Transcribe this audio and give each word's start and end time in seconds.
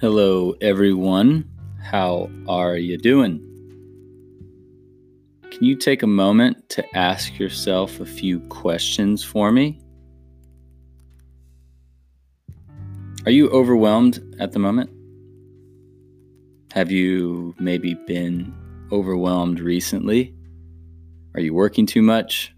Hello, 0.00 0.54
everyone. 0.62 1.46
How 1.78 2.30
are 2.48 2.74
you 2.74 2.96
doing? 2.96 3.38
Can 5.50 5.62
you 5.62 5.76
take 5.76 6.02
a 6.02 6.06
moment 6.06 6.70
to 6.70 6.96
ask 6.96 7.38
yourself 7.38 8.00
a 8.00 8.06
few 8.06 8.40
questions 8.48 9.22
for 9.22 9.52
me? 9.52 9.78
Are 13.26 13.30
you 13.30 13.50
overwhelmed 13.50 14.36
at 14.40 14.52
the 14.52 14.58
moment? 14.58 14.88
Have 16.72 16.90
you 16.90 17.54
maybe 17.58 17.92
been 17.92 18.54
overwhelmed 18.90 19.60
recently? 19.60 20.34
Are 21.34 21.42
you 21.42 21.52
working 21.52 21.84
too 21.84 22.00
much? 22.00 22.54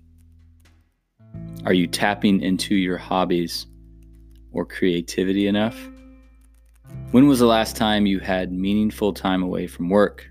Are 1.66 1.74
you 1.74 1.88
tapping 1.88 2.40
into 2.40 2.76
your 2.76 2.98
hobbies 2.98 3.66
or 4.52 4.64
creativity 4.64 5.48
enough? 5.48 5.91
When 7.12 7.28
was 7.28 7.40
the 7.40 7.46
last 7.46 7.76
time 7.76 8.06
you 8.06 8.20
had 8.20 8.50
meaningful 8.50 9.12
time 9.12 9.42
away 9.42 9.66
from 9.66 9.90
work? 9.90 10.30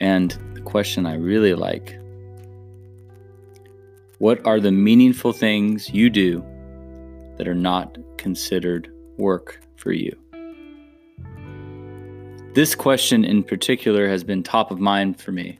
And 0.00 0.32
the 0.54 0.60
question 0.62 1.06
I 1.06 1.14
really 1.14 1.54
like 1.54 1.96
What 4.18 4.44
are 4.44 4.58
the 4.58 4.72
meaningful 4.72 5.32
things 5.32 5.90
you 5.90 6.10
do 6.10 6.44
that 7.36 7.46
are 7.46 7.54
not 7.54 7.98
considered 8.16 8.92
work 9.16 9.60
for 9.76 9.92
you? 9.92 10.18
This 12.54 12.74
question 12.74 13.24
in 13.24 13.44
particular 13.44 14.08
has 14.08 14.24
been 14.24 14.42
top 14.42 14.72
of 14.72 14.80
mind 14.80 15.20
for 15.20 15.30
me 15.30 15.56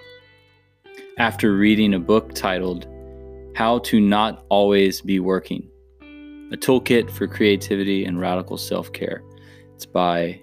after 1.19 1.55
reading 1.55 1.95
a 1.95 2.01
book 2.01 2.35
titled 2.35 2.89
How 3.55 3.79
to 3.79 4.01
Not 4.01 4.45
Always 4.49 5.01
Be 5.01 5.21
Working 5.21 5.70
a 6.53 6.57
Toolkit 6.57 7.11
for 7.11 7.29
Creativity 7.29 8.05
and 8.05 8.21
Radical 8.21 8.57
Self 8.57 8.93
Care. 8.93 9.23
It's 9.75 9.87
by 9.87 10.41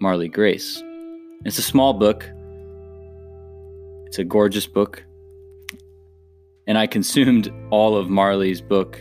Marlee 0.00 0.32
Grace. 0.32 0.82
It's 1.44 1.58
a 1.58 1.62
small 1.62 1.94
book, 1.94 2.28
it's 4.06 4.18
a 4.18 4.24
gorgeous 4.24 4.66
book. 4.66 5.04
And 6.66 6.78
I 6.78 6.86
consumed 6.86 7.52
all 7.70 7.96
of 7.96 8.08
Marlee's 8.08 8.60
book 8.60 9.00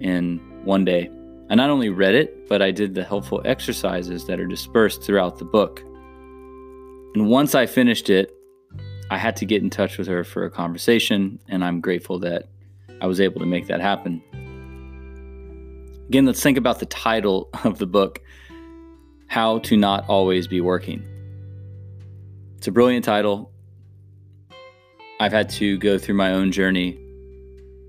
in 0.00 0.38
one 0.64 0.84
day. 0.84 1.10
I 1.48 1.54
not 1.54 1.70
only 1.70 1.88
read 1.88 2.14
it, 2.14 2.48
but 2.48 2.62
I 2.62 2.70
did 2.70 2.94
the 2.94 3.02
helpful 3.02 3.42
exercises 3.44 4.26
that 4.26 4.38
are 4.38 4.46
dispersed 4.46 5.02
throughout 5.02 5.38
the 5.38 5.44
book. 5.44 5.82
And 7.14 7.28
once 7.28 7.54
I 7.54 7.66
finished 7.66 8.10
it, 8.10 8.32
I 9.10 9.18
had 9.18 9.34
to 9.36 9.44
get 9.44 9.62
in 9.62 9.70
touch 9.70 9.98
with 9.98 10.06
her 10.06 10.22
for 10.22 10.44
a 10.44 10.50
conversation, 10.50 11.40
and 11.48 11.64
I'm 11.64 11.80
grateful 11.80 12.20
that 12.20 12.48
I 13.00 13.06
was 13.06 13.20
able 13.20 13.40
to 13.40 13.46
make 13.46 13.66
that 13.66 13.80
happen. 13.80 14.22
Again, 16.10 16.26
let's 16.26 16.42
think 16.42 16.58
about 16.58 16.80
the 16.80 16.86
title 16.86 17.48
of 17.62 17.78
the 17.78 17.86
book 17.86 18.20
How 19.28 19.60
to 19.60 19.76
Not 19.76 20.08
Always 20.08 20.48
Be 20.48 20.60
Working. 20.60 21.04
It's 22.56 22.66
a 22.66 22.72
brilliant 22.72 23.04
title. 23.04 23.52
I've 25.20 25.30
had 25.30 25.48
to 25.50 25.78
go 25.78 25.98
through 25.98 26.16
my 26.16 26.32
own 26.32 26.50
journey 26.50 26.98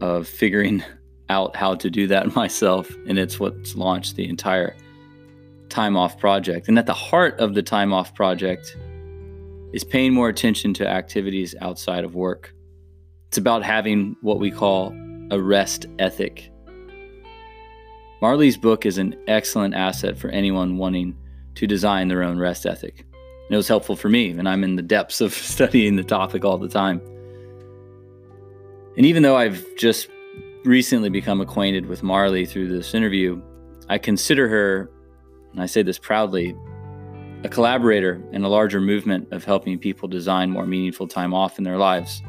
of 0.01 0.27
figuring 0.27 0.83
out 1.29 1.55
how 1.55 1.73
to 1.73 1.89
do 1.89 2.05
that 2.09 2.35
myself, 2.35 2.95
and 3.07 3.17
it's 3.17 3.39
what's 3.39 3.73
launched 3.75 4.17
the 4.17 4.29
entire 4.29 4.75
Time 5.69 5.97
Off 5.97 6.19
Project. 6.19 6.67
And 6.67 6.77
at 6.77 6.85
the 6.85 6.93
heart 6.93 7.39
of 7.39 7.55
the 7.55 7.63
Time 7.63 7.91
Off 7.91 8.13
Project 8.13 8.77
is 9.73 9.83
paying 9.83 10.13
more 10.13 10.29
attention 10.29 10.75
to 10.75 10.87
activities 10.87 11.55
outside 11.59 12.03
of 12.03 12.13
work. 12.13 12.53
It's 13.29 13.39
about 13.39 13.63
having 13.63 14.15
what 14.21 14.39
we 14.39 14.51
call 14.51 14.95
a 15.31 15.41
rest 15.41 15.87
ethic 15.97 16.51
Marlee's 18.21 18.57
book 18.57 18.85
is 18.85 18.99
an 18.99 19.17
excellent 19.27 19.73
asset 19.73 20.15
for 20.15 20.29
anyone 20.29 20.77
wanting 20.77 21.17
to 21.55 21.65
design 21.65 22.07
their 22.07 22.21
own 22.21 22.37
rest 22.37 22.67
ethic. 22.67 22.99
And 22.99 23.55
it 23.55 23.57
was 23.57 23.67
helpful 23.67 23.95
for 23.95 24.09
me, 24.09 24.29
and 24.29 24.47
I'm 24.47 24.63
in 24.63 24.75
the 24.75 24.83
depths 24.83 25.21
of 25.21 25.33
studying 25.53 25.95
the 25.95 26.03
topic 26.03 26.45
all 26.45 26.57
the 26.57 26.69
time. 26.69 27.01
And 28.95 29.05
even 29.05 29.23
though 29.23 29.37
I've 29.37 29.65
just 29.75 30.07
recently 30.63 31.09
become 31.09 31.41
acquainted 31.41 31.87
with 31.87 32.03
Marlee 32.03 32.47
through 32.47 32.67
this 32.67 32.93
interview, 32.93 33.41
I 33.89 33.97
consider 33.97 34.47
her, 34.47 34.91
and 35.51 35.61
I 35.61 35.65
say 35.65 35.81
this 35.81 35.97
proudly, 35.97 36.55
a 37.43 37.49
collaborator 37.49 38.21
in 38.31 38.43
a 38.43 38.49
larger 38.49 38.79
movement 38.79 39.29
of 39.31 39.43
helping 39.43 39.79
people 39.79 40.07
design 40.07 40.51
more 40.51 40.67
meaningful 40.67 41.07
time 41.07 41.33
off 41.33 41.57
in 41.57 41.63
their 41.63 41.77
lives. 41.77 42.21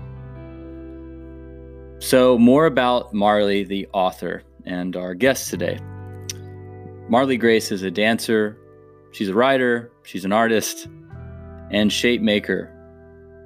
So, 1.99 2.39
more 2.39 2.65
about 2.65 3.13
Marlee, 3.13 3.69
the 3.69 3.87
author 3.93 4.43
and 4.65 4.97
our 4.97 5.15
guest 5.15 5.51
today. 5.51 5.79
Marlee 7.13 7.39
Grace 7.39 7.71
is 7.71 7.83
a 7.83 7.91
dancer, 7.91 8.57
she's 9.11 9.29
a 9.29 9.35
writer, 9.35 9.93
she's 10.03 10.25
an 10.25 10.33
artist, 10.33 10.89
and 11.71 11.93
shape 11.93 12.23
maker. 12.23 12.73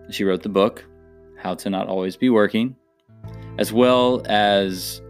She 0.08 0.22
wrote 0.22 0.44
the 0.44 0.48
book, 0.48 0.84
How 1.36 1.56
to 1.56 1.68
Not 1.68 1.88
Always 1.88 2.16
Be 2.16 2.30
Working, 2.30 2.76
as 3.58 3.72
well 3.72 4.22
as 4.26 5.02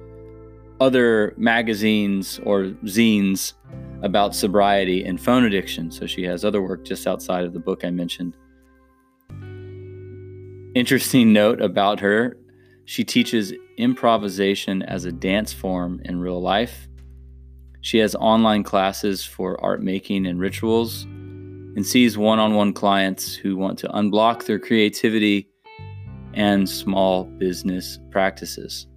other 0.80 1.34
magazines 1.36 2.40
or 2.44 2.68
zines 2.86 3.52
about 4.00 4.34
sobriety 4.34 5.04
and 5.04 5.20
phone 5.20 5.44
addiction. 5.44 5.90
So 5.90 6.06
she 6.06 6.22
has 6.22 6.42
other 6.42 6.62
work 6.62 6.82
just 6.82 7.06
outside 7.06 7.44
of 7.44 7.52
the 7.52 7.60
book 7.60 7.84
I 7.84 7.90
mentioned. 7.90 8.38
Interesting 10.74 11.34
note 11.34 11.60
about 11.60 12.00
her 12.00 12.38
she 12.86 13.04
teaches 13.04 13.52
improvisation 13.76 14.82
as 14.82 15.04
a 15.04 15.12
dance 15.12 15.52
form 15.52 16.00
in 16.06 16.20
real 16.20 16.40
life. 16.40 16.88
She 17.86 17.98
has 17.98 18.16
online 18.16 18.64
classes 18.64 19.24
for 19.24 19.64
art 19.64 19.80
making 19.80 20.26
and 20.26 20.40
rituals 20.40 21.04
and 21.04 21.86
sees 21.86 22.18
one 22.18 22.40
on 22.40 22.56
one 22.56 22.72
clients 22.72 23.32
who 23.32 23.56
want 23.56 23.78
to 23.78 23.88
unblock 23.90 24.44
their 24.44 24.58
creativity 24.58 25.48
and 26.34 26.68
small 26.68 27.26
business 27.38 28.00
practices. 28.10 28.88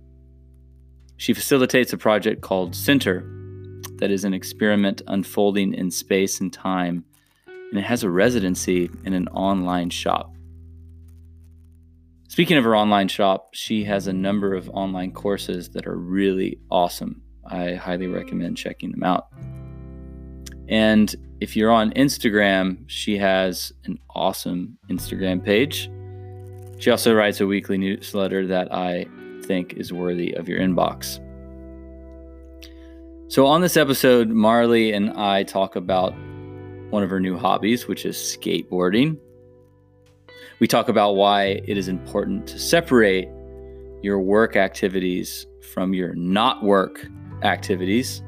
She 1.17 1.35
facilitates 1.35 1.93
a 1.93 1.99
project 1.99 2.41
called 2.41 2.75
Center 2.75 3.21
that 3.97 4.09
is 4.09 4.23
an 4.23 4.33
experiment 4.33 5.03
unfolding 5.05 5.75
in 5.75 5.91
space 5.91 6.41
and 6.41 6.51
time, 6.51 7.05
and 7.45 7.77
it 7.77 7.85
has 7.85 8.01
a 8.01 8.09
residency 8.09 8.89
in 9.05 9.13
an 9.13 9.27
online 9.27 9.91
shop. 9.91 10.33
Speaking 12.27 12.57
of 12.57 12.63
her 12.63 12.75
online 12.75 13.07
shop, 13.07 13.49
she 13.53 13.83
has 13.83 14.07
a 14.07 14.13
number 14.13 14.55
of 14.55 14.67
online 14.71 15.11
courses 15.11 15.69
that 15.73 15.85
are 15.85 15.95
really 15.95 16.57
awesome. 16.71 17.21
I 17.49 17.73
highly 17.73 18.07
recommend 18.07 18.57
checking 18.57 18.91
them 18.91 19.03
out. 19.03 19.27
And 20.67 21.15
if 21.41 21.55
you're 21.55 21.71
on 21.71 21.91
Instagram, 21.91 22.83
she 22.87 23.17
has 23.17 23.73
an 23.85 23.97
awesome 24.11 24.77
Instagram 24.89 25.43
page. 25.43 25.89
She 26.79 26.91
also 26.91 27.13
writes 27.13 27.41
a 27.41 27.47
weekly 27.47 27.77
newsletter 27.77 28.45
that 28.47 28.73
I 28.73 29.05
think 29.43 29.73
is 29.73 29.91
worthy 29.91 30.33
of 30.33 30.47
your 30.47 30.59
inbox. 30.59 31.19
So, 33.29 33.45
on 33.45 33.61
this 33.61 33.77
episode, 33.77 34.29
Marlee 34.29 34.95
and 34.95 35.11
I 35.11 35.43
talk 35.43 35.75
about 35.75 36.13
one 36.89 37.03
of 37.03 37.09
her 37.09 37.19
new 37.19 37.37
hobbies, 37.37 37.87
which 37.87 38.05
is 38.05 38.15
skateboarding. 38.17 39.17
We 40.59 40.67
talk 40.67 40.89
about 40.89 41.13
why 41.13 41.61
it 41.65 41.77
is 41.77 41.87
important 41.87 42.47
to 42.47 42.59
separate 42.59 43.29
your 44.01 44.19
work 44.19 44.55
activities 44.55 45.45
from 45.73 45.93
your 45.93 46.15
not 46.15 46.63
work 46.63 47.05
activities. 47.43 48.21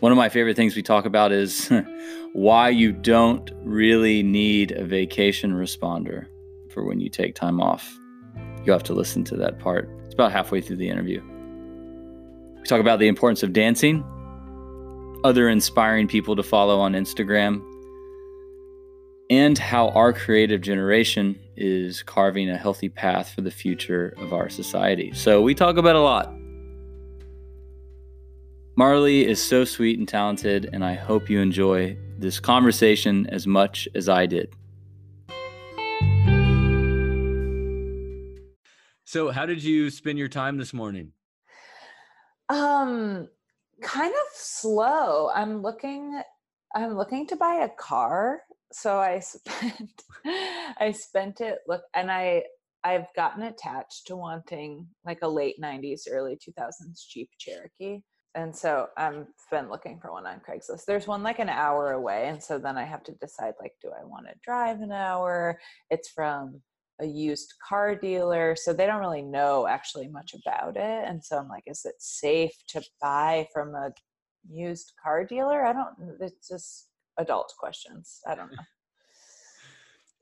One 0.00 0.12
of 0.12 0.18
my 0.18 0.28
favorite 0.28 0.56
things 0.56 0.76
we 0.76 0.82
talk 0.82 1.06
about 1.06 1.32
is 1.32 1.70
why 2.32 2.68
you 2.68 2.92
don't 2.92 3.50
really 3.64 4.22
need 4.22 4.72
a 4.72 4.84
vacation 4.84 5.52
responder 5.52 6.26
for 6.70 6.84
when 6.84 7.00
you 7.00 7.08
take 7.08 7.34
time 7.34 7.60
off. 7.60 7.98
You 8.64 8.72
have 8.72 8.84
to 8.84 8.94
listen 8.94 9.24
to 9.24 9.36
that 9.36 9.58
part. 9.58 9.88
It's 10.04 10.14
about 10.14 10.30
halfway 10.30 10.60
through 10.60 10.76
the 10.76 10.88
interview. 10.88 11.20
We 12.56 12.64
talk 12.64 12.80
about 12.80 12.98
the 12.98 13.08
importance 13.08 13.42
of 13.42 13.52
dancing, 13.52 14.04
other 15.24 15.48
inspiring 15.48 16.06
people 16.06 16.36
to 16.36 16.42
follow 16.42 16.78
on 16.78 16.92
Instagram, 16.92 17.64
and 19.30 19.58
how 19.58 19.88
our 19.90 20.12
creative 20.12 20.60
generation 20.60 21.38
is 21.56 22.02
carving 22.02 22.48
a 22.48 22.56
healthy 22.56 22.88
path 22.88 23.32
for 23.34 23.40
the 23.40 23.50
future 23.50 24.14
of 24.18 24.32
our 24.32 24.48
society. 24.48 25.12
So 25.12 25.42
we 25.42 25.54
talk 25.54 25.76
about 25.76 25.96
a 25.96 26.00
lot. 26.00 26.37
Marlee 28.78 29.24
is 29.24 29.42
so 29.42 29.64
sweet 29.64 29.98
and 29.98 30.06
talented, 30.06 30.70
and 30.72 30.84
I 30.84 30.94
hope 30.94 31.28
you 31.28 31.40
enjoy 31.40 31.96
this 32.16 32.38
conversation 32.38 33.26
as 33.26 33.44
much 33.44 33.88
as 33.96 34.08
I 34.08 34.24
did. 34.26 34.54
So, 39.04 39.32
how 39.32 39.46
did 39.46 39.64
you 39.64 39.90
spend 39.90 40.16
your 40.16 40.28
time 40.28 40.58
this 40.58 40.72
morning? 40.72 41.10
Um, 42.48 43.28
kind 43.82 44.12
of 44.12 44.26
slow. 44.34 45.30
I'm 45.34 45.60
looking 45.60 46.22
I'm 46.72 46.96
looking 46.96 47.26
to 47.28 47.36
buy 47.36 47.64
a 47.64 47.68
car 47.68 48.42
so 48.70 48.98
I 48.98 49.18
spent 49.18 50.04
I 50.24 50.92
spent 50.92 51.40
it 51.40 51.58
look 51.66 51.82
and 51.94 52.12
I 52.12 52.44
I've 52.84 53.12
gotten 53.16 53.42
attached 53.42 54.06
to 54.06 54.14
wanting 54.14 54.86
like 55.04 55.22
a 55.22 55.28
late 55.28 55.56
90s 55.60 56.02
early 56.08 56.36
2000s 56.36 57.04
Jeep 57.08 57.30
Cherokee. 57.38 58.02
And 58.38 58.54
so 58.54 58.86
I've 58.96 59.26
been 59.50 59.68
looking 59.68 59.98
for 59.98 60.12
one 60.12 60.24
on 60.24 60.40
Craigslist. 60.48 60.84
There's 60.84 61.08
one 61.08 61.24
like 61.24 61.40
an 61.40 61.48
hour 61.48 61.92
away, 61.92 62.28
and 62.28 62.40
so 62.40 62.56
then 62.56 62.78
I 62.78 62.84
have 62.84 63.02
to 63.04 63.12
decide 63.20 63.54
like, 63.60 63.72
do 63.82 63.90
I 63.90 64.04
want 64.04 64.26
to 64.26 64.34
drive 64.44 64.80
an 64.80 64.92
hour? 64.92 65.58
It's 65.90 66.10
from 66.10 66.62
a 67.00 67.04
used 67.04 67.54
car 67.68 67.96
dealer, 67.96 68.54
so 68.54 68.72
they 68.72 68.86
don't 68.86 69.00
really 69.00 69.22
know 69.22 69.66
actually 69.66 70.06
much 70.06 70.34
about 70.34 70.76
it. 70.76 71.04
And 71.08 71.22
so 71.22 71.36
I'm 71.36 71.48
like, 71.48 71.64
is 71.66 71.84
it 71.84 71.96
safe 71.98 72.52
to 72.68 72.82
buy 73.02 73.48
from 73.52 73.74
a 73.74 73.90
used 74.48 74.92
car 75.02 75.24
dealer? 75.24 75.66
I 75.66 75.72
don't. 75.72 75.96
It's 76.20 76.46
just 76.48 76.90
adult 77.18 77.52
questions. 77.58 78.20
I 78.24 78.36
don't 78.36 78.52
know. 78.52 78.62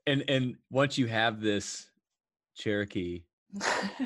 And 0.07 0.25
and 0.31 0.55
once 0.71 0.97
you 0.97 1.07
have 1.07 1.43
this 1.43 1.87
Cherokee, 2.55 3.25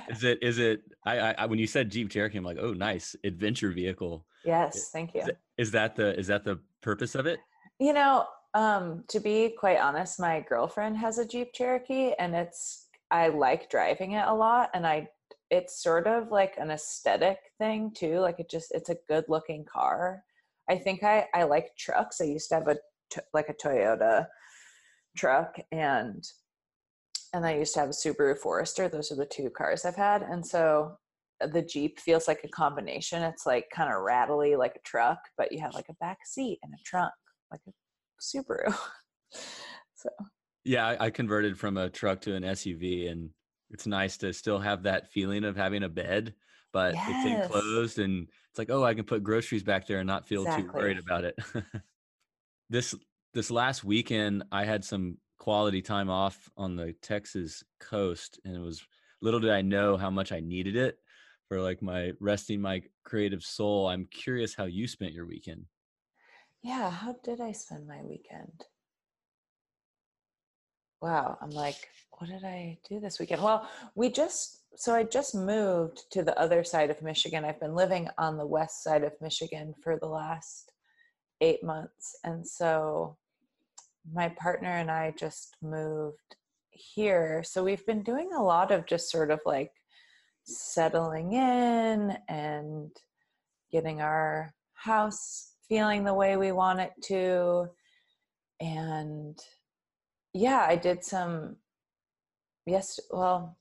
is 0.09 0.25
it 0.25 0.39
is 0.43 0.59
it 0.59 0.83
I, 1.07 1.35
I 1.35 1.47
when 1.47 1.59
you 1.59 1.67
said 1.67 1.91
Jeep 1.91 2.11
Cherokee, 2.11 2.39
I'm 2.39 2.45
like, 2.45 2.59
oh, 2.61 2.73
nice 2.73 3.17
adventure 3.25 3.71
vehicle. 3.71 4.27
Yes, 4.45 4.91
thank 4.93 5.15
you. 5.15 5.23
Is, 5.23 5.31
is 5.59 5.71
that 5.73 5.97
the 5.97 6.19
is 6.19 6.27
that 6.29 6.45
the 6.45 6.61
purpose 6.81 7.15
of 7.15 7.27
it? 7.27 7.41
You 7.79 7.93
know, 7.93 8.27
um, 8.55 9.05
to 9.09 9.21
be 9.21 9.55
quite 9.59 9.79
honest, 9.79 10.21
my 10.21 10.45
girlfriend 10.49 10.97
has 10.99 11.19
a 11.19 11.27
Jeep 11.27 11.53
Cherokee, 11.53 12.13
and 12.19 12.35
it's 12.35 12.89
I 13.11 13.29
like 13.29 13.71
driving 13.71 14.13
it 14.13 14.27
a 14.27 14.35
lot, 14.35 14.71
and 14.75 14.87
I 14.87 15.09
it's 15.51 15.83
sort 15.83 16.07
of 16.07 16.31
like 16.31 16.55
an 16.59 16.71
aesthetic 16.71 17.39
thing 17.59 17.93
too. 17.95 18.21
Like 18.21 18.39
it 18.39 18.51
just 18.51 18.73
it's 18.73 18.91
a 18.91 18.97
good 19.09 19.25
looking 19.29 19.65
car. 19.65 20.23
I 20.69 20.77
think 20.77 21.03
I 21.03 21.27
I 21.35 21.45
like 21.45 21.77
trucks. 21.77 22.21
I 22.21 22.25
used 22.25 22.49
to 22.51 22.57
have 22.57 22.69
a 22.69 22.77
like 23.35 23.49
a 23.49 23.55
Toyota 23.55 24.27
truck, 25.17 25.57
and 25.73 26.25
and 27.33 27.47
I 27.47 27.57
used 27.57 27.75
to 27.75 27.81
have 27.81 27.89
a 27.91 27.93
Subaru 27.93 28.37
Forester. 28.37 28.89
Those 28.89 29.13
are 29.13 29.17
the 29.17 29.27
two 29.27 29.51
cars 29.51 29.85
I've 29.85 29.97
had. 29.97 30.23
And 30.23 30.45
so 30.45 30.97
uh, 31.41 31.47
the 31.47 31.63
Jeep 31.63 32.01
feels 32.01 32.27
like 32.27 32.41
a 32.45 32.49
combination. 32.49 33.23
It's 33.23 33.47
like 33.47 33.67
kind 33.75 33.93
of 33.93 34.03
rattly 34.03 34.57
like 34.57 34.77
a 34.77 34.89
truck, 34.89 35.19
but 35.37 35.53
you 35.53 35.61
have 35.61 35.75
like 35.75 35.89
a 35.89 35.95
back 35.95 36.19
seat 36.25 36.59
and 36.63 36.73
a 36.73 36.83
trunk 36.85 37.13
like 37.51 37.61
a 37.69 37.73
Subaru. 38.21 38.77
so 39.95 40.11
yeah, 40.65 40.87
I, 40.87 41.07
I 41.07 41.11
converted 41.11 41.59
from 41.59 41.77
a 41.77 41.89
truck 41.89 42.21
to 42.23 42.35
an 42.35 42.43
SUV 42.43 43.11
and 43.11 43.31
it's 43.71 43.87
nice 43.87 44.17
to 44.19 44.33
still 44.33 44.59
have 44.59 44.83
that 44.83 45.11
feeling 45.13 45.45
of 45.45 45.57
having 45.57 45.85
a 45.85 45.89
bed, 45.89 46.35
but 46.73 46.95
yes. 46.95 47.09
it's 47.09 47.45
enclosed 47.45 47.99
and 48.01 48.27
it's 48.51 48.59
like, 48.59 48.71
oh, 48.71 48.85
I 48.85 48.95
can 48.95 49.05
put 49.05 49.23
groceries 49.23 49.63
back 49.63 49.87
there 49.87 49.99
and 49.99 50.07
not 50.07 50.27
feel 50.27 50.43
exactly. 50.43 50.65
too 50.65 50.73
worried 50.73 50.99
about 50.99 51.25
it. 51.25 51.39
this 52.71 52.95
this 53.33 53.51
last 53.51 53.85
weekend 53.85 54.43
I 54.51 54.65
had 54.65 54.85
some 54.85 55.19
quality 55.41 55.81
time 55.81 56.11
off 56.11 56.51
on 56.59 56.77
the 56.77 56.93
Texas 57.01 57.65
coast, 57.81 58.39
and 58.45 58.55
it 58.55 58.61
was 58.61 58.87
little 59.23 59.41
did 59.41 59.51
I 59.51 59.63
know 59.63 59.97
how 59.97 60.11
much 60.11 60.33
I 60.33 60.41
needed 60.41 60.77
it 60.77 60.99
for 61.49 61.61
like 61.61 61.81
my 61.83 62.13
resting 62.21 62.61
my 62.61 62.83
creative 63.05 63.43
soul. 63.43 63.89
I'm 63.89 64.05
curious 64.05 64.55
how 64.55 64.67
you 64.67 64.87
spent 64.87 65.15
your 65.15 65.27
weekend. 65.27 65.65
Yeah, 66.63 66.91
how 66.91 67.17
did 67.25 67.41
I 67.41 67.53
spend 67.53 67.89
my 67.89 68.03
weekend? 68.03 68.67
Wow, 71.01 71.39
I'm 71.41 71.51
like, 71.51 71.89
what 72.19 72.29
did 72.29 72.45
I 72.45 72.79
do 72.87 73.01
this 73.01 73.19
weekend? 73.19 73.43
Well, 73.43 73.67
we 73.95 74.11
just 74.11 74.59
so 74.77 74.95
I 74.95 75.05
just 75.05 75.35
moved 75.35 76.03
to 76.13 76.23
the 76.23 76.39
other 76.39 76.63
side 76.63 76.91
of 76.91 77.01
Michigan. 77.01 77.47
I've 77.47 77.59
been 77.59 77.75
living 77.75 78.09
on 78.19 78.37
the 78.37 78.47
west 78.47 78.85
side 78.85 79.05
of 79.05 79.19
Michigan 79.23 79.75
for 79.83 79.99
the 79.99 80.07
last 80.07 80.73
eight 81.41 81.65
months. 81.65 82.15
And 82.25 82.47
so 82.47 83.17
my 84.13 84.29
partner 84.31 84.71
and 84.71 84.91
I 84.91 85.15
just 85.19 85.57
moved 85.63 86.37
here. 86.71 87.43
So 87.45 87.63
we've 87.63 87.85
been 87.87 88.03
doing 88.03 88.31
a 88.33 88.43
lot 88.43 88.71
of 88.71 88.87
just 88.87 89.11
sort 89.11 89.31
of 89.31 89.41
like 89.45 89.71
settling 90.45 91.33
in 91.33 92.17
and 92.29 92.91
getting 93.71 94.01
our 94.01 94.53
house 94.75 95.55
feeling 95.69 96.05
the 96.05 96.15
way 96.15 96.37
we 96.37 96.53
want 96.53 96.81
it 96.81 96.93
to. 97.05 97.67
And 98.61 99.39
yeah, 100.33 100.67
I 100.69 100.77
did 100.77 101.05
some, 101.05 101.57
yes, 102.67 102.99
well, 103.11 103.57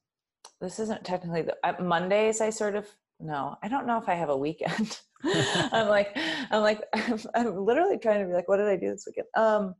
this 0.62 0.80
isn't 0.80 1.06
technically 1.06 1.44
the 1.44 1.56
uh, 1.63 1.81
Mondays. 1.81 2.42
I 2.42 2.50
sort 2.50 2.75
of, 2.75 2.88
no, 3.19 3.56
I 3.62 3.68
don't 3.68 3.88
know 3.88 3.97
if 3.97 4.09
I 4.09 4.15
have 4.15 4.30
a 4.30 4.38
weekend. 4.38 5.00
I'm 5.24 5.88
like, 5.88 6.18
I'm 6.51 6.62
like, 6.62 6.81
I'm, 6.94 7.19
I'm 7.35 7.65
literally 7.65 7.97
trying 7.97 8.21
to 8.21 8.27
be 8.27 8.33
like, 8.33 8.47
what 8.47 8.57
did 8.57 8.68
I 8.68 8.75
do 8.75 8.89
this 8.89 9.06
weekend? 9.06 9.27
Um, 9.35 9.75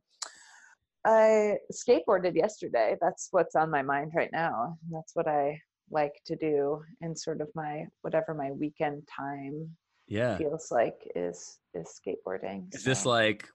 I 1.04 1.56
skateboarded 1.72 2.34
yesterday. 2.34 2.96
That's 3.00 3.28
what's 3.30 3.56
on 3.56 3.70
my 3.70 3.82
mind 3.82 4.12
right 4.14 4.30
now. 4.32 4.76
That's 4.90 5.14
what 5.14 5.26
I 5.26 5.60
like 5.90 6.20
to 6.26 6.36
do 6.36 6.82
in 7.00 7.16
sort 7.16 7.40
of 7.40 7.48
my 7.54 7.84
whatever 8.02 8.32
my 8.32 8.52
weekend 8.52 9.02
time 9.14 9.68
yeah 10.06 10.36
feels 10.38 10.70
like 10.70 10.96
is 11.14 11.58
is 11.74 12.00
skateboarding. 12.00 12.72
Is 12.74 12.84
so. 12.84 12.90
this 12.90 13.06
like 13.06 13.46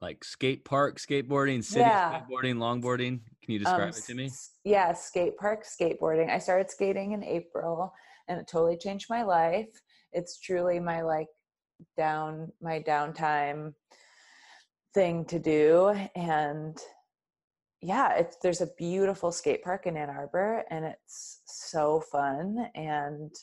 like 0.00 0.24
skate 0.24 0.64
park 0.64 0.98
skateboarding, 0.98 1.62
city 1.62 1.80
yeah. 1.80 2.20
skateboarding, 2.20 2.56
longboarding? 2.56 3.20
Can 3.42 3.52
you 3.52 3.58
describe 3.60 3.82
um, 3.82 3.88
it 3.90 4.04
to 4.06 4.14
me? 4.14 4.30
Yeah, 4.64 4.92
skate 4.92 5.36
park 5.36 5.64
skateboarding. 5.64 6.28
I 6.28 6.38
started 6.38 6.70
skating 6.70 7.12
in 7.12 7.22
April 7.22 7.92
and 8.28 8.40
it 8.40 8.48
totally 8.48 8.76
changed 8.76 9.06
my 9.08 9.22
life. 9.22 9.68
It's 10.12 10.40
truly 10.40 10.80
my 10.80 11.02
like 11.02 11.28
down 11.96 12.50
my 12.60 12.80
downtime 12.80 13.74
thing 14.94 15.24
to 15.24 15.38
do 15.38 15.94
and 16.14 16.78
yeah 17.80 18.14
it's 18.14 18.36
there's 18.42 18.60
a 18.60 18.68
beautiful 18.78 19.32
skate 19.32 19.62
park 19.62 19.86
in 19.86 19.96
ann 19.96 20.10
arbor 20.10 20.64
and 20.70 20.84
it's 20.84 21.40
so 21.46 22.02
fun 22.12 22.66
and 22.74 23.34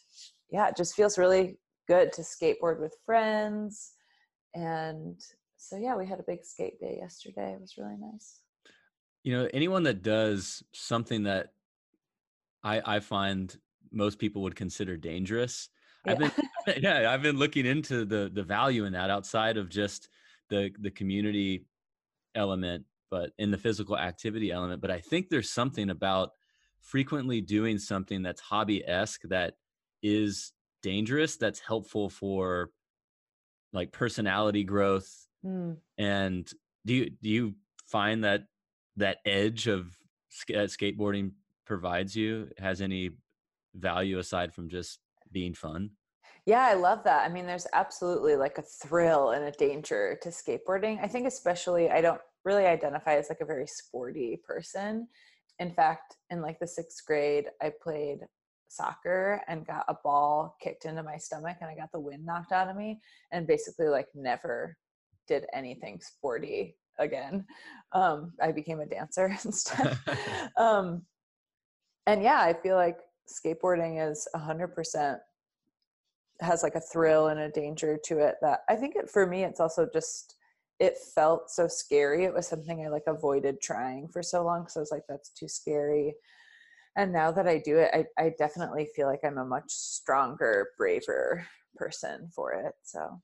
yeah 0.51 0.67
it 0.67 0.77
just 0.77 0.95
feels 0.95 1.17
really 1.17 1.57
good 1.87 2.13
to 2.13 2.21
skateboard 2.21 2.79
with 2.79 2.95
friends 3.05 3.93
and 4.53 5.19
so 5.57 5.75
yeah 5.75 5.95
we 5.95 6.07
had 6.07 6.19
a 6.19 6.23
big 6.27 6.43
skate 6.43 6.79
day 6.79 6.97
yesterday 7.01 7.53
it 7.53 7.61
was 7.61 7.75
really 7.77 7.97
nice 7.99 8.41
you 9.23 9.35
know 9.35 9.49
anyone 9.53 9.83
that 9.83 10.01
does 10.01 10.63
something 10.73 11.23
that 11.23 11.53
i 12.63 12.81
i 12.85 12.99
find 12.99 13.57
most 13.91 14.19
people 14.19 14.41
would 14.41 14.55
consider 14.55 14.95
dangerous 14.95 15.69
yeah. 16.05 16.11
i've 16.11 16.19
been 16.19 16.31
yeah 16.81 17.11
i've 17.11 17.21
been 17.21 17.37
looking 17.37 17.65
into 17.65 18.05
the 18.05 18.29
the 18.33 18.43
value 18.43 18.85
in 18.85 18.93
that 18.93 19.09
outside 19.09 19.57
of 19.57 19.69
just 19.69 20.09
the 20.49 20.71
the 20.79 20.91
community 20.91 21.65
element 22.35 22.85
but 23.09 23.31
in 23.37 23.51
the 23.51 23.57
physical 23.57 23.97
activity 23.97 24.51
element 24.51 24.81
but 24.81 24.91
i 24.91 24.99
think 24.99 25.29
there's 25.29 25.49
something 25.49 25.89
about 25.89 26.31
frequently 26.81 27.41
doing 27.41 27.77
something 27.77 28.21
that's 28.21 28.41
hobby-esque 28.41 29.21
that 29.23 29.55
is 30.01 30.53
dangerous 30.81 31.35
that's 31.37 31.59
helpful 31.59 32.09
for 32.09 32.69
like 33.73 33.91
personality 33.91 34.63
growth 34.63 35.27
mm. 35.45 35.75
and 35.97 36.51
do 36.85 36.93
you 36.93 37.09
do 37.21 37.29
you 37.29 37.55
find 37.85 38.23
that 38.23 38.43
that 38.95 39.17
edge 39.25 39.67
of 39.67 39.97
that 40.47 40.69
skateboarding 40.69 41.31
provides 41.65 42.15
you 42.15 42.49
has 42.57 42.81
any 42.81 43.11
value 43.75 44.17
aside 44.19 44.53
from 44.53 44.69
just 44.69 44.99
being 45.31 45.53
fun 45.53 45.91
yeah, 46.49 46.65
I 46.65 46.73
love 46.73 47.03
that. 47.03 47.29
I 47.29 47.31
mean, 47.31 47.45
there's 47.45 47.67
absolutely 47.73 48.35
like 48.35 48.57
a 48.57 48.63
thrill 48.63 49.31
and 49.31 49.45
a 49.45 49.51
danger 49.51 50.17
to 50.23 50.29
skateboarding. 50.29 50.97
I 50.99 51.07
think, 51.07 51.27
especially, 51.27 51.91
I 51.91 52.01
don't 52.01 52.19
really 52.43 52.65
identify 52.65 53.17
as 53.17 53.29
like 53.29 53.41
a 53.41 53.45
very 53.45 53.67
sporty 53.67 54.41
person. 54.43 55.07
In 55.59 55.71
fact, 55.71 56.15
in 56.31 56.41
like 56.41 56.57
the 56.59 56.65
sixth 56.65 57.05
grade, 57.05 57.45
I 57.61 57.71
played 57.83 58.21
soccer 58.67 59.43
and 59.47 59.67
got 59.67 59.85
a 59.89 59.95
ball 60.03 60.55
kicked 60.59 60.85
into 60.85 61.03
my 61.03 61.17
stomach 61.17 61.57
and 61.61 61.69
I 61.69 61.75
got 61.75 61.91
the 61.91 61.99
wind 61.99 62.25
knocked 62.25 62.51
out 62.51 62.67
of 62.67 62.75
me 62.75 62.99
and 63.31 63.45
basically 63.45 63.87
like 63.87 64.07
never 64.15 64.75
did 65.27 65.45
anything 65.53 65.99
sporty 66.01 66.77
again. 66.97 67.45
Um, 67.91 68.33
I 68.41 68.53
became 68.53 68.79
a 68.79 68.87
dancer 68.87 69.37
instead. 69.45 69.99
um, 70.57 71.03
and 72.07 72.23
yeah, 72.23 72.41
I 72.41 72.53
feel 72.53 72.75
like 72.75 72.97
skateboarding 73.29 74.09
is 74.09 74.27
a 74.33 74.39
hundred 74.39 74.69
percent 74.69 75.19
has 76.41 76.63
like 76.63 76.75
a 76.75 76.81
thrill 76.81 77.27
and 77.27 77.39
a 77.39 77.49
danger 77.49 77.97
to 78.05 78.19
it 78.19 78.35
that 78.41 78.61
I 78.69 78.75
think 78.75 78.95
it 78.95 79.09
for 79.09 79.27
me 79.27 79.43
it's 79.43 79.59
also 79.59 79.87
just 79.91 80.35
it 80.79 80.97
felt 81.13 81.49
so 81.49 81.67
scary. 81.67 82.23
It 82.23 82.33
was 82.33 82.47
something 82.47 82.85
I 82.85 82.89
like 82.89 83.03
avoided 83.05 83.61
trying 83.61 84.07
for 84.07 84.23
so 84.23 84.43
long 84.43 84.61
because 84.61 84.77
I 84.77 84.79
was 84.79 84.91
like 84.91 85.03
that's 85.09 85.29
too 85.29 85.47
scary. 85.47 86.15
And 86.95 87.11
now 87.13 87.31
that 87.31 87.47
I 87.47 87.61
do 87.63 87.77
it, 87.77 87.91
I, 87.93 88.05
I 88.21 88.33
definitely 88.37 88.87
feel 88.95 89.07
like 89.07 89.19
I'm 89.23 89.37
a 89.37 89.45
much 89.45 89.69
stronger, 89.69 90.69
braver 90.77 91.45
person 91.75 92.29
for 92.33 92.53
it. 92.53 92.73
So 92.83 93.21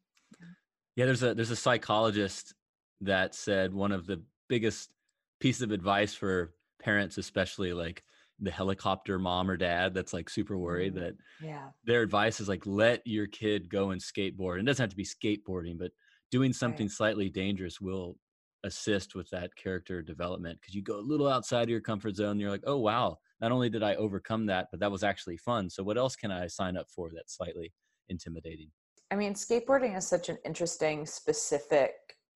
yeah, 0.95 1.05
there's 1.05 1.23
a 1.23 1.33
there's 1.33 1.51
a 1.51 1.55
psychologist 1.55 2.53
that 3.01 3.35
said 3.35 3.73
one 3.73 3.91
of 3.91 4.05
the 4.05 4.21
biggest 4.47 4.91
pieces 5.39 5.61
of 5.61 5.71
advice 5.71 6.13
for 6.13 6.53
parents, 6.81 7.17
especially 7.17 7.73
like 7.73 8.03
the 8.39 8.51
helicopter 8.51 9.17
mom 9.17 9.49
or 9.49 9.55
dad 9.55 9.93
that's 9.93 10.11
like 10.11 10.29
super 10.29 10.57
worried 10.57 10.93
mm, 10.93 10.99
that 10.99 11.13
yeah 11.41 11.69
their 11.85 12.01
advice 12.01 12.39
is 12.39 12.49
like 12.49 12.65
let 12.65 13.01
your 13.05 13.27
kid 13.27 13.69
go 13.69 13.91
and 13.91 14.01
skateboard. 14.01 14.59
It 14.59 14.65
doesn't 14.65 14.83
have 14.83 14.89
to 14.89 14.95
be 14.95 15.05
skateboarding, 15.05 15.77
but 15.77 15.91
doing 16.31 16.53
something 16.53 16.87
right. 16.87 16.91
slightly 16.91 17.29
dangerous 17.29 17.79
will 17.79 18.17
assist 18.63 19.15
with 19.15 19.29
that 19.29 19.55
character 19.55 20.01
development 20.01 20.59
because 20.59 20.73
you 20.73 20.81
go 20.81 20.97
a 20.97 20.99
little 20.99 21.27
outside 21.27 21.63
of 21.63 21.69
your 21.69 21.81
comfort 21.81 22.15
zone. 22.15 22.39
you're 22.39 22.49
like, 22.49 22.63
oh 22.65 22.77
wow, 22.77 23.17
not 23.39 23.51
only 23.51 23.69
did 23.69 23.83
I 23.83 23.95
overcome 23.95 24.47
that, 24.47 24.67
but 24.71 24.79
that 24.79 24.91
was 24.91 25.03
actually 25.03 25.37
fun. 25.37 25.69
So 25.69 25.83
what 25.83 25.97
else 25.97 26.15
can 26.15 26.31
I 26.31 26.47
sign 26.47 26.75
up 26.75 26.87
for 26.89 27.11
that's 27.13 27.37
slightly 27.37 27.73
intimidating? 28.09 28.71
I 29.11 29.15
mean, 29.15 29.35
skateboarding 29.35 29.95
is 29.95 30.07
such 30.07 30.29
an 30.29 30.37
interesting, 30.43 31.05
specific 31.05 31.93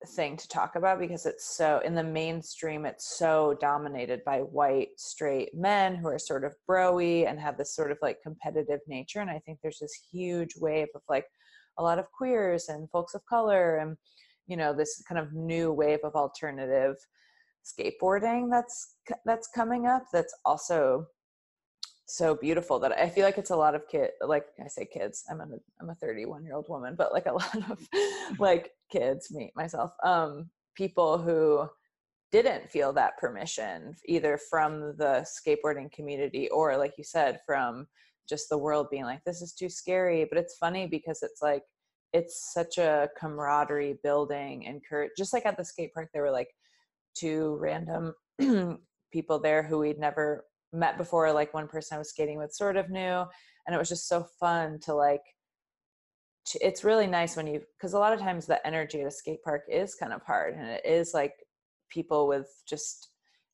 thing 0.08 0.36
to 0.36 0.48
talk 0.48 0.76
about 0.76 0.98
because 0.98 1.26
it's 1.26 1.56
so 1.56 1.80
in 1.84 1.94
the 1.94 2.02
mainstream 2.02 2.86
it's 2.86 3.18
so 3.18 3.54
dominated 3.60 4.24
by 4.24 4.38
white 4.38 4.88
straight 4.96 5.54
men 5.54 5.94
who 5.94 6.08
are 6.08 6.18
sort 6.18 6.42
of 6.42 6.54
broy 6.68 7.28
and 7.28 7.38
have 7.38 7.58
this 7.58 7.74
sort 7.74 7.90
of 7.90 7.98
like 8.00 8.16
competitive 8.22 8.80
nature. 8.86 9.20
And 9.20 9.30
i 9.30 9.38
think 9.44 9.58
there's 9.62 9.78
this 9.78 10.06
huge 10.10 10.54
wave 10.56 10.88
of 10.94 11.02
like 11.08 11.26
a 11.78 11.82
lot 11.82 11.98
of 11.98 12.10
queers 12.12 12.68
and 12.68 12.90
folks 12.90 13.14
of 13.14 13.24
color 13.26 13.76
and 13.76 13.96
you 14.46 14.56
know 14.56 14.72
this 14.74 15.02
kind 15.06 15.18
of 15.18 15.32
new 15.34 15.72
wave 15.72 16.00
of 16.02 16.14
alternative 16.14 16.96
skateboarding 17.64 18.50
that's 18.50 18.96
that's 19.26 19.48
coming 19.54 19.86
up 19.86 20.04
that's 20.12 20.34
also 20.44 21.06
so 22.16 22.34
beautiful 22.34 22.78
that 22.78 22.92
I 22.92 23.08
feel 23.08 23.24
like 23.24 23.38
it's 23.38 23.50
a 23.50 23.56
lot 23.56 23.74
of 23.74 23.88
kid 23.88 24.10
like 24.20 24.46
I 24.62 24.68
say 24.68 24.86
kids 24.86 25.24
I'm 25.30 25.40
a 25.40 25.46
I'm 25.80 25.90
a 25.90 25.94
31 25.94 26.44
year 26.44 26.54
old 26.54 26.68
woman 26.68 26.94
but 26.96 27.12
like 27.12 27.26
a 27.26 27.32
lot 27.40 27.70
of 27.70 27.88
like 28.38 28.72
kids 28.90 29.30
me 29.30 29.52
myself 29.56 29.92
um 30.04 30.50
people 30.74 31.18
who 31.18 31.68
didn't 32.32 32.70
feel 32.70 32.92
that 32.92 33.18
permission 33.18 33.94
either 34.06 34.38
from 34.38 34.94
the 34.98 35.26
skateboarding 35.26 35.90
community 35.92 36.48
or 36.50 36.76
like 36.76 36.94
you 36.96 37.04
said 37.04 37.40
from 37.44 37.86
just 38.28 38.48
the 38.48 38.58
world 38.58 38.86
being 38.90 39.04
like 39.04 39.22
this 39.24 39.42
is 39.42 39.52
too 39.52 39.68
scary 39.68 40.24
but 40.24 40.38
it's 40.38 40.56
funny 40.56 40.86
because 40.86 41.22
it's 41.22 41.42
like 41.42 41.62
it's 42.12 42.52
such 42.52 42.78
a 42.78 43.08
camaraderie 43.18 43.98
building 44.02 44.66
and 44.66 44.80
courage 44.88 45.10
just 45.16 45.32
like 45.32 45.46
at 45.46 45.56
the 45.56 45.64
skate 45.64 45.92
park 45.92 46.08
there 46.12 46.22
were 46.22 46.30
like 46.30 46.48
two 47.14 47.56
random 47.60 48.14
people 49.12 49.38
there 49.38 49.62
who 49.62 49.78
we'd 49.78 49.98
never 49.98 50.44
met 50.72 50.96
before 50.96 51.32
like 51.32 51.52
one 51.52 51.68
person 51.68 51.96
i 51.96 51.98
was 51.98 52.10
skating 52.10 52.38
with 52.38 52.52
sort 52.52 52.76
of 52.76 52.90
knew 52.90 53.24
and 53.66 53.74
it 53.74 53.78
was 53.78 53.88
just 53.88 54.08
so 54.08 54.24
fun 54.38 54.78
to 54.80 54.94
like 54.94 55.22
it's 56.60 56.84
really 56.84 57.06
nice 57.06 57.36
when 57.36 57.46
you 57.46 57.60
because 57.76 57.92
a 57.92 57.98
lot 57.98 58.12
of 58.12 58.18
times 58.18 58.46
the 58.46 58.64
energy 58.66 59.00
at 59.00 59.06
a 59.06 59.10
skate 59.10 59.42
park 59.42 59.62
is 59.70 59.94
kind 59.94 60.12
of 60.12 60.22
hard 60.22 60.54
and 60.54 60.66
it 60.66 60.84
is 60.84 61.12
like 61.14 61.34
people 61.90 62.26
with 62.26 62.48
just 62.68 63.10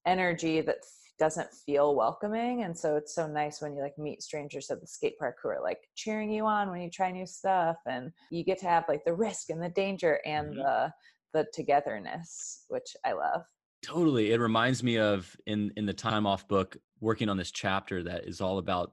energy 0.07 0.61
that 0.61 0.79
doesn't 1.19 1.49
feel 1.65 1.95
welcoming 1.95 2.63
and 2.63 2.77
so 2.77 2.97
it's 2.97 3.15
so 3.15 3.27
nice 3.27 3.61
when 3.61 3.75
you 3.75 3.81
like 3.81 3.97
meet 3.99 4.23
strangers 4.23 4.71
at 4.71 4.81
the 4.81 4.87
skate 4.87 5.19
park 5.19 5.37
who 5.43 5.49
are 5.49 5.63
like 5.63 5.79
cheering 5.95 6.31
you 6.31 6.45
on 6.45 6.71
when 6.71 6.81
you 6.81 6.91
try 6.91 7.11
new 7.11 7.27
stuff 7.27 7.77
and 7.87 8.13
you 8.31 8.45
get 8.45 8.59
to 8.59 8.67
have 8.67 8.85
like 8.89 9.05
the 9.05 9.15
risk 9.15 9.49
and 9.49 9.63
the 9.63 9.69
danger 9.71 10.21
and 10.27 10.49
mm-hmm. 10.49 10.59
the 10.59 10.93
the 11.33 11.47
togetherness 11.55 12.65
which 12.69 12.95
i 13.05 13.13
love 13.13 13.43
totally 13.87 14.33
it 14.33 14.41
reminds 14.41 14.83
me 14.83 14.99
of 14.99 15.35
in 15.47 15.73
in 15.77 15.87
the 15.87 15.93
time 15.93 16.27
off 16.27 16.49
book 16.49 16.77
working 17.01 17.29
on 17.29 17.37
this 17.37 17.53
chapter 17.53 18.03
that 18.03 18.27
is 18.27 18.41
all 18.41 18.59
about 18.59 18.93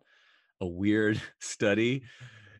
a 0.61 0.67
weird 0.67 1.19
study 1.39 2.03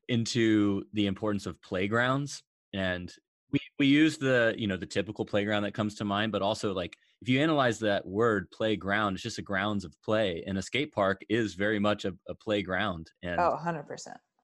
into 0.09 0.83
the 0.93 1.05
importance 1.05 1.45
of 1.45 1.61
playgrounds 1.61 2.41
and 2.73 3.13
we 3.51 3.59
we 3.77 3.85
use 3.85 4.17
the 4.17 4.55
you 4.57 4.67
know 4.67 4.77
the 4.77 4.85
typical 4.85 5.25
playground 5.25 5.63
that 5.63 5.73
comes 5.73 5.95
to 5.95 6.03
mind 6.03 6.31
but 6.31 6.41
also 6.41 6.73
like 6.73 6.97
if 7.21 7.29
you 7.29 7.39
analyze 7.39 7.77
that 7.79 8.05
word 8.05 8.49
playground 8.51 9.13
it's 9.13 9.23
just 9.23 9.37
a 9.37 9.43
grounds 9.43 9.85
of 9.85 9.95
play 10.03 10.43
and 10.47 10.57
a 10.57 10.61
skate 10.61 10.91
park 10.91 11.23
is 11.29 11.53
very 11.53 11.79
much 11.79 12.03
a, 12.03 12.13
a 12.27 12.35
playground 12.35 13.11
and 13.21 13.39
oh 13.39 13.57
100% 13.63 13.85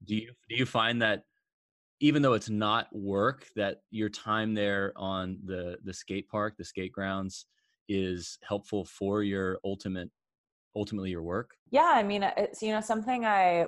do 0.06 0.16
you 0.16 0.32
do 0.48 0.56
you 0.56 0.66
find 0.66 1.02
that 1.02 1.24
even 2.02 2.22
though 2.22 2.34
it's 2.34 2.50
not 2.50 2.88
work 2.94 3.48
that 3.56 3.82
your 3.90 4.10
time 4.10 4.54
there 4.54 4.94
on 4.96 5.40
the 5.44 5.78
the 5.84 5.94
skate 5.94 6.30
park 6.30 6.56
the 6.58 6.64
skate 6.64 6.92
grounds 6.92 7.46
is 7.90 8.38
helpful 8.48 8.86
for 8.86 9.24
your 9.24 9.60
ultimate 9.66 10.10
ultimately 10.76 11.10
your 11.10 11.24
work? 11.24 11.56
Yeah 11.72 11.92
i 11.96 12.04
mean 12.04 12.24
uh, 12.24 12.32
it's 12.38 12.62
you 12.62 12.72
know 12.72 12.82
something 12.82 13.26
i 13.26 13.68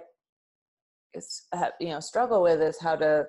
you 1.79 1.89
know 1.89 1.99
struggle 1.99 2.41
with 2.41 2.61
is 2.61 2.79
how 2.79 2.95
to 2.95 3.25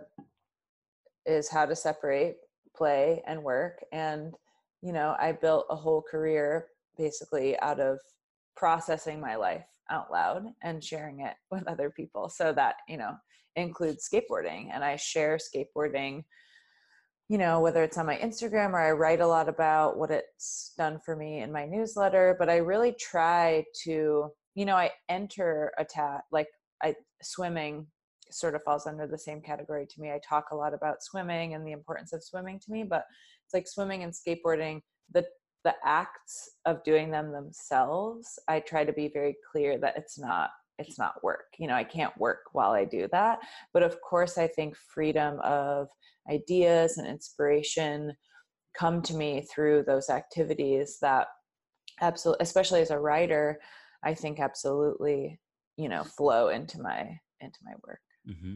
is 1.26 1.50
how 1.50 1.66
to 1.66 1.74
separate 1.74 2.36
play 2.76 3.22
and 3.26 3.42
work 3.42 3.84
and 3.92 4.34
you 4.82 4.92
know 4.92 5.16
i 5.18 5.32
built 5.32 5.66
a 5.70 5.76
whole 5.76 6.02
career 6.02 6.66
basically 6.96 7.58
out 7.60 7.80
of 7.80 7.98
processing 8.56 9.20
my 9.20 9.36
life 9.36 9.66
out 9.90 10.10
loud 10.10 10.44
and 10.62 10.82
sharing 10.82 11.20
it 11.20 11.34
with 11.50 11.66
other 11.66 11.90
people 11.90 12.28
so 12.28 12.52
that 12.52 12.76
you 12.88 12.96
know 12.96 13.12
includes 13.56 14.08
skateboarding 14.08 14.70
and 14.72 14.84
i 14.84 14.96
share 14.96 15.38
skateboarding 15.38 16.24
you 17.32 17.38
know, 17.38 17.60
whether 17.60 17.82
it's 17.82 17.96
on 17.96 18.04
my 18.04 18.18
Instagram 18.18 18.74
or 18.74 18.80
I 18.80 18.92
write 18.92 19.22
a 19.22 19.26
lot 19.26 19.48
about 19.48 19.96
what 19.96 20.10
it's 20.10 20.74
done 20.76 21.00
for 21.02 21.16
me 21.16 21.40
in 21.40 21.50
my 21.50 21.64
newsletter, 21.64 22.36
but 22.38 22.50
I 22.50 22.56
really 22.56 22.94
try 23.00 23.64
to, 23.84 24.28
you 24.54 24.64
know, 24.66 24.76
I 24.76 24.90
enter 25.08 25.72
a 25.78 25.84
tat 25.86 26.24
like 26.30 26.48
I 26.82 26.94
swimming 27.22 27.86
sort 28.30 28.54
of 28.54 28.62
falls 28.64 28.86
under 28.86 29.06
the 29.06 29.16
same 29.16 29.40
category 29.40 29.86
to 29.86 30.00
me. 30.02 30.10
I 30.10 30.20
talk 30.28 30.48
a 30.52 30.54
lot 30.54 30.74
about 30.74 31.02
swimming 31.02 31.54
and 31.54 31.66
the 31.66 31.72
importance 31.72 32.12
of 32.12 32.22
swimming 32.22 32.60
to 32.66 32.70
me, 32.70 32.82
but 32.82 33.06
it's 33.46 33.54
like 33.54 33.66
swimming 33.66 34.02
and 34.02 34.12
skateboarding, 34.12 34.82
the 35.10 35.24
the 35.64 35.74
acts 35.86 36.50
of 36.66 36.84
doing 36.84 37.10
them 37.10 37.32
themselves, 37.32 38.38
I 38.46 38.60
try 38.60 38.84
to 38.84 38.92
be 38.92 39.08
very 39.08 39.36
clear 39.50 39.78
that 39.78 39.96
it's 39.96 40.18
not 40.18 40.50
it's 40.88 40.98
not 40.98 41.22
work. 41.22 41.46
You 41.58 41.68
know, 41.68 41.74
I 41.74 41.84
can't 41.84 42.16
work 42.18 42.40
while 42.52 42.72
I 42.72 42.84
do 42.84 43.08
that. 43.12 43.40
But 43.72 43.82
of 43.82 44.00
course, 44.00 44.38
I 44.38 44.46
think 44.46 44.76
freedom 44.76 45.38
of 45.40 45.88
ideas 46.30 46.98
and 46.98 47.06
inspiration 47.06 48.14
come 48.74 49.02
to 49.02 49.14
me 49.14 49.46
through 49.52 49.84
those 49.86 50.08
activities 50.08 50.98
that 51.00 51.28
absolutely 52.00 52.42
especially 52.42 52.80
as 52.80 52.90
a 52.90 52.98
writer 52.98 53.60
i 54.02 54.14
think 54.14 54.40
absolutely 54.40 55.38
you 55.76 55.88
know 55.88 56.02
flow 56.04 56.48
into 56.48 56.80
my 56.80 57.00
into 57.40 57.58
my 57.64 57.72
work 57.86 58.00
mm-hmm. 58.28 58.54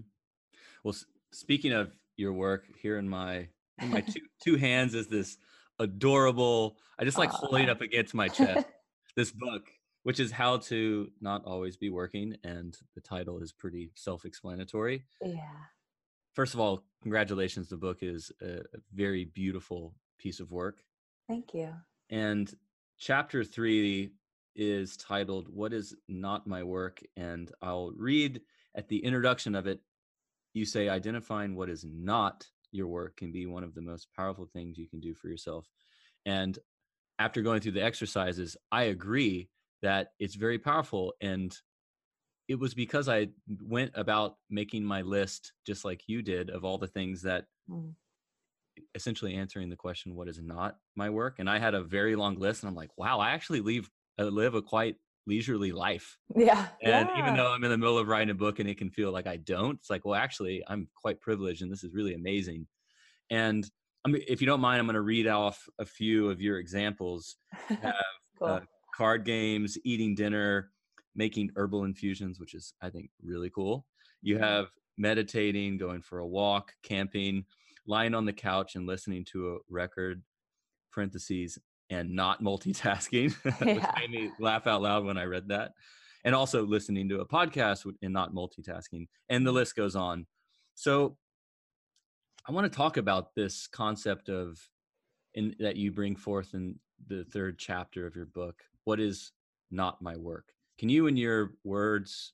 well 0.84 0.94
s- 0.94 1.04
speaking 1.32 1.72
of 1.72 1.92
your 2.16 2.32
work 2.32 2.64
here 2.80 2.98
in 2.98 3.08
my 3.08 3.46
in 3.82 3.90
my 3.90 4.00
two 4.00 4.20
two 4.42 4.56
hands 4.56 4.94
is 4.94 5.06
this 5.06 5.36
adorable 5.78 6.76
i 6.98 7.04
just 7.04 7.18
like 7.18 7.30
Aww. 7.30 7.34
holding 7.34 7.64
it 7.64 7.70
up 7.70 7.82
against 7.82 8.14
my 8.14 8.28
chest 8.28 8.66
this 9.16 9.30
book 9.32 9.64
which 10.06 10.20
is 10.20 10.30
how 10.30 10.56
to 10.56 11.08
not 11.20 11.44
always 11.44 11.76
be 11.76 11.90
working 11.90 12.36
and 12.44 12.76
the 12.94 13.00
title 13.00 13.38
is 13.40 13.52
pretty 13.52 13.90
self-explanatory 13.94 15.04
yeah 15.20 15.66
first 16.36 16.52
of 16.54 16.60
all, 16.60 16.84
congratulations. 17.02 17.68
The 17.68 17.78
book 17.78 17.98
is 18.02 18.30
a, 18.40 18.60
very 18.94 19.24
beautiful 19.24 19.94
piece 20.18 20.38
of 20.38 20.52
work. 20.52 20.84
Thank 21.26 21.54
you. 21.54 21.70
And 22.10 22.52
chapter 22.98 23.42
three 23.42 24.10
is 24.54 24.96
titled 24.96 25.48
What 25.48 25.72
is 25.72 25.96
Not 26.08 26.46
My 26.46 26.62
Work? 26.62 27.00
And 27.16 27.50
I'll 27.60 27.92
read 27.96 28.42
at 28.74 28.88
the 28.88 28.98
introduction 28.98 29.54
of 29.54 29.66
it. 29.66 29.80
You 30.52 30.64
say, 30.64 30.88
identifying 30.88 31.56
what 31.56 31.68
is 31.68 31.84
not 31.84 32.46
your 32.70 32.86
work 32.86 33.16
can 33.16 33.32
be 33.32 33.46
one 33.46 33.64
of 33.64 33.74
the 33.74 33.82
most 33.82 34.08
powerful 34.14 34.46
things 34.46 34.78
you 34.78 34.88
can 34.88 35.00
do 35.00 35.14
for 35.14 35.28
yourself. 35.28 35.66
And 36.26 36.58
after 37.18 37.42
going 37.42 37.60
through 37.60 37.72
the 37.72 37.84
exercises, 37.84 38.56
I 38.70 38.84
agree 38.84 39.48
that 39.86 40.08
it's 40.18 40.34
very 40.34 40.58
powerful. 40.58 41.14
And 41.20 41.56
it 42.48 42.58
was 42.58 42.74
because 42.74 43.08
I 43.08 43.28
went 43.62 43.92
about 43.94 44.34
making 44.50 44.84
my 44.84 45.02
list 45.02 45.52
just 45.64 45.84
like 45.84 46.02
you 46.08 46.22
did 46.22 46.50
of 46.50 46.64
all 46.64 46.76
the 46.76 46.88
things 46.88 47.22
that 47.22 47.44
mm. 47.70 47.92
essentially 48.96 49.36
answering 49.36 49.70
the 49.70 49.76
question 49.76 50.16
what 50.16 50.28
is 50.28 50.40
not 50.40 50.76
my 50.96 51.08
work 51.10 51.36
and 51.38 51.48
I 51.48 51.58
had 51.58 51.74
a 51.74 51.82
very 51.82 52.14
long 52.14 52.38
list 52.38 52.62
and 52.62 52.68
I'm 52.68 52.76
like 52.76 52.90
wow 52.96 53.18
I 53.18 53.30
actually 53.30 53.62
leave 53.62 53.90
I 54.18 54.22
uh, 54.22 54.26
live 54.26 54.54
a 54.54 54.62
quite 54.62 54.96
leisurely 55.26 55.72
life. 55.72 56.16
Yeah. 56.34 56.66
And 56.82 57.08
yeah. 57.08 57.18
even 57.18 57.36
though 57.36 57.48
I'm 57.48 57.64
in 57.64 57.70
the 57.70 57.78
middle 57.78 57.98
of 57.98 58.08
writing 58.08 58.30
a 58.30 58.34
book 58.34 58.60
and 58.60 58.68
it 58.68 58.78
can 58.78 58.90
feel 58.90 59.10
like 59.10 59.26
I 59.26 59.36
don't, 59.36 59.74
it's 59.74 59.90
like, 59.90 60.04
well, 60.04 60.14
actually, 60.14 60.62
I'm 60.68 60.88
quite 60.94 61.20
privileged 61.20 61.62
and 61.62 61.70
this 61.70 61.82
is 61.82 61.92
really 61.92 62.14
amazing. 62.14 62.66
And 63.28 63.68
I 64.04 64.08
mean, 64.08 64.22
if 64.28 64.40
you 64.40 64.46
don't 64.46 64.60
mind, 64.60 64.78
I'm 64.78 64.86
going 64.86 64.94
to 64.94 65.00
read 65.00 65.26
off 65.26 65.68
a 65.80 65.84
few 65.84 66.30
of 66.30 66.40
your 66.40 66.58
examples. 66.58 67.36
Have, 67.68 67.94
cool. 68.38 68.48
uh, 68.48 68.60
card 68.96 69.24
games, 69.24 69.76
eating 69.84 70.14
dinner, 70.14 70.70
making 71.14 71.50
herbal 71.56 71.84
infusions, 71.84 72.40
which 72.40 72.54
is, 72.54 72.72
I 72.80 72.90
think, 72.90 73.10
really 73.22 73.50
cool. 73.50 73.86
You 74.22 74.38
have 74.38 74.68
meditating, 74.96 75.76
going 75.76 76.02
for 76.02 76.18
a 76.18 76.26
walk, 76.26 76.72
camping, 76.82 77.44
lying 77.86 78.14
on 78.14 78.24
the 78.24 78.32
couch 78.32 78.74
and 78.74 78.86
listening 78.86 79.24
to 79.32 79.54
a 79.54 79.58
record, 79.68 80.22
parentheses, 80.92 81.58
and 81.90 82.10
not 82.14 82.42
multitasking, 82.42 83.34
yeah. 83.44 83.74
which 83.74 83.84
made 83.98 84.10
me 84.10 84.30
laugh 84.40 84.66
out 84.66 84.82
loud 84.82 85.04
when 85.04 85.18
I 85.18 85.24
read 85.24 85.48
that. 85.48 85.72
And 86.24 86.34
also 86.34 86.66
listening 86.66 87.08
to 87.10 87.20
a 87.20 87.26
podcast 87.26 87.86
and 88.02 88.12
not 88.12 88.34
multitasking. 88.34 89.06
And 89.28 89.46
the 89.46 89.50
mm-hmm. 89.50 89.56
list 89.56 89.76
goes 89.76 89.94
on. 89.94 90.26
So 90.74 91.16
I 92.48 92.52
want 92.52 92.70
to 92.70 92.76
talk 92.76 92.96
about 92.96 93.34
this 93.34 93.68
concept 93.68 94.28
of 94.28 94.58
in 95.34 95.54
that 95.60 95.76
you 95.76 95.92
bring 95.92 96.16
forth 96.16 96.54
in 96.54 96.80
the 97.06 97.24
third 97.24 97.58
chapter 97.58 98.06
of 98.06 98.16
your 98.16 98.26
book. 98.26 98.62
What 98.86 99.00
is 99.00 99.32
not 99.70 100.00
my 100.00 100.16
work? 100.16 100.52
Can 100.78 100.88
you, 100.88 101.08
in 101.08 101.16
your 101.16 101.54
words, 101.64 102.32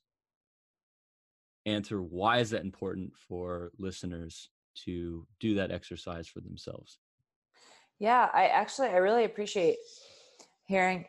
answer 1.65 2.01
why 2.01 2.37
is 2.37 2.51
that 2.51 2.61
important 2.61 3.13
for 3.27 3.71
listeners 3.79 4.49
to 4.85 5.25
do 5.39 5.55
that 5.55 5.71
exercise 5.71 6.27
for 6.27 6.41
themselves? 6.41 6.99
Yeah, 7.97 8.29
I 8.33 8.47
actually 8.47 8.89
I 8.89 8.97
really 8.97 9.25
appreciate 9.25 9.77
hearing 10.65 11.05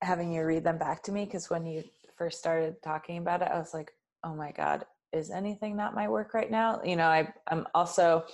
having 0.00 0.32
you 0.32 0.44
read 0.44 0.62
them 0.62 0.78
back 0.78 1.02
to 1.04 1.12
me 1.12 1.24
because 1.24 1.50
when 1.50 1.66
you 1.66 1.82
first 2.16 2.38
started 2.38 2.80
talking 2.82 3.18
about 3.18 3.42
it, 3.42 3.48
I 3.52 3.58
was 3.58 3.74
like, 3.74 3.92
oh 4.22 4.34
my 4.34 4.52
god, 4.52 4.84
is 5.14 5.30
anything 5.30 5.76
not 5.76 5.94
my 5.94 6.08
work 6.08 6.34
right 6.34 6.50
now 6.50 6.80
you 6.84 6.96
know 6.96 7.06
I, 7.06 7.32
i'm 7.48 7.66
also 7.74 8.24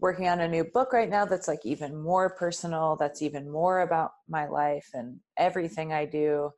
working 0.00 0.28
on 0.28 0.40
a 0.40 0.48
new 0.48 0.64
book 0.64 0.92
right 0.92 1.10
now 1.10 1.24
that's 1.24 1.48
like 1.48 1.64
even 1.64 1.96
more 1.96 2.30
personal 2.30 2.96
that's 2.96 3.22
even 3.22 3.50
more 3.50 3.80
about 3.80 4.12
my 4.28 4.46
life 4.46 4.88
and 4.94 5.18
everything 5.36 5.92
i 5.92 6.04
do. 6.04 6.50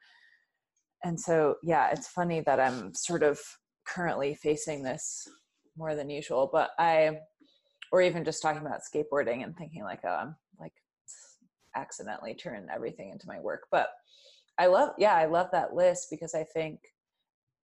And 1.03 1.19
so 1.19 1.57
yeah 1.63 1.91
it's 1.91 2.09
funny 2.09 2.41
that 2.43 2.61
i'm 2.61 2.95
sort 2.95 3.23
of 3.23 3.41
currently 3.87 4.35
facing 4.35 4.83
this 4.83 5.27
more 5.77 5.95
than 5.95 6.11
usual 6.11 6.49
but 6.53 6.71
i 6.79 7.19
or 7.91 8.03
even 8.03 8.25
just 8.25 8.43
talking 8.43 8.61
about 8.61 8.83
skateboarding 8.83 9.43
and 9.43 9.57
thinking 9.57 9.83
like 9.83 10.01
oh 10.05 10.09
i'm 10.09 10.37
like 10.61 10.75
accidentally 11.75 12.35
turn 12.35 12.69
everything 12.73 13.11
into 13.11 13.27
my 13.27 13.41
work. 13.41 13.63
But 13.71 13.89
i 14.59 14.67
love 14.67 14.91
yeah 14.99 15.15
i 15.15 15.25
love 15.25 15.49
that 15.53 15.75
list 15.75 16.09
because 16.11 16.35
i 16.35 16.45
think 16.45 16.81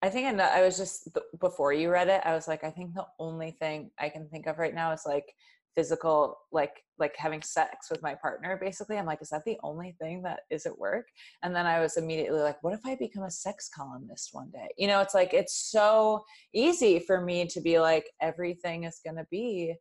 i 0.03 0.09
think 0.09 0.41
i 0.41 0.63
was 0.63 0.77
just 0.77 1.09
before 1.39 1.73
you 1.73 1.91
read 1.91 2.09
it 2.09 2.21
i 2.25 2.35
was 2.35 2.49
like 2.49 2.65
i 2.65 2.71
think 2.71 2.95
the 2.95 3.07
only 3.19 3.53
thing 3.53 3.91
i 3.99 4.09
can 4.09 4.29
think 4.29 4.47
of 4.47 4.59
right 4.59 4.75
now 4.75 4.91
is 4.93 5.03
like 5.07 5.27
physical 5.75 6.37
like 6.53 6.83
like 6.99 7.15
having 7.17 7.43
sex 7.43 7.89
with 7.91 8.03
my 8.03 8.15
partner 8.15 8.59
basically 8.61 8.99
i'm 8.99 9.07
like 9.07 9.23
is 9.23 9.31
that 9.31 9.45
the 9.45 9.59
only 9.63 9.95
thing 10.01 10.23
that 10.23 10.41
is 10.51 10.67
at 10.67 10.79
work? 10.79 11.07
And 11.43 11.55
then 11.55 11.67
i 11.67 11.81
was 11.81 11.97
immediately 11.97 12.41
like 12.41 12.63
what 12.63 12.75
if 12.75 12.81
i 12.85 12.95
become 12.97 13.25
a 13.25 13.31
sex 13.31 13.69
columnist 13.75 14.31
one 14.33 14.51
day? 14.51 14.69
You 14.77 14.89
know 14.89 15.01
it's 15.01 15.15
like 15.15 15.33
it's 15.33 15.71
so 15.71 16.25
easy 16.53 16.99
for 16.99 17.21
me 17.21 17.47
to 17.47 17.61
be 17.61 17.79
like 17.79 18.11
everything 18.21 18.85
is 18.85 19.01
going 19.05 19.17
to 19.17 19.27
be 19.31 19.75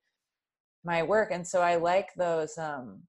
my 0.83 1.03
work. 1.03 1.31
And 1.31 1.47
so 1.47 1.61
i 1.61 1.75
like 1.75 2.09
those 2.15 2.57
um 2.57 3.01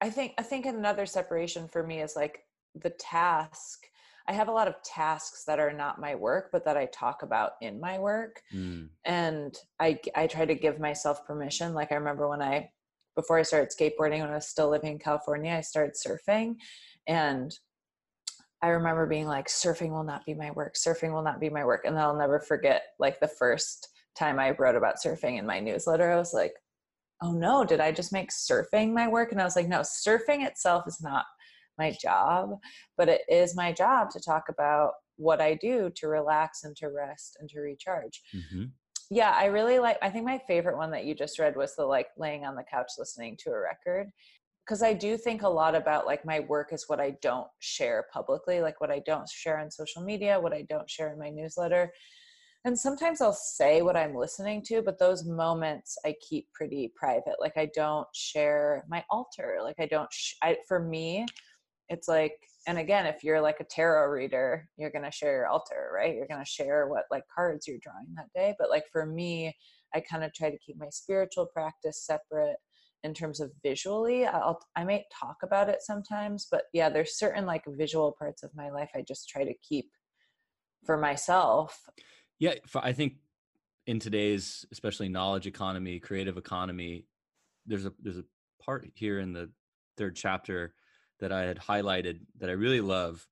i 0.00 0.10
think 0.10 0.32
i 0.38 0.42
think 0.42 0.66
another 0.66 1.06
separation 1.06 1.68
for 1.68 1.86
me 1.86 2.00
is 2.00 2.16
like 2.16 2.40
the 2.74 2.90
task 2.90 3.86
I 4.32 4.34
have 4.34 4.48
a 4.48 4.52
lot 4.52 4.66
of 4.66 4.82
tasks 4.82 5.44
that 5.44 5.60
are 5.60 5.74
not 5.74 6.00
my 6.00 6.14
work, 6.14 6.48
but 6.52 6.64
that 6.64 6.74
I 6.74 6.86
talk 6.86 7.22
about 7.22 7.52
in 7.60 7.78
my 7.78 7.98
work. 7.98 8.40
Mm. 8.54 8.88
And 9.04 9.54
I, 9.78 9.98
I 10.14 10.26
try 10.26 10.46
to 10.46 10.54
give 10.54 10.80
myself 10.80 11.26
permission. 11.26 11.74
Like 11.74 11.92
I 11.92 11.96
remember 11.96 12.26
when 12.26 12.40
I, 12.40 12.70
before 13.14 13.38
I 13.38 13.42
started 13.42 13.68
skateboarding, 13.68 14.20
when 14.20 14.30
I 14.30 14.36
was 14.36 14.48
still 14.48 14.70
living 14.70 14.92
in 14.92 14.98
California, 14.98 15.52
I 15.52 15.60
started 15.60 15.96
surfing. 15.96 16.54
And 17.06 17.54
I 18.62 18.68
remember 18.68 19.06
being 19.06 19.26
like, 19.26 19.48
surfing 19.48 19.90
will 19.90 20.02
not 20.02 20.24
be 20.24 20.32
my 20.32 20.50
work. 20.52 20.76
Surfing 20.76 21.12
will 21.12 21.22
not 21.22 21.38
be 21.38 21.50
my 21.50 21.66
work. 21.66 21.82
And 21.84 21.98
I'll 21.98 22.16
never 22.16 22.40
forget 22.40 22.84
like 22.98 23.20
the 23.20 23.28
first 23.28 23.86
time 24.16 24.38
I 24.38 24.56
wrote 24.58 24.76
about 24.76 24.96
surfing 25.04 25.38
in 25.38 25.44
my 25.44 25.60
newsletter, 25.60 26.10
I 26.10 26.16
was 26.16 26.32
like, 26.32 26.54
oh 27.20 27.32
no, 27.32 27.64
did 27.64 27.80
I 27.80 27.92
just 27.92 28.14
make 28.14 28.30
surfing 28.30 28.94
my 28.94 29.08
work? 29.08 29.30
And 29.30 29.42
I 29.42 29.44
was 29.44 29.56
like, 29.56 29.68
no, 29.68 29.80
surfing 29.80 30.46
itself 30.46 30.84
is 30.86 31.02
not 31.02 31.26
my 31.78 31.96
job, 32.00 32.58
but 32.96 33.08
it 33.08 33.22
is 33.28 33.56
my 33.56 33.72
job 33.72 34.10
to 34.10 34.20
talk 34.20 34.44
about 34.48 34.92
what 35.16 35.40
I 35.40 35.54
do 35.54 35.90
to 35.96 36.08
relax 36.08 36.64
and 36.64 36.76
to 36.76 36.88
rest 36.88 37.36
and 37.40 37.48
to 37.50 37.60
recharge. 37.60 38.22
Mm-hmm. 38.34 38.64
Yeah, 39.10 39.32
I 39.36 39.46
really 39.46 39.78
like, 39.78 39.98
I 40.00 40.08
think 40.08 40.24
my 40.24 40.40
favorite 40.46 40.78
one 40.78 40.90
that 40.92 41.04
you 41.04 41.14
just 41.14 41.38
read 41.38 41.56
was 41.56 41.76
the 41.76 41.84
like 41.84 42.08
laying 42.16 42.44
on 42.44 42.54
the 42.54 42.64
couch 42.64 42.92
listening 42.98 43.36
to 43.40 43.50
a 43.50 43.58
record. 43.58 44.10
Because 44.64 44.82
I 44.82 44.92
do 44.92 45.16
think 45.16 45.42
a 45.42 45.48
lot 45.48 45.74
about 45.74 46.06
like 46.06 46.24
my 46.24 46.40
work 46.40 46.72
is 46.72 46.84
what 46.86 47.00
I 47.00 47.16
don't 47.20 47.48
share 47.58 48.06
publicly, 48.12 48.60
like 48.60 48.80
what 48.80 48.92
I 48.92 49.00
don't 49.04 49.28
share 49.28 49.58
on 49.58 49.70
social 49.70 50.02
media, 50.02 50.38
what 50.40 50.52
I 50.52 50.62
don't 50.70 50.88
share 50.88 51.12
in 51.12 51.18
my 51.18 51.30
newsletter 51.30 51.92
and 52.64 52.78
sometimes 52.78 53.20
I'll 53.20 53.32
say 53.32 53.82
what 53.82 53.96
I'm 53.96 54.14
listening 54.14 54.62
to, 54.66 54.82
but 54.82 54.98
those 54.98 55.24
moments 55.24 55.98
I 56.04 56.14
keep 56.26 56.46
pretty 56.52 56.92
private. 56.94 57.34
Like 57.40 57.56
I 57.56 57.68
don't 57.74 58.06
share 58.14 58.84
my 58.88 59.04
altar. 59.10 59.58
Like 59.62 59.80
I 59.80 59.86
don't. 59.86 60.12
Sh- 60.12 60.34
I 60.42 60.56
for 60.68 60.78
me, 60.78 61.26
it's 61.88 62.08
like 62.08 62.34
and 62.66 62.78
again 62.78 63.06
if 63.06 63.24
you're 63.24 63.40
like 63.40 63.60
a 63.60 63.64
tarot 63.64 64.08
reader 64.10 64.68
you're 64.76 64.90
going 64.90 65.04
to 65.04 65.10
share 65.10 65.32
your 65.32 65.46
altar 65.48 65.90
right? 65.94 66.14
You're 66.14 66.28
going 66.28 66.44
to 66.44 66.50
share 66.50 66.88
what 66.88 67.04
like 67.10 67.24
cards 67.34 67.66
you're 67.66 67.78
drawing 67.82 68.14
that 68.16 68.28
day 68.34 68.54
but 68.58 68.70
like 68.70 68.84
for 68.92 69.06
me 69.06 69.54
i 69.94 70.00
kind 70.00 70.24
of 70.24 70.32
try 70.32 70.50
to 70.50 70.58
keep 70.58 70.76
my 70.78 70.88
spiritual 70.90 71.46
practice 71.46 72.04
separate 72.04 72.56
in 73.04 73.12
terms 73.12 73.40
of 73.40 73.50
visually. 73.62 74.26
I'll 74.26 74.60
i 74.76 74.84
might 74.84 75.04
talk 75.18 75.36
about 75.42 75.68
it 75.68 75.82
sometimes 75.82 76.46
but 76.50 76.64
yeah 76.72 76.88
there's 76.88 77.18
certain 77.18 77.46
like 77.46 77.64
visual 77.66 78.14
parts 78.18 78.42
of 78.42 78.50
my 78.54 78.70
life 78.70 78.90
i 78.94 79.02
just 79.06 79.28
try 79.28 79.44
to 79.44 79.54
keep 79.68 79.90
for 80.84 80.96
myself. 80.96 81.80
Yeah 82.38 82.54
i 82.76 82.92
think 82.92 83.14
in 83.86 83.98
today's 83.98 84.64
especially 84.72 85.08
knowledge 85.08 85.46
economy 85.46 85.98
creative 85.98 86.36
economy 86.36 87.04
there's 87.66 87.86
a 87.86 87.92
there's 88.00 88.18
a 88.18 88.24
part 88.64 88.88
here 88.94 89.18
in 89.18 89.32
the 89.32 89.50
third 89.96 90.14
chapter 90.14 90.74
that 91.22 91.32
I 91.32 91.42
had 91.42 91.56
highlighted 91.56 92.18
that 92.40 92.50
I 92.50 92.54
really 92.54 92.80
love, 92.80 93.26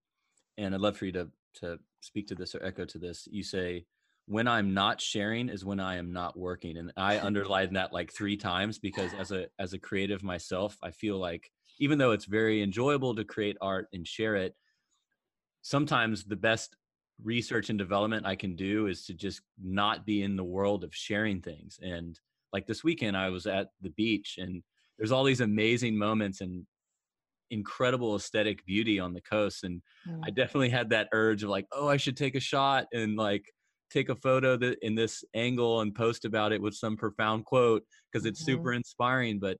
and 0.56 0.74
I'd 0.74 0.80
love 0.80 0.96
for 0.96 1.06
you 1.06 1.12
to 1.12 1.28
to 1.56 1.78
speak 2.00 2.28
to 2.28 2.36
this 2.36 2.54
or 2.54 2.64
echo 2.64 2.84
to 2.84 2.98
this. 2.98 3.28
You 3.30 3.42
say, 3.42 3.84
"When 4.26 4.46
I'm 4.46 4.72
not 4.72 5.00
sharing 5.00 5.48
is 5.48 5.64
when 5.64 5.80
I 5.80 5.96
am 5.96 6.12
not 6.12 6.38
working," 6.38 6.78
and 6.78 6.92
I 6.96 7.18
underlined 7.18 7.74
that 7.76 7.92
like 7.92 8.12
three 8.12 8.36
times 8.36 8.78
because 8.78 9.12
as 9.14 9.32
a 9.32 9.48
as 9.58 9.74
a 9.74 9.78
creative 9.78 10.22
myself, 10.22 10.78
I 10.82 10.92
feel 10.92 11.18
like 11.18 11.50
even 11.80 11.98
though 11.98 12.12
it's 12.12 12.26
very 12.26 12.62
enjoyable 12.62 13.14
to 13.16 13.24
create 13.24 13.56
art 13.60 13.88
and 13.92 14.06
share 14.06 14.36
it, 14.36 14.54
sometimes 15.62 16.24
the 16.24 16.36
best 16.36 16.76
research 17.22 17.70
and 17.70 17.78
development 17.78 18.24
I 18.24 18.36
can 18.36 18.54
do 18.54 18.86
is 18.86 19.04
to 19.06 19.14
just 19.14 19.42
not 19.60 20.06
be 20.06 20.22
in 20.22 20.36
the 20.36 20.44
world 20.44 20.84
of 20.84 20.94
sharing 20.94 21.42
things. 21.42 21.80
And 21.82 22.18
like 22.52 22.66
this 22.66 22.84
weekend, 22.84 23.16
I 23.16 23.30
was 23.30 23.46
at 23.46 23.72
the 23.80 23.90
beach 23.90 24.38
and 24.38 24.62
there's 24.96 25.12
all 25.12 25.24
these 25.24 25.40
amazing 25.40 25.96
moments 25.98 26.40
and 26.40 26.66
incredible 27.50 28.16
aesthetic 28.16 28.64
beauty 28.66 28.98
on 28.98 29.12
the 29.12 29.20
coast 29.20 29.64
and 29.64 29.82
mm. 30.08 30.20
i 30.24 30.30
definitely 30.30 30.68
had 30.68 30.90
that 30.90 31.08
urge 31.12 31.42
of 31.42 31.50
like 31.50 31.66
oh 31.72 31.88
i 31.88 31.96
should 31.96 32.16
take 32.16 32.34
a 32.34 32.40
shot 32.40 32.86
and 32.92 33.16
like 33.16 33.44
take 33.90 34.08
a 34.08 34.14
photo 34.14 34.56
that 34.56 34.78
in 34.82 34.94
this 34.94 35.24
angle 35.34 35.80
and 35.80 35.94
post 35.94 36.24
about 36.24 36.52
it 36.52 36.62
with 36.62 36.74
some 36.74 36.96
profound 36.96 37.44
quote 37.44 37.82
because 38.10 38.24
it's 38.24 38.40
mm-hmm. 38.40 38.52
super 38.52 38.72
inspiring 38.72 39.38
but 39.40 39.56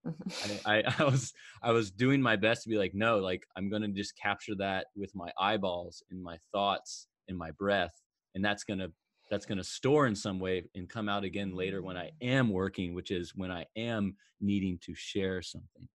I, 0.65 0.83
I, 0.87 0.95
I 0.99 1.05
was 1.05 1.33
i 1.63 1.73
was 1.73 1.91
doing 1.91 2.23
my 2.23 2.37
best 2.37 2.63
to 2.63 2.69
be 2.69 2.79
like 2.79 2.95
no 2.95 3.19
like 3.19 3.43
i'm 3.57 3.69
gonna 3.69 3.89
just 3.89 4.17
capture 4.17 4.55
that 4.59 4.87
with 4.95 5.15
my 5.15 5.31
eyeballs 5.39 6.03
and 6.11 6.23
my 6.23 6.39
thoughts 6.53 7.09
and 7.29 7.37
my 7.37 7.51
breath 7.53 7.93
and 8.35 8.45
that's 8.45 8.65
gonna 8.65 8.89
that's 9.31 9.47
to 9.47 9.65
store 9.65 10.07
in 10.07 10.15
some 10.15 10.41
way 10.41 10.65
and 10.75 10.89
come 10.89 11.09
out 11.09 11.25
again 11.25 11.55
later 11.55 11.83
when 11.83 11.97
I 11.97 12.07
mm. 12.07 12.29
am 12.29 12.51
working, 12.51 12.95
which 12.95 13.11
is 13.11 13.33
when 13.35 13.51
I 13.51 13.65
am 13.77 14.17
needing 14.41 14.79
to 14.83 14.95
share 14.95 15.41
something. 15.41 15.89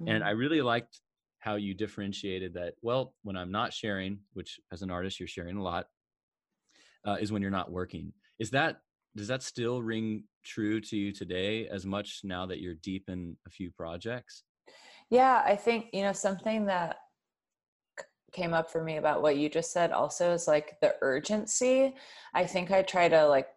Mm-hmm. 0.00 0.08
And 0.08 0.22
I 0.22 0.34
mm. 0.34 0.38
really 0.38 0.60
liked 0.60 1.00
how 1.42 1.56
you 1.56 1.74
differentiated 1.74 2.54
that 2.54 2.74
well 2.82 3.14
when 3.22 3.36
i'm 3.36 3.50
not 3.50 3.72
sharing 3.72 4.18
which 4.32 4.58
as 4.72 4.82
an 4.82 4.90
artist 4.90 5.20
you're 5.20 5.26
sharing 5.26 5.56
a 5.56 5.62
lot 5.62 5.86
uh, 7.04 7.16
is 7.20 7.32
when 7.32 7.42
you're 7.42 7.50
not 7.50 7.70
working. 7.70 8.12
Is 8.38 8.50
that 8.50 8.80
does 9.14 9.28
that 9.28 9.42
still 9.42 9.82
ring 9.82 10.24
true 10.42 10.80
to 10.80 10.96
you 10.96 11.12
today 11.12 11.68
as 11.68 11.84
much 11.84 12.20
now 12.24 12.46
that 12.46 12.60
you're 12.60 12.76
deep 12.76 13.04
in 13.08 13.36
a 13.46 13.50
few 13.50 13.70
projects? 13.70 14.44
Yeah 15.10 15.42
i 15.44 15.56
think 15.56 15.86
you 15.92 16.02
know 16.02 16.12
something 16.12 16.66
that 16.66 16.96
came 18.32 18.54
up 18.54 18.70
for 18.70 18.82
me 18.82 18.96
about 18.96 19.20
what 19.20 19.36
you 19.36 19.50
just 19.50 19.72
said 19.72 19.92
also 19.92 20.32
is 20.32 20.48
like 20.48 20.80
the 20.80 20.94
urgency. 21.02 21.94
I 22.32 22.46
think 22.46 22.70
i 22.70 22.82
try 22.82 23.08
to 23.08 23.26
like 23.26 23.48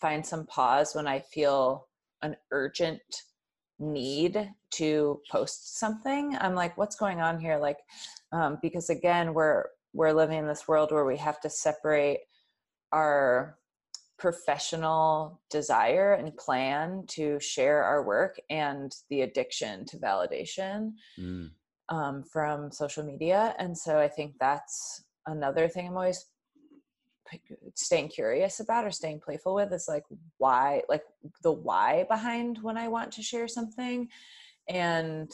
find 0.00 0.24
some 0.24 0.46
pause 0.46 0.94
when 0.94 1.06
i 1.06 1.20
feel 1.20 1.88
an 2.22 2.36
urgent 2.50 3.02
need 3.78 4.50
to 4.70 5.20
post 5.30 5.78
something 5.78 6.36
i'm 6.40 6.54
like 6.54 6.76
what's 6.78 6.96
going 6.96 7.20
on 7.20 7.38
here 7.38 7.58
like 7.58 7.78
um, 8.32 8.58
because 8.62 8.90
again 8.90 9.34
we're 9.34 9.64
we're 9.92 10.12
living 10.12 10.38
in 10.38 10.46
this 10.46 10.66
world 10.66 10.90
where 10.90 11.04
we 11.04 11.16
have 11.16 11.40
to 11.40 11.50
separate 11.50 12.20
our 12.92 13.58
professional 14.18 15.40
desire 15.50 16.14
and 16.14 16.36
plan 16.36 17.04
to 17.08 17.40
share 17.40 17.82
our 17.82 18.04
work 18.04 18.38
and 18.50 18.94
the 19.10 19.22
addiction 19.22 19.84
to 19.84 19.96
validation 19.98 20.92
mm. 21.18 21.50
um, 21.88 22.22
from 22.22 22.70
social 22.70 23.02
media 23.02 23.54
and 23.58 23.76
so 23.76 23.98
i 23.98 24.08
think 24.08 24.34
that's 24.38 25.04
another 25.26 25.68
thing 25.68 25.88
i'm 25.88 25.96
always 25.96 26.26
staying 27.74 28.08
curious 28.08 28.60
about 28.60 28.84
or 28.84 28.90
staying 28.90 29.20
playful 29.20 29.54
with 29.54 29.72
is 29.72 29.86
like 29.88 30.04
why 30.38 30.82
like 30.88 31.02
the 31.42 31.52
why 31.52 32.04
behind 32.08 32.58
when 32.62 32.76
i 32.76 32.88
want 32.88 33.12
to 33.12 33.22
share 33.22 33.48
something. 33.48 34.08
And 34.68 35.30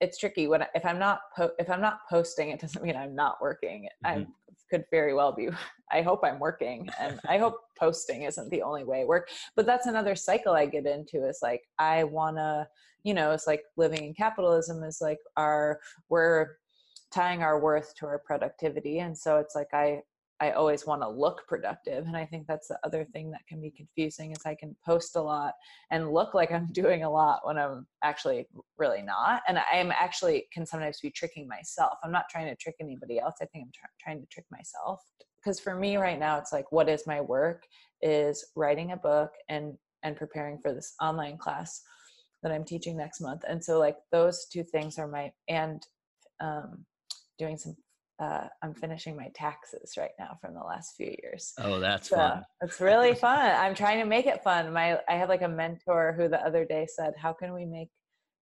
it's 0.00 0.18
tricky 0.18 0.46
when 0.46 0.64
if 0.74 0.86
i'm 0.86 0.98
not 0.98 1.20
po- 1.36 1.52
if 1.58 1.68
i'm 1.68 1.80
not 1.80 2.00
posting 2.08 2.50
it 2.50 2.60
doesn't 2.60 2.82
mean 2.82 2.96
i'm 2.96 3.14
not 3.14 3.40
working. 3.40 3.88
Mm-hmm. 4.04 4.22
i 4.22 4.26
could 4.70 4.84
very 4.90 5.14
well 5.14 5.32
be 5.32 5.48
i 5.92 6.00
hope 6.00 6.20
i'm 6.22 6.38
working 6.38 6.88
and 7.00 7.20
i 7.28 7.38
hope 7.38 7.56
posting 7.78 8.22
isn't 8.22 8.48
the 8.50 8.62
only 8.62 8.84
way 8.84 9.04
work 9.04 9.28
but 9.56 9.66
that's 9.66 9.86
another 9.86 10.14
cycle 10.14 10.52
i 10.52 10.64
get 10.64 10.86
into 10.86 11.26
is 11.26 11.40
like 11.42 11.62
i 11.78 12.04
want 12.04 12.36
to 12.36 12.66
you 13.02 13.12
know 13.12 13.32
it's 13.32 13.46
like 13.46 13.62
living 13.76 14.04
in 14.04 14.14
capitalism 14.14 14.82
is 14.84 14.98
like 15.00 15.18
our 15.36 15.80
we're 16.08 16.46
tying 17.10 17.42
our 17.42 17.58
worth 17.60 17.94
to 17.96 18.06
our 18.06 18.18
productivity. 18.18 19.00
And 19.00 19.16
so 19.16 19.38
it's 19.38 19.54
like 19.54 19.68
i 19.72 20.02
I 20.40 20.52
always 20.52 20.86
want 20.86 21.02
to 21.02 21.08
look 21.08 21.42
productive. 21.46 22.06
And 22.06 22.16
I 22.16 22.24
think 22.24 22.46
that's 22.46 22.68
the 22.68 22.78
other 22.84 23.04
thing 23.12 23.30
that 23.30 23.46
can 23.46 23.60
be 23.60 23.70
confusing 23.70 24.32
is 24.32 24.38
I 24.46 24.54
can 24.54 24.74
post 24.84 25.16
a 25.16 25.20
lot 25.20 25.54
and 25.90 26.12
look 26.12 26.32
like 26.34 26.50
I'm 26.50 26.66
doing 26.72 27.04
a 27.04 27.10
lot 27.10 27.40
when 27.44 27.58
I'm 27.58 27.86
actually 28.02 28.46
really 28.78 29.02
not. 29.02 29.42
And 29.48 29.58
I'm 29.72 29.92
actually 29.92 30.46
can 30.52 30.64
sometimes 30.64 31.00
be 31.00 31.10
tricking 31.10 31.46
myself. 31.46 31.98
I'm 32.02 32.12
not 32.12 32.24
trying 32.30 32.46
to 32.46 32.56
trick 32.56 32.76
anybody 32.80 33.18
else. 33.18 33.36
I 33.42 33.46
think 33.46 33.66
I'm 33.66 33.88
trying 34.00 34.20
to 34.20 34.26
trick 34.26 34.46
myself. 34.50 35.00
because 35.42 35.60
for 35.60 35.74
me 35.74 35.96
right 35.96 36.18
now 36.18 36.38
it's 36.38 36.52
like 36.52 36.70
what 36.72 36.88
is 36.88 37.06
my 37.06 37.20
work 37.20 37.64
is 38.02 38.44
writing 38.56 38.92
a 38.92 38.96
book 38.96 39.30
and 39.48 39.76
and 40.02 40.16
preparing 40.16 40.58
for 40.58 40.72
this 40.72 40.94
online 41.00 41.36
class 41.38 41.82
that 42.42 42.52
i'm 42.52 42.64
teaching 42.64 42.96
next 42.96 43.20
month 43.20 43.42
and 43.48 43.62
so 43.62 43.78
like 43.78 43.96
those 44.12 44.46
two 44.52 44.62
things 44.64 44.98
are 44.98 45.08
my 45.08 45.30
and 45.48 45.86
um 46.40 46.84
doing 47.38 47.56
some 47.56 47.76
uh, 48.20 48.46
I'm 48.62 48.74
finishing 48.74 49.16
my 49.16 49.28
taxes 49.34 49.94
right 49.96 50.10
now 50.18 50.36
from 50.40 50.54
the 50.54 50.60
last 50.60 50.94
few 50.96 51.14
years. 51.22 51.54
Oh, 51.58 51.80
that's 51.80 52.10
so 52.10 52.16
fun. 52.16 52.44
It's 52.60 52.80
really 52.80 53.14
fun. 53.14 53.54
I'm 53.56 53.74
trying 53.74 53.98
to 54.00 54.04
make 54.04 54.26
it 54.26 54.44
fun. 54.44 54.72
My 54.72 54.98
I 55.08 55.14
have 55.14 55.30
like 55.30 55.42
a 55.42 55.48
mentor 55.48 56.14
who 56.16 56.28
the 56.28 56.44
other 56.44 56.64
day 56.64 56.86
said, 56.86 57.14
"How 57.16 57.32
can 57.32 57.54
we 57.54 57.64
make 57.64 57.88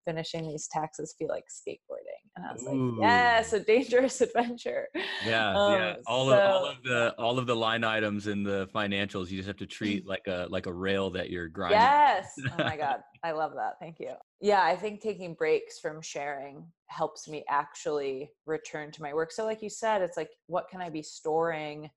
finishing 0.06 0.48
these 0.48 0.66
taxes 0.72 1.14
feel 1.18 1.28
like 1.28 1.44
skateboarding?" 1.50 2.05
And 2.36 2.44
I 2.44 2.52
was 2.52 2.62
Ooh. 2.64 2.92
like, 2.92 3.08
"Yes, 3.08 3.52
a 3.52 3.60
dangerous 3.60 4.20
adventure." 4.26 4.88
Yeah, 5.24 5.54
um, 5.54 5.72
yeah. 5.72 5.94
All 6.06 6.26
so, 6.26 6.34
of 6.34 6.50
all 6.50 6.66
of 6.66 6.82
the 6.82 7.14
all 7.18 7.38
of 7.38 7.46
the 7.46 7.56
line 7.56 7.82
items 7.82 8.26
in 8.26 8.42
the 8.42 8.68
financials, 8.74 9.30
you 9.30 9.38
just 9.38 9.48
have 9.48 9.56
to 9.56 9.66
treat 9.66 10.06
like 10.06 10.26
a 10.26 10.46
like 10.50 10.66
a 10.66 10.72
rail 10.72 11.10
that 11.10 11.30
you're 11.30 11.48
grinding. 11.48 11.80
Yes. 11.80 12.28
oh 12.58 12.64
my 12.64 12.76
god, 12.76 13.00
I 13.22 13.32
love 13.32 13.54
that. 13.54 13.74
Thank 13.80 14.00
you 14.00 14.12
yeah 14.40 14.62
i 14.64 14.76
think 14.76 15.00
taking 15.00 15.34
breaks 15.34 15.78
from 15.78 16.00
sharing 16.02 16.64
helps 16.88 17.28
me 17.28 17.44
actually 17.48 18.30
return 18.44 18.90
to 18.90 19.02
my 19.02 19.14
work 19.14 19.32
so 19.32 19.44
like 19.44 19.62
you 19.62 19.70
said 19.70 20.02
it's 20.02 20.16
like 20.16 20.30
what 20.46 20.68
can 20.68 20.80
i 20.80 20.90
be 20.90 21.02
storing 21.02 21.90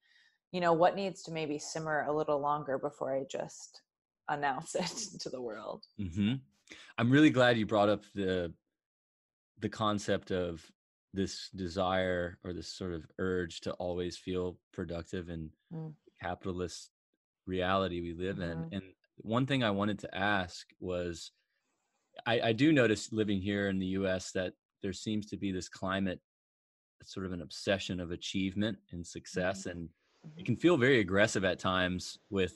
you 0.52 0.62
know 0.62 0.73
what 0.73 0.95
needs 0.95 1.21
to 1.21 1.32
maybe 1.32 1.60
simmer 1.60 2.06
a 2.08 2.13
little 2.13 2.39
longer 2.39 2.78
before 2.78 3.13
i 3.13 3.23
just 3.30 3.82
announce 4.30 4.75
it 4.75 5.19
to 5.19 5.30
the 5.30 5.41
world 5.41 5.84
mm-hmm. 5.99 6.36
i'm 6.97 7.10
really 7.10 7.30
glad 7.30 7.58
you 7.58 7.65
brought 7.65 7.89
up 7.89 8.04
the 8.15 8.52
the 9.60 9.69
concept 9.69 10.32
of 10.32 10.63
this 11.13 11.50
desire 11.56 12.38
or 12.43 12.54
this 12.54 12.67
sort 12.67 12.93
of 12.93 13.06
urge 13.17 13.62
to 13.62 13.72
always 13.74 14.15
feel 14.17 14.58
productive 14.74 15.30
in 15.30 15.50
mm. 15.74 15.91
capitalist 16.22 16.91
reality 17.48 18.02
we 18.02 18.13
live 18.13 18.38
mm-hmm. 18.38 18.63
in 18.63 18.74
and 18.74 18.84
one 19.17 19.45
thing 19.45 19.63
i 19.63 19.72
wanted 19.72 19.98
to 19.98 20.15
ask 20.15 20.67
was 20.80 21.32
I, 22.26 22.41
I 22.45 22.54
do 22.54 22.72
notice 22.72 23.12
living 23.12 23.41
here 23.41 23.69
in 23.69 23.80
the 23.80 23.88
U.S. 23.88 24.32
that 24.32 24.54
there 24.82 24.93
seems 24.93 25.26
to 25.28 25.38
be 25.38 25.52
this 25.52 25.69
climate, 25.69 26.19
sort 27.04 27.26
of 27.26 27.34
an 27.34 27.41
obsession 27.41 28.00
of 28.00 28.12
achievement 28.12 28.78
and 28.91 29.06
success, 29.06 29.62
mm-hmm. 29.62 29.69
and 29.69 29.89
it 30.24 30.28
mm-hmm. 30.28 30.43
can 30.43 30.56
feel 30.56 30.78
very 30.78 31.00
aggressive 31.00 31.45
at 31.45 31.60
times 31.60 32.17
with 32.30 32.54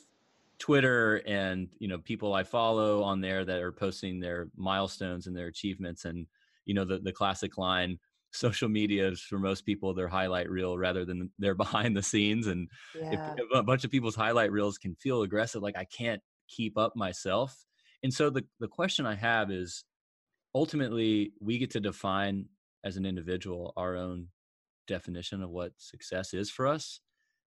Twitter 0.60 1.22
and 1.26 1.70
you 1.80 1.88
know 1.88 1.98
people 1.98 2.34
I 2.34 2.44
follow 2.44 3.04
on 3.04 3.20
there 3.20 3.44
that 3.44 3.62
are 3.62 3.72
posting 3.72 4.20
their 4.20 4.48
milestones 4.56 5.28
and 5.28 5.36
their 5.36 5.48
achievements, 5.48 6.06
and 6.06 6.28
you 6.66 6.74
know 6.74 6.86
the 6.86 7.00
the 7.00 7.12
classic 7.12 7.58
line 7.58 7.98
social 8.32 8.68
media 8.68 9.08
is 9.08 9.22
for 9.22 9.38
most 9.38 9.64
people 9.64 9.94
their 9.94 10.08
highlight 10.08 10.50
reel 10.50 10.78
rather 10.78 11.06
than 11.06 11.30
their 11.40 11.56
behind 11.56 11.96
the 11.96 12.02
scenes 12.04 12.48
and 12.48 12.68
yeah. 12.96 13.10
if, 13.12 13.20
if 13.38 13.48
a 13.54 13.64
bunch 13.64 13.84
of 13.84 13.92
people's 13.92 14.16
highlight 14.16 14.52
reels 14.52 14.78
can 14.78 14.96
feel 14.96 15.22
aggressive 15.22 15.62
like 15.62 15.78
i 15.78 15.86
can't 15.86 16.22
keep 16.48 16.78
up 16.78 16.96
myself 16.96 17.66
and 18.04 18.14
so 18.14 18.30
the, 18.30 18.46
the 18.60 18.68
question 18.68 19.06
I 19.06 19.16
have 19.16 19.50
is 19.50 19.86
ultimately 20.54 21.32
we 21.40 21.58
get 21.58 21.72
to 21.72 21.80
define 21.80 22.46
as 22.84 22.98
an 22.98 23.06
individual 23.06 23.74
our 23.78 23.96
own 23.96 24.28
definition 24.88 25.42
of 25.42 25.50
what 25.50 25.72
success 25.78 26.34
is 26.34 26.52
for 26.52 26.68
us. 26.68 27.00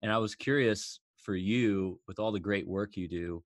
And 0.03 0.13
I 0.13 0.19
was 0.19 0.35
curious 0.35 1.01
for 1.17 1.35
you, 1.35 1.99
with 2.07 2.19
all 2.19 2.33
the 2.33 2.41
great 2.41 2.69
work 2.69 2.97
you 2.97 3.09
do, 3.09 3.43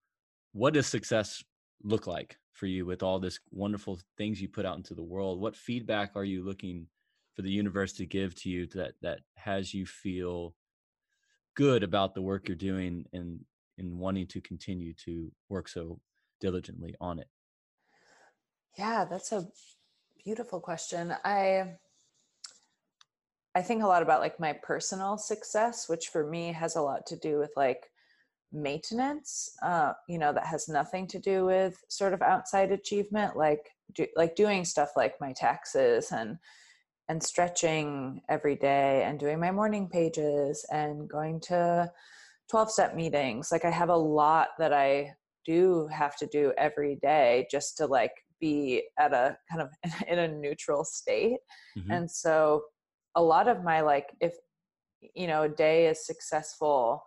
what 0.52 0.74
does 0.74 0.86
success 0.86 1.44
look 1.82 2.06
like 2.06 2.38
for 2.52 2.66
you 2.66 2.86
with 2.86 3.02
all 3.02 3.18
this 3.18 3.38
wonderful 3.50 3.98
things 4.16 4.40
you 4.40 4.48
put 4.48 4.66
out 4.66 4.76
into 4.76 4.94
the 4.94 5.02
world? 5.02 5.40
What 5.40 5.56
feedback 5.56 6.12
are 6.14 6.24
you 6.24 6.44
looking 6.44 6.86
for 7.34 7.42
the 7.42 7.50
universe 7.50 7.92
to 7.94 8.06
give 8.06 8.34
to 8.36 8.48
you 8.48 8.66
that 8.68 8.94
that 9.02 9.20
has 9.34 9.74
you 9.74 9.86
feel 9.86 10.54
good 11.54 11.82
about 11.82 12.14
the 12.14 12.22
work 12.22 12.48
you're 12.48 12.56
doing 12.56 13.04
and 13.12 13.44
and 13.78 13.98
wanting 13.98 14.26
to 14.26 14.40
continue 14.40 14.94
to 14.94 15.30
work 15.48 15.68
so 15.68 16.00
diligently 16.40 16.94
on 17.00 17.18
it? 17.18 17.28
Yeah, 18.78 19.04
that's 19.04 19.32
a 19.32 19.48
beautiful 20.24 20.60
question. 20.60 21.14
I 21.24 21.76
I 23.54 23.62
think 23.62 23.82
a 23.82 23.86
lot 23.86 24.02
about 24.02 24.20
like 24.20 24.38
my 24.38 24.52
personal 24.52 25.16
success, 25.16 25.88
which 25.88 26.08
for 26.08 26.28
me 26.28 26.52
has 26.52 26.76
a 26.76 26.82
lot 26.82 27.06
to 27.06 27.16
do 27.16 27.38
with 27.38 27.52
like 27.56 27.90
maintenance. 28.56 29.50
Uh, 29.62 29.92
you 30.08 30.18
know, 30.18 30.32
that 30.32 30.46
has 30.46 30.68
nothing 30.68 31.06
to 31.08 31.18
do 31.18 31.44
with 31.44 31.76
sort 31.88 32.14
of 32.14 32.22
outside 32.22 32.72
achievement, 32.72 33.36
like 33.36 33.70
do, 33.94 34.06
like 34.16 34.34
doing 34.34 34.64
stuff 34.64 34.90
like 34.96 35.14
my 35.20 35.32
taxes 35.32 36.12
and 36.12 36.38
and 37.08 37.22
stretching 37.22 38.20
every 38.28 38.56
day 38.56 39.04
and 39.04 39.20
doing 39.20 39.38
my 39.38 39.50
morning 39.50 39.88
pages 39.88 40.66
and 40.72 41.08
going 41.08 41.40
to 41.40 41.90
12 42.50 42.70
step 42.70 42.94
meetings 42.94 43.50
like 43.52 43.64
i 43.64 43.70
have 43.70 43.90
a 43.90 43.96
lot 43.96 44.48
that 44.58 44.72
i 44.72 45.12
do 45.44 45.88
have 45.92 46.16
to 46.16 46.26
do 46.26 46.52
every 46.58 46.96
day 46.96 47.46
just 47.50 47.76
to 47.76 47.86
like 47.86 48.12
be 48.40 48.82
at 48.98 49.12
a 49.12 49.36
kind 49.50 49.62
of 49.62 49.70
in 50.08 50.18
a 50.18 50.28
neutral 50.28 50.84
state 50.84 51.38
mm-hmm. 51.78 51.90
and 51.90 52.10
so 52.10 52.62
a 53.14 53.22
lot 53.22 53.48
of 53.48 53.62
my 53.62 53.80
like 53.80 54.08
if 54.20 54.34
you 55.14 55.26
know 55.26 55.42
a 55.42 55.48
day 55.48 55.86
is 55.86 56.06
successful 56.06 57.02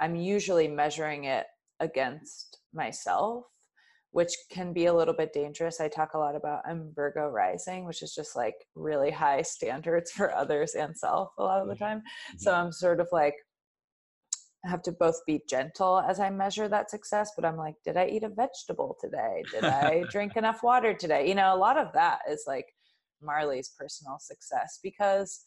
i'm 0.00 0.16
usually 0.16 0.68
measuring 0.68 1.24
it 1.24 1.46
against 1.80 2.58
myself 2.74 3.44
which 4.12 4.34
can 4.50 4.72
be 4.72 4.86
a 4.86 4.94
little 4.94 5.14
bit 5.14 5.32
dangerous 5.32 5.80
i 5.80 5.88
talk 5.88 6.14
a 6.14 6.18
lot 6.18 6.36
about 6.36 6.62
i'm 6.66 6.92
virgo 6.94 7.28
rising 7.28 7.84
which 7.86 8.02
is 8.02 8.14
just 8.14 8.36
like 8.36 8.54
really 8.74 9.10
high 9.10 9.42
standards 9.42 10.10
for 10.10 10.34
others 10.34 10.74
and 10.74 10.96
self 10.96 11.30
a 11.38 11.42
lot 11.42 11.60
of 11.60 11.68
the 11.68 11.74
mm-hmm. 11.74 11.84
time 11.84 11.98
mm-hmm. 11.98 12.38
so 12.38 12.52
i'm 12.52 12.72
sort 12.72 13.00
of 13.00 13.08
like 13.12 13.34
I 14.64 14.68
have 14.68 14.82
to 14.82 14.92
both 14.92 15.20
be 15.26 15.42
gentle 15.48 16.00
as 16.00 16.20
I 16.20 16.28
measure 16.28 16.68
that 16.68 16.90
success, 16.90 17.32
but 17.34 17.46
I'm 17.46 17.56
like, 17.56 17.76
did 17.84 17.96
I 17.96 18.06
eat 18.06 18.24
a 18.24 18.28
vegetable 18.28 18.96
today? 19.00 19.42
Did 19.52 19.64
I 19.64 20.04
drink 20.10 20.36
enough 20.36 20.62
water 20.62 20.92
today? 20.92 21.26
You 21.26 21.34
know, 21.34 21.54
a 21.54 21.56
lot 21.56 21.78
of 21.78 21.92
that 21.94 22.20
is 22.28 22.44
like 22.46 22.66
Marlee's 23.24 23.72
personal 23.78 24.18
success 24.18 24.78
because, 24.82 25.40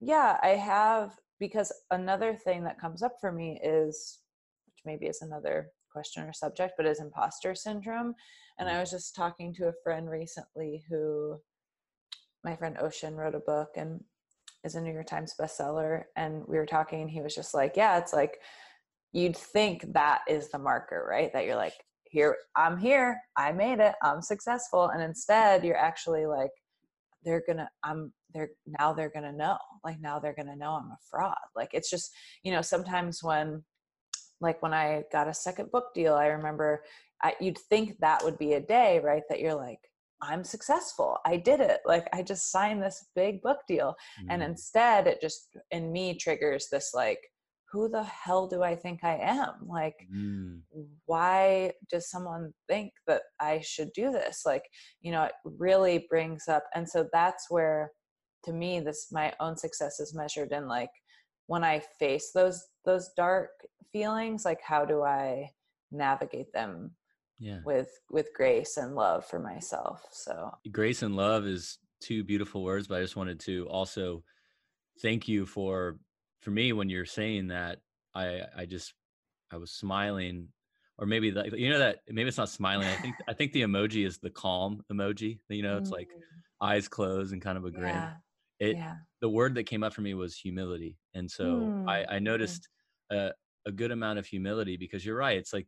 yeah, 0.00 0.38
I 0.42 0.50
have, 0.50 1.10
because 1.38 1.72
another 1.90 2.34
thing 2.34 2.64
that 2.64 2.80
comes 2.80 3.02
up 3.02 3.16
for 3.20 3.32
me 3.32 3.60
is, 3.62 4.18
which 4.66 4.82
maybe 4.84 5.06
is 5.06 5.22
another 5.22 5.70
question 5.90 6.22
or 6.24 6.32
subject, 6.32 6.74
but 6.76 6.86
is 6.86 7.00
imposter 7.00 7.54
syndrome. 7.54 8.14
And 8.58 8.68
I 8.68 8.74
mm. 8.74 8.80
was 8.80 8.90
just 8.90 9.14
talking 9.14 9.54
to 9.54 9.68
a 9.68 9.74
friend 9.82 10.10
recently 10.10 10.84
who, 10.88 11.38
my 12.44 12.56
friend 12.56 12.76
Ocean 12.80 13.14
wrote 13.16 13.34
a 13.34 13.40
book 13.40 13.70
and 13.76 14.00
is 14.64 14.74
a 14.74 14.80
New 14.80 14.92
York 14.92 15.06
Times 15.06 15.34
bestseller. 15.40 16.04
And 16.16 16.42
we 16.46 16.56
were 16.56 16.66
talking, 16.66 17.02
and 17.02 17.10
he 17.10 17.20
was 17.20 17.34
just 17.34 17.54
like, 17.54 17.76
Yeah, 17.76 17.98
it's 17.98 18.12
like 18.12 18.38
you'd 19.12 19.36
think 19.36 19.92
that 19.94 20.20
is 20.28 20.50
the 20.50 20.58
marker, 20.58 21.06
right? 21.08 21.32
That 21.32 21.46
you're 21.46 21.56
like, 21.56 21.74
Here, 22.04 22.36
I'm 22.56 22.78
here, 22.78 23.20
I 23.36 23.52
made 23.52 23.80
it, 23.80 23.94
I'm 24.02 24.22
successful. 24.22 24.88
And 24.88 25.02
instead, 25.02 25.64
you're 25.64 25.76
actually 25.76 26.26
like, 26.26 26.50
they're 27.28 27.42
gonna 27.46 27.68
i'm 27.84 28.10
they're 28.32 28.50
now 28.78 28.92
they're 28.92 29.10
gonna 29.10 29.32
know 29.32 29.58
like 29.84 30.00
now 30.00 30.18
they're 30.18 30.34
gonna 30.34 30.56
know 30.56 30.70
i'm 30.70 30.90
a 30.90 30.98
fraud 31.10 31.36
like 31.54 31.68
it's 31.74 31.90
just 31.90 32.10
you 32.42 32.50
know 32.50 32.62
sometimes 32.62 33.22
when 33.22 33.62
like 34.40 34.62
when 34.62 34.72
i 34.72 35.02
got 35.12 35.28
a 35.28 35.34
second 35.34 35.70
book 35.70 35.92
deal 35.94 36.14
i 36.14 36.26
remember 36.26 36.82
I, 37.22 37.34
you'd 37.40 37.58
think 37.58 37.98
that 37.98 38.24
would 38.24 38.38
be 38.38 38.54
a 38.54 38.60
day 38.60 39.00
right 39.00 39.22
that 39.28 39.40
you're 39.40 39.54
like 39.54 39.80
I'm 40.20 40.42
successful. 40.42 41.18
I 41.24 41.36
did 41.36 41.60
it. 41.60 41.78
Like 41.86 42.08
I 42.12 42.24
just 42.24 42.50
signed 42.50 42.82
this 42.82 43.06
big 43.14 43.40
book 43.40 43.58
deal. 43.68 43.94
Mm. 44.20 44.26
And 44.30 44.42
instead 44.42 45.06
it 45.06 45.20
just 45.20 45.56
in 45.70 45.92
me 45.92 46.16
triggers 46.16 46.66
this 46.72 46.90
like 46.92 47.20
who 47.70 47.88
the 47.88 48.02
hell 48.02 48.46
do 48.46 48.62
I 48.62 48.74
think 48.74 49.04
I 49.04 49.16
am? 49.16 49.54
Like 49.66 50.06
mm. 50.14 50.60
why 51.06 51.72
does 51.90 52.10
someone 52.10 52.52
think 52.66 52.92
that 53.06 53.22
I 53.40 53.60
should 53.60 53.92
do 53.94 54.10
this? 54.10 54.42
Like, 54.46 54.64
you 55.00 55.12
know, 55.12 55.24
it 55.24 55.32
really 55.44 56.06
brings 56.08 56.48
up 56.48 56.64
and 56.74 56.88
so 56.88 57.06
that's 57.12 57.46
where 57.50 57.90
to 58.44 58.52
me 58.52 58.80
this 58.80 59.08
my 59.12 59.32
own 59.40 59.56
success 59.56 60.00
is 60.00 60.14
measured 60.14 60.52
in 60.52 60.68
like 60.68 60.90
when 61.46 61.64
I 61.64 61.82
face 61.98 62.30
those 62.34 62.62
those 62.84 63.10
dark 63.16 63.50
feelings, 63.92 64.44
like 64.44 64.60
how 64.62 64.84
do 64.84 65.02
I 65.02 65.50
navigate 65.90 66.52
them 66.52 66.92
yeah 67.38 67.58
with 67.64 67.90
with 68.10 68.32
grace 68.34 68.76
and 68.76 68.94
love 68.94 69.24
for 69.24 69.38
myself 69.38 70.04
so 70.12 70.50
grace 70.72 71.02
and 71.02 71.16
love 71.16 71.46
is 71.46 71.78
two 72.00 72.24
beautiful 72.24 72.62
words 72.62 72.86
but 72.88 72.98
i 72.98 73.00
just 73.00 73.16
wanted 73.16 73.38
to 73.38 73.66
also 73.68 74.22
thank 75.00 75.28
you 75.28 75.46
for 75.46 75.98
for 76.40 76.50
me 76.50 76.72
when 76.72 76.88
you're 76.88 77.04
saying 77.04 77.48
that 77.48 77.78
i 78.14 78.42
i 78.56 78.64
just 78.64 78.94
i 79.52 79.56
was 79.56 79.70
smiling 79.70 80.48
or 80.98 81.06
maybe 81.06 81.30
like 81.30 81.52
you 81.52 81.70
know 81.70 81.78
that 81.78 82.00
maybe 82.08 82.28
it's 82.28 82.38
not 82.38 82.48
smiling 82.48 82.86
i 82.88 82.96
think 82.96 83.14
i 83.28 83.32
think 83.32 83.52
the 83.52 83.62
emoji 83.62 84.06
is 84.06 84.18
the 84.18 84.30
calm 84.30 84.82
emoji 84.92 85.38
you 85.48 85.62
know 85.62 85.76
it's 85.76 85.90
like 85.90 86.08
mm. 86.08 86.66
eyes 86.66 86.88
closed 86.88 87.32
and 87.32 87.42
kind 87.42 87.56
of 87.56 87.64
a 87.64 87.70
grin 87.70 87.94
yeah. 87.94 88.12
it 88.58 88.76
yeah. 88.76 88.94
the 89.20 89.28
word 89.28 89.54
that 89.54 89.64
came 89.64 89.82
up 89.82 89.92
for 89.92 90.00
me 90.00 90.14
was 90.14 90.36
humility 90.36 90.96
and 91.14 91.30
so 91.30 91.44
mm. 91.44 91.88
i 91.88 92.16
i 92.16 92.18
noticed 92.18 92.68
a, 93.10 93.30
a 93.66 93.72
good 93.72 93.90
amount 93.90 94.18
of 94.18 94.26
humility 94.26 94.76
because 94.76 95.04
you're 95.04 95.16
right 95.16 95.38
it's 95.38 95.52
like 95.52 95.66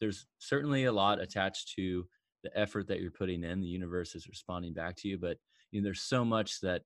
there's 0.00 0.26
certainly 0.38 0.84
a 0.84 0.92
lot 0.92 1.20
attached 1.20 1.72
to 1.74 2.06
the 2.44 2.56
effort 2.56 2.86
that 2.86 3.00
you're 3.00 3.10
putting 3.10 3.42
in 3.42 3.60
the 3.60 3.66
universe 3.66 4.14
is 4.14 4.28
responding 4.28 4.72
back 4.72 4.94
to 4.96 5.08
you 5.08 5.18
but 5.18 5.36
you 5.70 5.80
know 5.80 5.84
there's 5.84 6.02
so 6.02 6.24
much 6.24 6.60
that 6.60 6.82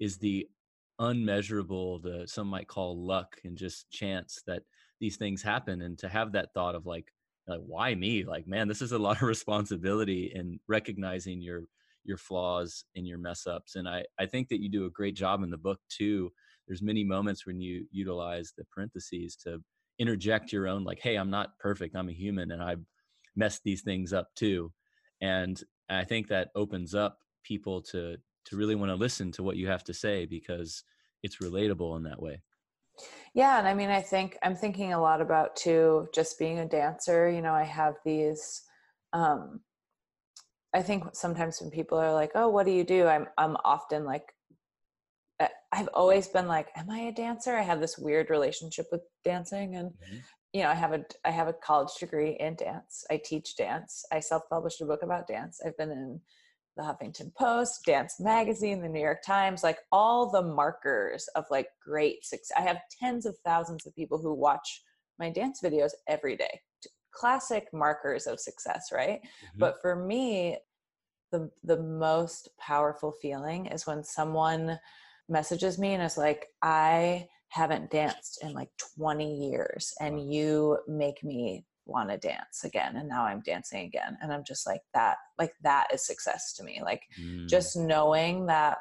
is 0.00 0.18
the 0.18 0.46
unmeasurable 0.98 1.98
the 2.00 2.26
some 2.26 2.46
might 2.46 2.68
call 2.68 3.04
luck 3.04 3.36
and 3.44 3.56
just 3.56 3.90
chance 3.90 4.42
that 4.46 4.62
these 5.00 5.16
things 5.16 5.42
happen 5.42 5.82
and 5.82 5.98
to 5.98 6.08
have 6.08 6.32
that 6.32 6.52
thought 6.54 6.74
of 6.74 6.86
like 6.86 7.12
like 7.48 7.60
why 7.66 7.94
me? 7.94 8.24
Like 8.24 8.46
man 8.46 8.68
this 8.68 8.82
is 8.82 8.92
a 8.92 8.98
lot 8.98 9.16
of 9.16 9.22
responsibility 9.28 10.32
in 10.34 10.60
recognizing 10.68 11.40
your 11.40 11.62
your 12.04 12.16
flaws 12.16 12.84
and 12.96 13.06
your 13.06 13.18
mess 13.18 13.46
ups 13.46 13.76
and 13.76 13.88
i 13.88 14.02
i 14.18 14.26
think 14.26 14.48
that 14.48 14.60
you 14.60 14.68
do 14.68 14.86
a 14.86 14.90
great 14.90 15.14
job 15.14 15.42
in 15.42 15.50
the 15.50 15.56
book 15.56 15.80
too. 15.88 16.30
There's 16.68 16.82
many 16.82 17.04
moments 17.04 17.46
when 17.46 17.60
you 17.60 17.86
utilize 17.90 18.52
the 18.56 18.64
parentheses 18.72 19.36
to 19.44 19.58
interject 19.98 20.52
your 20.52 20.68
own 20.68 20.84
like 20.84 21.00
hey 21.00 21.16
i'm 21.16 21.30
not 21.30 21.58
perfect 21.58 21.96
i'm 21.96 22.08
a 22.08 22.12
human 22.12 22.50
and 22.50 22.62
i've 22.62 22.84
messed 23.36 23.62
these 23.64 23.82
things 23.82 24.12
up 24.12 24.28
too. 24.36 24.72
And 25.20 25.62
i 25.88 26.04
think 26.04 26.28
that 26.28 26.50
opens 26.54 26.94
up 26.94 27.18
people 27.44 27.82
to 27.82 28.16
to 28.46 28.56
really 28.56 28.74
want 28.74 28.90
to 28.90 28.96
listen 28.96 29.32
to 29.32 29.42
what 29.42 29.56
you 29.56 29.68
have 29.68 29.84
to 29.84 29.94
say 29.94 30.26
because 30.26 30.84
it's 31.22 31.38
relatable 31.38 31.96
in 31.96 32.02
that 32.04 32.20
way. 32.20 32.42
Yeah 33.34 33.58
and 33.58 33.66
i 33.66 33.74
mean 33.74 33.88
i 33.88 34.00
think 34.00 34.36
i'm 34.42 34.54
thinking 34.54 34.92
a 34.92 35.00
lot 35.00 35.20
about 35.20 35.56
too 35.56 36.08
just 36.14 36.38
being 36.38 36.58
a 36.58 36.68
dancer 36.68 37.30
you 37.30 37.40
know 37.40 37.54
i 37.54 37.62
have 37.62 37.94
these 38.04 38.62
um 39.12 39.60
i 40.74 40.82
think 40.82 41.04
sometimes 41.14 41.60
when 41.60 41.70
people 41.70 41.98
are 41.98 42.12
like 42.12 42.32
oh 42.34 42.48
what 42.48 42.66
do 42.66 42.72
you 42.72 42.84
do? 42.84 43.06
I'm 43.06 43.26
i'm 43.38 43.56
often 43.64 44.04
like 44.04 44.34
i've 45.72 45.88
always 45.94 46.28
been 46.28 46.46
like 46.46 46.68
am 46.76 46.90
i 46.90 46.98
a 47.00 47.12
dancer? 47.12 47.56
I 47.56 47.62
have 47.62 47.80
this 47.80 47.98
weird 47.98 48.30
relationship 48.30 48.86
with 48.92 49.00
dancing 49.24 49.76
and 49.76 49.90
mm-hmm. 49.90 50.18
you 50.52 50.62
know 50.62 50.68
i 50.68 50.74
have 50.74 50.92
a 50.92 51.02
i 51.24 51.30
have 51.30 51.48
a 51.48 51.54
college 51.54 51.94
degree 51.98 52.36
in 52.38 52.54
dance. 52.56 53.04
I 53.10 53.20
teach 53.24 53.56
dance. 53.56 54.04
I 54.12 54.20
self-published 54.20 54.82
a 54.82 54.86
book 54.86 55.02
about 55.02 55.26
dance. 55.26 55.60
I've 55.64 55.76
been 55.78 55.90
in 55.90 56.20
the 56.76 56.82
Huffington 56.82 57.34
Post, 57.34 57.84
Dance 57.84 58.18
Magazine, 58.18 58.80
the 58.80 58.88
New 58.88 59.00
York 59.00 59.22
Times, 59.24 59.62
like 59.62 59.78
all 59.90 60.30
the 60.30 60.42
markers 60.42 61.28
of 61.34 61.44
like 61.50 61.68
great 61.84 62.24
success. 62.24 62.56
I 62.56 62.62
have 62.62 62.78
tens 63.00 63.26
of 63.26 63.36
thousands 63.44 63.86
of 63.86 63.94
people 63.94 64.18
who 64.18 64.34
watch 64.34 64.82
my 65.18 65.30
dance 65.30 65.60
videos 65.62 65.90
every 66.08 66.36
day. 66.36 66.60
Classic 67.12 67.66
markers 67.72 68.26
of 68.26 68.40
success, 68.40 68.88
right? 68.92 69.20
Mm-hmm. 69.20 69.58
But 69.58 69.76
for 69.82 69.96
me, 69.96 70.58
the 71.30 71.50
the 71.64 71.80
most 71.82 72.48
powerful 72.58 73.12
feeling 73.20 73.66
is 73.66 73.86
when 73.86 74.02
someone 74.04 74.78
messages 75.28 75.78
me 75.78 75.94
and 75.94 76.02
is 76.02 76.18
like, 76.18 76.46
I 76.62 77.28
haven't 77.48 77.90
danced 77.90 78.42
in 78.42 78.54
like 78.54 78.70
20 78.96 79.50
years 79.50 79.92
and 80.00 80.32
you 80.32 80.78
make 80.88 81.22
me 81.22 81.66
want 81.86 82.10
to 82.10 82.16
dance 82.16 82.64
again 82.64 82.96
and 82.96 83.08
now 83.08 83.24
i'm 83.24 83.40
dancing 83.40 83.84
again 83.86 84.16
and 84.22 84.32
i'm 84.32 84.44
just 84.44 84.66
like 84.66 84.82
that 84.94 85.16
like 85.38 85.52
that 85.62 85.88
is 85.92 86.06
success 86.06 86.52
to 86.52 86.62
me 86.62 86.80
like 86.82 87.02
mm. 87.20 87.48
just 87.48 87.76
knowing 87.76 88.46
that 88.46 88.78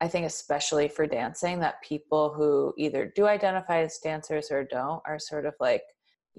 i 0.00 0.08
think 0.08 0.26
especially 0.26 0.88
for 0.88 1.06
dancing 1.06 1.60
that 1.60 1.82
people 1.82 2.32
who 2.32 2.74
either 2.76 3.12
do 3.14 3.26
identify 3.26 3.82
as 3.82 3.98
dancers 3.98 4.50
or 4.50 4.64
don't 4.64 5.02
are 5.06 5.18
sort 5.18 5.46
of 5.46 5.54
like 5.60 5.82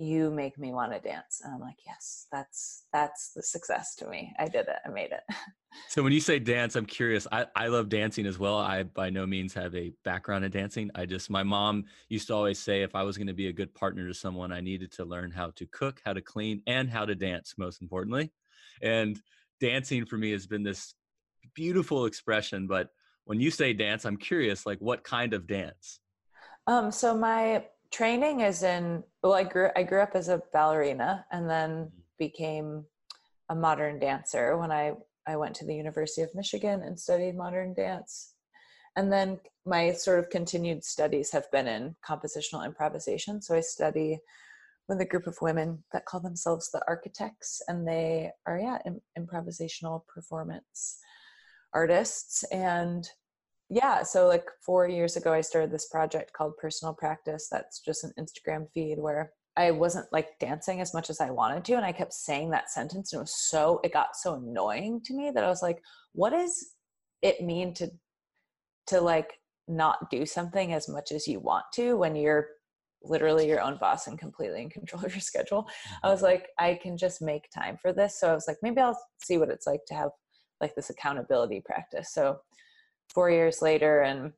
you 0.01 0.31
make 0.31 0.57
me 0.57 0.71
want 0.71 0.91
to 0.91 0.99
dance. 0.99 1.41
And 1.43 1.53
i'm 1.53 1.61
like 1.61 1.77
yes 1.85 2.25
that's 2.31 2.85
that's 2.91 3.31
the 3.33 3.43
success 3.43 3.95
to 3.95 4.07
me. 4.07 4.33
I 4.39 4.45
did 4.45 4.67
it. 4.67 4.77
I 4.85 4.89
made 4.89 5.11
it. 5.11 5.21
So 5.87 6.03
when 6.03 6.11
you 6.11 6.19
say 6.19 6.39
dance 6.39 6.75
i'm 6.75 6.85
curious. 6.85 7.27
I, 7.31 7.45
I 7.55 7.67
love 7.67 7.87
dancing 7.87 8.25
as 8.25 8.39
well. 8.39 8.57
I 8.57 8.83
by 8.83 9.09
no 9.09 9.25
means 9.25 9.53
have 9.53 9.75
a 9.75 9.93
background 10.03 10.43
in 10.43 10.51
dancing. 10.51 10.89
I 10.95 11.05
just 11.05 11.29
my 11.29 11.43
mom 11.43 11.85
used 12.09 12.27
to 12.27 12.33
always 12.33 12.59
say 12.59 12.81
if 12.81 12.95
i 12.95 13.03
was 13.03 13.17
going 13.17 13.27
to 13.27 13.33
be 13.33 13.47
a 13.47 13.53
good 13.53 13.73
partner 13.73 14.07
to 14.07 14.13
someone 14.13 14.51
i 14.51 14.59
needed 14.59 14.91
to 14.93 15.05
learn 15.05 15.31
how 15.31 15.51
to 15.51 15.65
cook 15.67 16.01
how 16.03 16.13
to 16.13 16.21
clean 16.21 16.61
and 16.67 16.89
how 16.89 17.05
to 17.05 17.15
dance 17.15 17.53
most 17.57 17.81
importantly. 17.81 18.31
And 18.81 19.19
dancing 19.59 20.05
for 20.05 20.17
me 20.17 20.31
has 20.31 20.47
been 20.47 20.63
this 20.63 20.95
beautiful 21.53 22.05
expression 22.05 22.65
but 22.67 22.89
when 23.25 23.39
you 23.39 23.51
say 23.51 23.73
dance 23.73 24.05
i'm 24.05 24.17
curious 24.17 24.65
like 24.65 24.79
what 24.79 25.03
kind 25.03 25.33
of 25.33 25.45
dance? 25.45 25.99
Um 26.67 26.91
so 26.91 27.15
my 27.15 27.63
training 27.91 28.41
is 28.41 28.63
in 28.63 29.03
well 29.21 29.33
i 29.33 29.43
grew 29.43 29.69
i 29.75 29.83
grew 29.83 30.01
up 30.01 30.11
as 30.15 30.29
a 30.29 30.41
ballerina 30.53 31.25
and 31.31 31.49
then 31.49 31.69
mm-hmm. 31.69 31.99
became 32.17 32.85
a 33.49 33.55
modern 33.55 33.99
dancer 33.99 34.57
when 34.57 34.71
i 34.71 34.93
i 35.27 35.35
went 35.35 35.55
to 35.55 35.65
the 35.65 35.75
university 35.75 36.21
of 36.21 36.33
michigan 36.35 36.81
and 36.83 36.99
studied 36.99 37.35
modern 37.35 37.73
dance. 37.73 38.33
And 38.97 39.11
then 39.11 39.39
my 39.65 39.93
sort 39.93 40.19
of 40.19 40.29
continued 40.29 40.83
studies 40.83 41.31
have 41.31 41.49
been 41.51 41.67
in 41.67 41.95
compositional 42.05 42.65
improvisation. 42.65 43.41
So 43.41 43.55
i 43.55 43.61
study 43.61 44.19
with 44.89 44.99
a 44.99 45.05
group 45.05 45.27
of 45.27 45.37
women 45.41 45.83
that 45.93 46.05
call 46.05 46.19
themselves 46.19 46.69
the 46.69 46.81
architects 46.87 47.61
and 47.67 47.87
they 47.87 48.31
are 48.45 48.59
yeah 48.59 48.79
improvisational 49.17 50.01
performance 50.13 50.97
artists. 51.73 52.43
And 52.51 53.07
yeah 53.71 54.03
so 54.03 54.27
like 54.27 54.45
four 54.63 54.87
years 54.87 55.15
ago 55.15 55.33
i 55.33 55.41
started 55.41 55.71
this 55.71 55.87
project 55.87 56.33
called 56.33 56.55
personal 56.57 56.93
practice 56.93 57.47
that's 57.49 57.79
just 57.79 58.03
an 58.03 58.13
instagram 58.19 58.65
feed 58.73 58.99
where 58.99 59.31
i 59.57 59.71
wasn't 59.71 60.05
like 60.11 60.37
dancing 60.39 60.81
as 60.81 60.93
much 60.93 61.09
as 61.09 61.21
i 61.21 61.31
wanted 61.31 61.63
to 61.63 61.73
and 61.73 61.85
i 61.85 61.91
kept 61.91 62.13
saying 62.13 62.49
that 62.49 62.69
sentence 62.69 63.13
and 63.13 63.19
it 63.19 63.23
was 63.23 63.49
so 63.49 63.79
it 63.83 63.93
got 63.93 64.15
so 64.15 64.35
annoying 64.35 65.01
to 65.03 65.15
me 65.15 65.31
that 65.33 65.43
i 65.43 65.47
was 65.47 65.61
like 65.61 65.81
what 66.13 66.31
does 66.31 66.73
it 67.21 67.41
mean 67.41 67.73
to 67.73 67.89
to 68.87 68.99
like 68.99 69.33
not 69.67 70.09
do 70.09 70.25
something 70.25 70.73
as 70.73 70.89
much 70.89 71.11
as 71.11 71.27
you 71.27 71.39
want 71.39 71.63
to 71.73 71.95
when 71.95 72.15
you're 72.15 72.49
literally 73.03 73.47
your 73.47 73.61
own 73.61 73.77
boss 73.77 74.07
and 74.07 74.19
completely 74.19 74.61
in 74.61 74.69
control 74.69 75.03
of 75.03 75.13
your 75.13 75.21
schedule? 75.21 75.67
I 76.03 76.09
was 76.09 76.17
mm-hmm. 76.17 76.25
like 76.25 76.47
i 76.59 76.75
can 76.81 76.97
just 76.97 77.21
make 77.21 77.49
time 77.53 77.77
for 77.81 77.93
this. 77.93 78.19
So 78.19 78.29
i 78.29 78.33
was 78.33 78.45
like 78.47 78.57
maybe 78.61 78.81
i'll 78.81 78.99
see 79.21 79.37
what 79.37 79.49
it's 79.49 79.67
like 79.67 79.81
to 79.87 79.93
have 79.93 80.09
like 80.59 80.75
this 80.75 80.89
accountability 80.89 81.61
practice. 81.65 82.13
So 82.13 82.37
four 83.13 83.29
years 83.29 83.61
later 83.61 84.01
and 84.01 84.31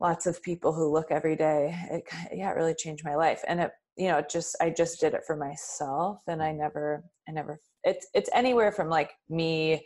lots 0.00 0.26
of 0.26 0.42
people 0.42 0.72
who 0.72 0.92
look 0.92 1.10
every 1.10 1.36
day 1.36 1.76
it 1.90 2.02
yeah 2.32 2.50
it 2.50 2.56
really 2.56 2.74
changed 2.74 3.04
my 3.04 3.14
life 3.14 3.42
and 3.46 3.60
it 3.60 3.70
you 3.96 4.08
know 4.08 4.18
it 4.18 4.28
just 4.28 4.56
i 4.60 4.68
just 4.68 5.00
did 5.00 5.14
it 5.14 5.22
for 5.26 5.36
myself 5.36 6.20
and 6.26 6.42
i 6.42 6.50
never 6.50 7.04
i 7.28 7.32
never 7.32 7.60
it's 7.84 8.08
it's 8.14 8.30
anywhere 8.34 8.72
from 8.72 8.88
like 8.88 9.12
me 9.28 9.84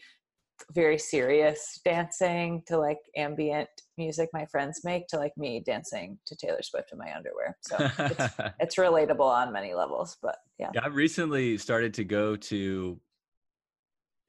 very 0.72 0.98
serious 0.98 1.80
dancing 1.84 2.62
to 2.66 2.78
like 2.78 2.98
ambient 3.16 3.68
music 3.98 4.28
my 4.32 4.46
friends 4.46 4.80
make 4.84 5.06
to 5.08 5.16
like 5.16 5.36
me 5.36 5.62
dancing 5.64 6.18
to 6.26 6.36
Taylor 6.36 6.62
Swift 6.62 6.92
in 6.92 6.98
my 6.98 7.14
underwear. 7.14 7.56
So 7.60 7.76
it's, 7.78 8.34
it's 8.60 8.76
relatable 8.76 9.20
on 9.20 9.52
many 9.52 9.74
levels, 9.74 10.16
but 10.22 10.36
yeah. 10.58 10.70
yeah. 10.74 10.80
I've 10.84 10.94
recently 10.94 11.58
started 11.58 11.94
to 11.94 12.04
go 12.04 12.36
to 12.36 12.98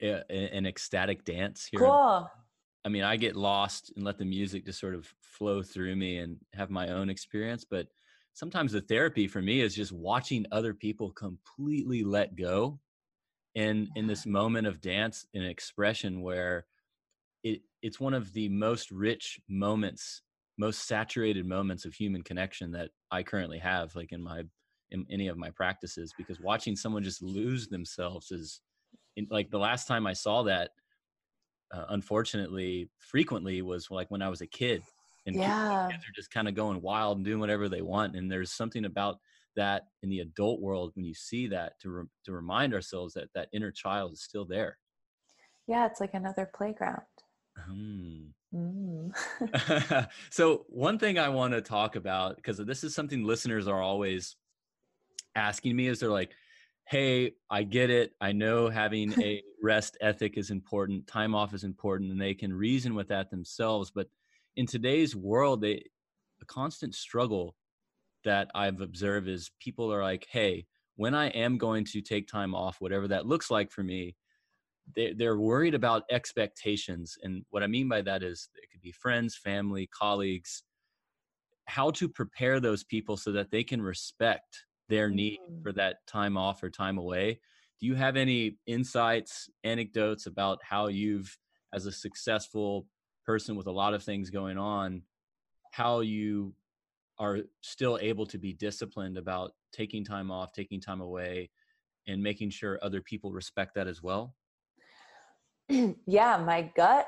a, 0.01 0.31
an 0.31 0.65
ecstatic 0.65 1.23
dance 1.23 1.67
here. 1.71 1.79
Cool. 1.79 2.29
I 2.87 2.89
mean, 2.89 3.03
I 3.03 3.17
get 3.17 3.35
lost 3.35 3.91
and 3.97 4.05
let 4.05 4.17
the 4.17 4.23
music 4.23 4.65
just 4.65 4.79
sort 4.79 4.95
of 4.95 5.13
flow 5.19 5.61
through 5.61 5.97
me 5.97 6.19
and 6.19 6.37
have 6.53 6.69
my 6.69 6.87
own 6.87 7.09
experience. 7.09 7.65
But 7.69 7.87
sometimes 8.33 8.71
the 8.71 8.79
therapy 8.79 9.27
for 9.27 9.41
me 9.41 9.59
is 9.59 9.75
just 9.75 9.91
watching 9.91 10.45
other 10.53 10.73
people 10.73 11.11
completely 11.11 12.05
let 12.05 12.37
go 12.37 12.79
in 13.55 13.89
in 13.97 14.07
this 14.07 14.25
moment 14.25 14.67
of 14.67 14.79
dance 14.79 15.25
and 15.33 15.43
expression 15.43 16.21
where 16.21 16.65
it 17.43 17.59
it's 17.81 17.99
one 17.99 18.13
of 18.13 18.31
the 18.31 18.47
most 18.47 18.89
rich 18.89 19.37
moments, 19.49 20.21
most 20.57 20.87
saturated 20.87 21.45
moments 21.45 21.83
of 21.83 21.93
human 21.93 22.23
connection 22.23 22.71
that 22.71 22.91
I 23.11 23.21
currently 23.21 23.59
have, 23.59 23.97
like 23.97 24.13
in 24.13 24.23
my 24.23 24.43
in 24.91 25.05
any 25.11 25.27
of 25.27 25.37
my 25.37 25.49
practices, 25.49 26.13
because 26.17 26.39
watching 26.39 26.77
someone 26.77 27.03
just 27.03 27.21
lose 27.21 27.67
themselves 27.67 28.31
is 28.31 28.61
in, 29.17 29.27
like 29.29 29.51
the 29.51 29.59
last 29.59 29.89
time 29.89 30.07
I 30.07 30.13
saw 30.13 30.43
that 30.43 30.69
uh, 31.71 31.85
unfortunately 31.89 32.89
frequently 32.97 33.61
was 33.61 33.89
like 33.91 34.09
when 34.09 34.21
I 34.21 34.29
was 34.29 34.41
a 34.41 34.47
kid 34.47 34.83
and 35.25 35.35
yeah. 35.35 35.87
kids 35.91 36.03
are 36.03 36.15
just 36.15 36.31
kind 36.31 36.47
of 36.47 36.55
going 36.55 36.81
wild 36.81 37.17
and 37.17 37.25
doing 37.25 37.39
whatever 37.39 37.69
they 37.69 37.81
want 37.81 38.15
and 38.15 38.31
there's 38.31 38.51
something 38.51 38.85
about 38.85 39.17
that 39.55 39.87
in 40.03 40.09
the 40.09 40.19
adult 40.19 40.61
world 40.61 40.91
when 40.95 41.03
you 41.05 41.13
see 41.13 41.47
that 41.47 41.73
to 41.81 41.89
re- 41.89 42.07
to 42.23 42.31
remind 42.31 42.73
ourselves 42.73 43.13
that 43.13 43.27
that 43.33 43.49
inner 43.53 43.71
child 43.71 44.13
is 44.13 44.21
still 44.21 44.45
there 44.45 44.77
yeah 45.67 45.85
it's 45.85 45.99
like 45.99 46.13
another 46.13 46.49
playground 46.55 47.01
mm. 47.69 48.27
Mm. 48.55 50.07
so 50.29 50.65
one 50.69 50.97
thing 50.97 51.19
i 51.19 51.27
want 51.27 51.53
to 51.53 51.61
talk 51.61 51.95
about 51.95 52.37
because 52.37 52.57
this 52.57 52.83
is 52.83 52.95
something 52.95 53.25
listeners 53.25 53.67
are 53.67 53.81
always 53.81 54.37
asking 55.35 55.75
me 55.75 55.87
is 55.87 55.99
they're 55.99 56.09
like 56.09 56.31
hey, 56.89 57.33
I 57.49 57.63
get 57.63 57.89
it. 57.89 58.13
I 58.21 58.31
know 58.31 58.69
having 58.69 59.13
a 59.21 59.43
rest 59.61 59.97
ethic 59.99 60.37
is 60.37 60.51
important, 60.51 61.05
time 61.05 61.35
off 61.35 61.53
is 61.53 61.65
important, 61.65 62.11
and 62.11 62.21
they 62.21 62.33
can 62.33 62.53
reason 62.53 62.95
with 62.95 63.09
that 63.09 63.29
themselves. 63.29 63.91
But 63.93 64.07
in 64.55 64.65
today's 64.65 65.15
world, 65.15 65.61
they, 65.61 65.83
a 66.41 66.45
constant 66.45 66.95
struggle 66.95 67.55
that 68.23 68.49
I've 68.55 68.79
observed 68.79 69.27
is 69.27 69.51
people 69.59 69.91
are 69.93 70.01
like, 70.01 70.27
hey, 70.29 70.65
when 70.95 71.13
I 71.13 71.27
am 71.29 71.57
going 71.57 71.83
to 71.85 72.01
take 72.01 72.27
time 72.27 72.55
off, 72.55 72.77
whatever 72.79 73.07
that 73.09 73.25
looks 73.25 73.51
like 73.51 73.69
for 73.69 73.83
me, 73.83 74.15
they, 74.95 75.11
they're 75.11 75.39
worried 75.39 75.75
about 75.75 76.03
expectations. 76.09 77.17
And 77.21 77.43
what 77.49 77.63
I 77.63 77.67
mean 77.67 77.89
by 77.89 78.01
that 78.03 78.23
is 78.23 78.49
it 78.55 78.71
could 78.71 78.81
be 78.81 78.93
friends, 78.93 79.35
family, 79.35 79.87
colleagues, 79.87 80.63
how 81.65 81.91
to 81.91 82.07
prepare 82.07 82.61
those 82.61 82.85
people 82.85 83.17
so 83.17 83.33
that 83.33 83.51
they 83.51 83.63
can 83.63 83.81
respect 83.81 84.63
their 84.89 85.09
need 85.09 85.39
mm-hmm. 85.39 85.61
for 85.61 85.73
that 85.73 86.05
time 86.07 86.37
off 86.37 86.63
or 86.63 86.69
time 86.69 86.97
away. 86.97 87.39
Do 87.79 87.85
you 87.85 87.95
have 87.95 88.15
any 88.15 88.57
insights, 88.65 89.49
anecdotes 89.63 90.25
about 90.25 90.59
how 90.63 90.87
you've, 90.87 91.37
as 91.73 91.85
a 91.85 91.91
successful 91.91 92.87
person 93.25 93.55
with 93.55 93.67
a 93.67 93.71
lot 93.71 93.93
of 93.93 94.03
things 94.03 94.29
going 94.29 94.57
on, 94.57 95.03
how 95.71 95.99
you 95.99 96.53
are 97.19 97.39
still 97.61 97.99
able 98.01 98.25
to 98.27 98.37
be 98.37 98.53
disciplined 98.53 99.17
about 99.17 99.51
taking 99.73 100.03
time 100.03 100.31
off, 100.31 100.53
taking 100.53 100.79
time 100.79 101.01
away, 101.01 101.49
and 102.07 102.23
making 102.23 102.49
sure 102.49 102.79
other 102.81 103.01
people 103.01 103.31
respect 103.31 103.75
that 103.75 103.87
as 103.87 104.01
well? 104.01 104.33
yeah, 105.69 106.37
my 106.37 106.71
gut 106.75 107.07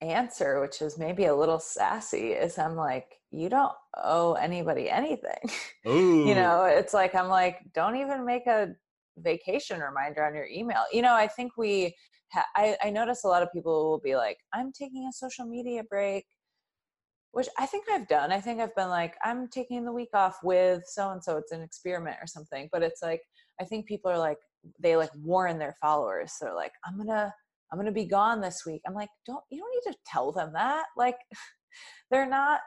answer, 0.00 0.60
which 0.60 0.80
is 0.82 0.98
maybe 0.98 1.26
a 1.26 1.34
little 1.34 1.58
sassy, 1.58 2.32
is 2.32 2.58
I'm 2.58 2.76
like, 2.76 3.20
you 3.30 3.48
don't 3.48 3.72
owe 3.96 4.34
anybody 4.34 4.88
anything. 4.88 5.50
you 5.84 6.34
know, 6.34 6.64
it's 6.64 6.94
like, 6.94 7.14
I'm 7.14 7.28
like, 7.28 7.60
don't 7.74 7.96
even 7.96 8.24
make 8.24 8.46
a 8.46 8.74
vacation 9.18 9.80
reminder 9.80 10.24
on 10.24 10.34
your 10.34 10.46
email. 10.46 10.84
You 10.92 11.02
know, 11.02 11.14
I 11.14 11.26
think 11.26 11.56
we, 11.56 11.94
ha- 12.32 12.46
I, 12.54 12.76
I 12.82 12.90
notice 12.90 13.24
a 13.24 13.28
lot 13.28 13.42
of 13.42 13.52
people 13.52 13.90
will 13.90 14.00
be 14.00 14.16
like, 14.16 14.38
I'm 14.52 14.72
taking 14.72 15.06
a 15.08 15.12
social 15.12 15.46
media 15.46 15.82
break, 15.88 16.24
which 17.32 17.48
I 17.58 17.66
think 17.66 17.86
I've 17.90 18.08
done. 18.08 18.32
I 18.32 18.40
think 18.40 18.60
I've 18.60 18.74
been 18.74 18.88
like, 18.88 19.14
I'm 19.24 19.48
taking 19.48 19.84
the 19.84 19.92
week 19.92 20.10
off 20.14 20.38
with 20.42 20.82
so 20.86 21.10
and 21.10 21.22
so. 21.22 21.36
It's 21.36 21.52
an 21.52 21.62
experiment 21.62 22.16
or 22.22 22.26
something. 22.26 22.68
But 22.72 22.82
it's 22.82 23.02
like, 23.02 23.22
I 23.60 23.64
think 23.64 23.86
people 23.86 24.10
are 24.10 24.18
like, 24.18 24.38
they 24.80 24.96
like 24.96 25.10
warn 25.14 25.58
their 25.58 25.76
followers. 25.80 26.32
So 26.38 26.46
They're 26.46 26.54
like, 26.54 26.72
I'm 26.86 26.96
going 26.96 27.08
to, 27.08 27.32
I'm 27.70 27.78
going 27.78 27.86
to 27.86 27.92
be 27.92 28.06
gone 28.06 28.40
this 28.40 28.62
week. 28.66 28.82
I'm 28.86 28.94
like, 28.94 29.10
don't, 29.26 29.42
you 29.50 29.60
don't 29.60 29.70
need 29.74 29.92
to 29.92 29.98
tell 30.06 30.32
them 30.32 30.52
that. 30.54 30.84
Like, 30.96 31.16
they're 32.10 32.28
not, 32.28 32.60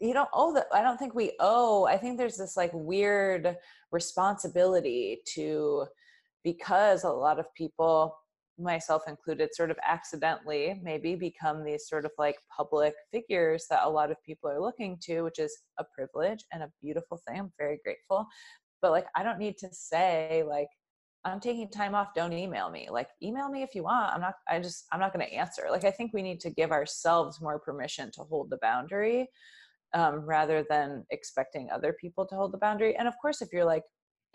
you 0.00 0.12
don't 0.12 0.28
owe 0.32 0.52
that. 0.54 0.66
I 0.72 0.82
don't 0.82 0.98
think 0.98 1.14
we 1.14 1.32
owe. 1.40 1.86
I 1.86 1.96
think 1.96 2.18
there's 2.18 2.36
this 2.36 2.56
like 2.56 2.70
weird 2.72 3.56
responsibility 3.92 5.20
to, 5.34 5.86
because 6.44 7.04
a 7.04 7.10
lot 7.10 7.38
of 7.38 7.46
people, 7.54 8.16
myself 8.58 9.02
included, 9.06 9.54
sort 9.54 9.70
of 9.70 9.76
accidentally 9.86 10.80
maybe 10.82 11.14
become 11.14 11.62
these 11.64 11.88
sort 11.88 12.04
of 12.04 12.10
like 12.18 12.36
public 12.56 12.94
figures 13.12 13.66
that 13.68 13.84
a 13.84 13.90
lot 13.90 14.10
of 14.10 14.16
people 14.24 14.50
are 14.50 14.60
looking 14.60 14.98
to, 15.02 15.22
which 15.22 15.38
is 15.38 15.54
a 15.78 15.84
privilege 15.94 16.44
and 16.52 16.62
a 16.62 16.72
beautiful 16.82 17.20
thing. 17.26 17.38
I'm 17.38 17.52
very 17.58 17.78
grateful. 17.84 18.26
But 18.82 18.92
like, 18.92 19.06
I 19.14 19.22
don't 19.22 19.38
need 19.38 19.56
to 19.58 19.68
say, 19.72 20.42
like, 20.46 20.68
I'm 21.26 21.40
taking 21.40 21.68
time 21.68 21.94
off. 21.94 22.14
Don't 22.14 22.32
email 22.32 22.70
me. 22.70 22.88
Like, 22.90 23.08
email 23.20 23.48
me 23.50 23.62
if 23.62 23.74
you 23.74 23.82
want. 23.82 24.14
I'm 24.14 24.20
not, 24.20 24.34
I 24.48 24.60
just, 24.60 24.84
I'm 24.92 25.00
not 25.00 25.12
going 25.12 25.26
to 25.26 25.32
answer. 25.32 25.66
Like, 25.70 25.84
I 25.84 25.90
think 25.90 26.12
we 26.12 26.22
need 26.22 26.40
to 26.40 26.50
give 26.50 26.70
ourselves 26.70 27.40
more 27.40 27.58
permission 27.58 28.10
to 28.12 28.22
hold 28.22 28.48
the 28.48 28.58
boundary 28.62 29.28
um, 29.92 30.20
rather 30.20 30.64
than 30.70 31.04
expecting 31.10 31.68
other 31.70 31.96
people 32.00 32.26
to 32.26 32.36
hold 32.36 32.52
the 32.52 32.58
boundary. 32.58 32.96
And 32.96 33.08
of 33.08 33.14
course, 33.20 33.42
if 33.42 33.48
you're 33.52 33.64
like 33.64 33.82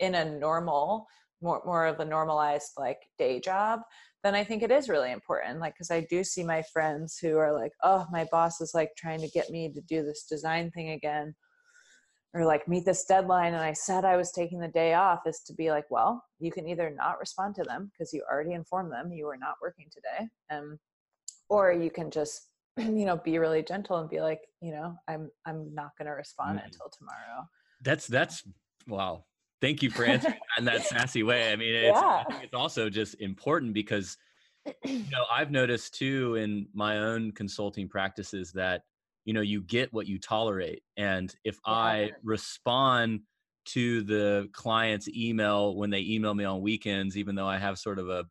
in 0.00 0.16
a 0.16 0.38
normal, 0.38 1.06
more, 1.40 1.62
more 1.64 1.86
of 1.86 1.98
a 2.00 2.04
normalized 2.04 2.72
like 2.76 2.98
day 3.18 3.40
job, 3.40 3.80
then 4.22 4.34
I 4.34 4.44
think 4.44 4.62
it 4.62 4.70
is 4.70 4.90
really 4.90 5.12
important. 5.12 5.60
Like, 5.60 5.76
cause 5.78 5.90
I 5.90 6.06
do 6.10 6.22
see 6.22 6.44
my 6.44 6.62
friends 6.72 7.18
who 7.18 7.38
are 7.38 7.54
like, 7.54 7.72
oh, 7.82 8.06
my 8.12 8.26
boss 8.30 8.60
is 8.60 8.72
like 8.74 8.90
trying 8.98 9.20
to 9.20 9.28
get 9.28 9.50
me 9.50 9.72
to 9.72 9.80
do 9.80 10.04
this 10.04 10.24
design 10.28 10.70
thing 10.70 10.90
again 10.90 11.34
or 12.34 12.44
like 12.44 12.66
meet 12.66 12.84
this 12.84 13.04
deadline 13.04 13.52
and 13.52 13.62
I 13.62 13.74
said 13.74 14.04
I 14.04 14.16
was 14.16 14.32
taking 14.32 14.58
the 14.58 14.68
day 14.68 14.94
off 14.94 15.20
is 15.26 15.40
to 15.46 15.52
be 15.52 15.70
like, 15.70 15.84
well, 15.90 16.24
you 16.38 16.50
can 16.50 16.66
either 16.66 16.90
not 16.90 17.20
respond 17.20 17.54
to 17.56 17.62
them 17.62 17.90
because 17.92 18.12
you 18.12 18.22
already 18.30 18.52
informed 18.52 18.90
them 18.90 19.12
you 19.12 19.26
were 19.26 19.36
not 19.36 19.56
working 19.60 19.86
today. 19.92 20.28
Um, 20.50 20.78
or 21.48 21.72
you 21.72 21.90
can 21.90 22.10
just, 22.10 22.48
you 22.78 23.04
know, 23.04 23.16
be 23.16 23.38
really 23.38 23.62
gentle 23.62 23.98
and 23.98 24.08
be 24.08 24.20
like, 24.20 24.40
you 24.60 24.72
know, 24.72 24.96
I'm 25.08 25.30
I'm 25.46 25.74
not 25.74 25.90
gonna 25.98 26.14
respond 26.14 26.58
mm-hmm. 26.58 26.66
until 26.66 26.90
tomorrow. 26.98 27.46
That's 27.82 28.06
that's 28.06 28.42
wow. 28.88 29.24
Thank 29.60 29.82
you 29.82 29.90
for 29.90 30.04
answering 30.04 30.34
in 30.58 30.64
that 30.64 30.84
sassy 30.86 31.22
way. 31.22 31.52
I 31.52 31.56
mean, 31.56 31.74
it's, 31.74 32.00
yeah. 32.00 32.24
I 32.28 32.42
it's 32.42 32.54
also 32.54 32.88
just 32.88 33.20
important 33.20 33.74
because 33.74 34.16
you 34.84 35.04
know 35.10 35.24
I've 35.30 35.50
noticed 35.50 35.94
too 35.94 36.36
in 36.36 36.66
my 36.72 36.98
own 36.98 37.32
consulting 37.32 37.88
practices 37.88 38.52
that 38.52 38.82
you 39.24 39.32
know 39.32 39.40
you 39.40 39.62
get 39.62 39.92
what 39.92 40.06
you 40.06 40.18
tolerate 40.18 40.82
and 40.96 41.34
if 41.44 41.58
yeah. 41.66 41.72
i 41.72 42.10
respond 42.22 43.20
to 43.64 44.02
the 44.02 44.48
client's 44.52 45.08
email 45.08 45.76
when 45.76 45.90
they 45.90 46.00
email 46.00 46.34
me 46.34 46.44
on 46.44 46.60
weekends 46.60 47.16
even 47.16 47.34
though 47.34 47.46
i 47.46 47.58
have 47.58 47.78
sort 47.78 47.98
of 47.98 48.08
a 48.08 48.24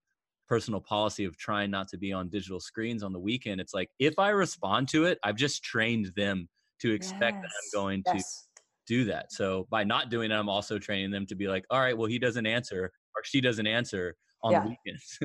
personal 0.48 0.82
policy 0.82 1.24
of 1.24 1.38
trying 1.38 1.72
not 1.72 1.88
to 1.88 1.98
be 1.98 2.12
on 2.12 2.28
digital 2.28 2.60
screens 2.60 3.04
on 3.04 3.14
the 3.14 3.20
weekend 3.20 3.62
it's 3.62 3.74
like 3.74 3.90
if 4.00 4.20
i 4.20 4.30
respond 4.30 4.88
to 4.88 5.06
it 5.06 5.18
i've 5.24 5.38
just 5.38 5.64
trained 5.64 6.12
them 6.16 6.48
to 6.80 6.92
expect 6.92 7.38
yes. 7.42 7.52
that 7.72 7.80
i'm 7.80 7.82
going 7.84 8.04
to 8.04 8.22
do 8.88 9.06
that. 9.06 9.32
So 9.32 9.68
by 9.70 9.86
not 9.86 10.10
doing 10.10 10.32
it 10.32 10.36
i'm 10.36 10.50
also 10.50 10.78
training 10.78 11.12
them 11.12 11.26
to 11.28 11.36
be 11.36 11.48
like 11.48 11.64
all 11.70 11.80
right 11.80 11.98
well 11.98 12.08
he 12.08 12.20
doesn't 12.20 12.46
answer 12.46 12.92
or 13.16 13.24
she 13.24 13.40
doesn't 13.40 13.68
answer 13.68 14.16
on 14.44 14.52
yeah. 14.52 14.60
the 14.64 14.70
weekends. 14.70 15.20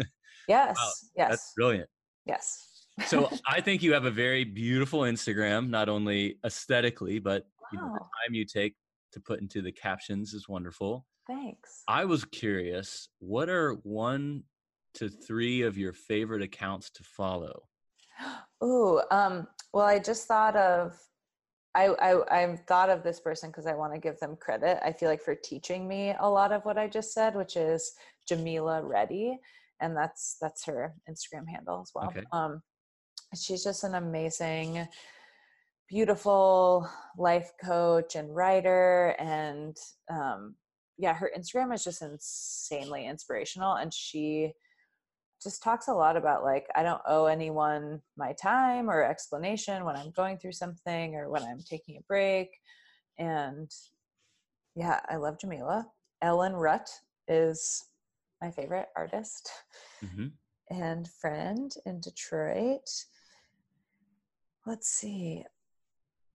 Yes 0.47 0.77
wow, 0.79 0.93
yes. 1.17 1.31
that's 1.31 1.53
brilliant. 1.57 1.89
Yes 2.27 2.76
so 3.07 3.31
I 3.47 3.61
think 3.61 3.83
you 3.83 3.93
have 3.93 4.05
a 4.05 4.11
very 4.11 4.45
beautiful 4.45 5.01
Instagram, 5.01 5.69
not 5.69 5.89
only 5.89 6.39
aesthetically, 6.45 7.19
but 7.19 7.43
wow. 7.43 7.69
you 7.73 7.79
know, 7.79 7.93
the 7.93 7.99
time 7.99 8.35
you 8.35 8.45
take 8.45 8.75
to 9.13 9.21
put 9.21 9.41
into 9.41 9.63
the 9.63 9.73
captions 9.73 10.33
is 10.33 10.49
wonderful. 10.49 11.07
Thanks. 11.27 11.83
I 11.89 12.05
was 12.05 12.25
curious, 12.25 13.09
what 13.19 13.49
are 13.49 13.75
one 13.83 14.45
to 14.95 15.09
three 15.09 15.63
of 15.63 15.77
your 15.77 15.93
favorite 15.93 16.43
accounts 16.43 16.91
to 16.91 17.05
follow? 17.05 17.65
Ooh, 18.65 19.03
um, 19.11 19.47
well, 19.73 19.87
I 19.87 19.99
just 19.99 20.27
thought 20.27 20.57
of 20.57 20.99
I, 21.77 21.89
I 22.01 22.43
I've 22.43 22.61
thought 22.61 22.89
of 22.89 23.03
this 23.03 23.21
person 23.21 23.51
because 23.51 23.67
I 23.67 23.75
want 23.75 23.93
to 23.93 24.01
give 24.01 24.19
them 24.19 24.37
credit. 24.41 24.79
I 24.83 24.93
feel 24.93 25.11
like 25.11 25.23
for 25.23 25.35
teaching 25.35 25.87
me 25.87 26.15
a 26.19 26.29
lot 26.29 26.51
of 26.51 26.65
what 26.65 26.79
I 26.79 26.89
just 26.89 27.13
said, 27.13 27.37
which 27.37 27.55
is 27.57 27.93
Jamila 28.27 28.83
Reddy, 28.83 29.39
and 29.81 29.95
that's 29.95 30.39
that's 30.41 30.65
her 30.65 30.95
Instagram 31.09 31.47
handle 31.47 31.83
as 31.83 31.91
well. 31.95 32.07
Okay. 32.07 32.25
Um, 32.33 32.63
she's 33.37 33.65
just 33.65 33.85
an 33.85 33.95
amazing 33.95 34.87
beautiful 35.89 36.89
life 37.17 37.53
coach 37.63 38.17
and 38.17 38.35
writer 38.35 39.15
and 39.19 39.77
um, 40.11 40.55
yeah 40.99 41.15
her 41.15 41.31
instagram 41.37 41.73
is 41.73 41.85
just 41.85 42.03
insanely 42.03 43.07
inspirational 43.07 43.75
and 43.75 43.93
she 43.93 44.53
just 45.43 45.63
talks 45.63 45.89
a 45.89 45.93
lot 45.93 46.17
about 46.17 46.43
like 46.43 46.67
i 46.75 46.83
don't 46.83 47.03
owe 47.07 47.27
anyone 47.27 48.01
my 48.17 48.33
time 48.33 48.91
or 48.91 49.05
explanation 49.05 49.85
when 49.85 49.97
i'm 49.97 50.11
going 50.11 50.39
through 50.39 50.53
something 50.53 51.15
or 51.15 51.31
when 51.31 51.43
i'm 51.43 51.61
taking 51.69 51.97
a 51.97 52.05
break. 52.09 52.49
And 53.19 53.71
yeah 54.75 55.01
i 55.09 55.17
love 55.17 55.39
jamila. 55.39 55.87
Ellen 56.23 56.55
rutt 56.55 56.89
is 57.29 57.85
my 58.43 58.51
favorite 58.51 58.89
artist 58.97 59.51
mm-hmm. 60.05 60.27
and 60.71 61.09
friend 61.21 61.73
in 61.85 62.01
detroit 62.01 62.89
let's 64.67 64.89
see, 64.89 65.45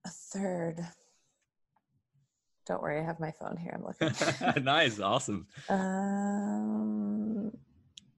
a 0.04 0.08
third. 0.08 0.80
Don't 2.66 2.82
worry, 2.82 3.00
I 3.00 3.04
have 3.04 3.20
my 3.20 3.32
phone 3.32 3.56
here. 3.56 3.72
I'm 3.74 3.84
looking. 3.84 4.64
nice, 4.64 4.98
awesome. 4.98 5.46
Um, 5.68 7.52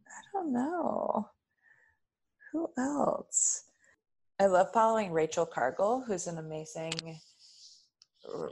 I 0.06 0.20
don't 0.32 0.52
know. 0.52 1.28
Who 2.52 2.70
else? 2.78 3.64
I 4.40 4.46
love 4.46 4.72
following 4.72 5.12
Rachel 5.12 5.46
Cargle, 5.46 6.04
who's 6.06 6.26
an 6.26 6.38
amazing 6.38 6.92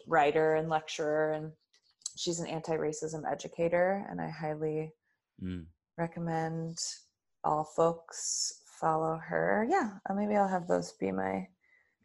writer 0.06 0.56
and 0.56 0.68
lecturer, 0.68 1.32
and 1.32 1.52
she's 2.16 2.40
an 2.40 2.46
anti-racism 2.46 3.30
educator, 3.30 4.04
and 4.10 4.20
I 4.20 4.28
highly 4.28 4.92
mm. 5.42 5.64
recommend 5.98 6.78
all 7.44 7.64
folks 7.64 8.61
follow 8.82 9.16
her. 9.16 9.66
Yeah, 9.70 9.92
uh, 10.10 10.14
maybe 10.14 10.36
I'll 10.36 10.48
have 10.48 10.66
those 10.66 10.92
be 10.92 11.12
my 11.12 11.46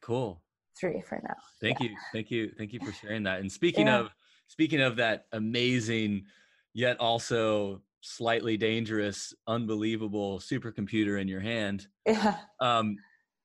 cool 0.02 0.42
three 0.80 1.02
for 1.02 1.20
now. 1.24 1.36
Thank 1.60 1.80
yeah. 1.82 1.88
you, 1.88 1.96
thank 2.14 2.32
you, 2.32 2.52
thank 2.58 2.72
you 2.72 2.80
for 2.80 2.94
sharing 2.94 3.24
that. 3.24 3.42
And 3.42 3.52
speaking 3.60 3.88
yeah. 3.88 4.00
of 4.00 4.10
speaking 4.48 4.82
of 4.82 4.96
that 4.98 5.26
amazing 5.34 6.24
yet 6.74 7.00
also 7.00 7.82
slightly 8.02 8.56
dangerous, 8.56 9.34
unbelievable 9.48 10.40
supercomputer 10.40 11.20
in 11.20 11.28
your 11.28 11.42
hand. 11.42 11.88
Yeah. 12.06 12.38
Um, 12.62 12.98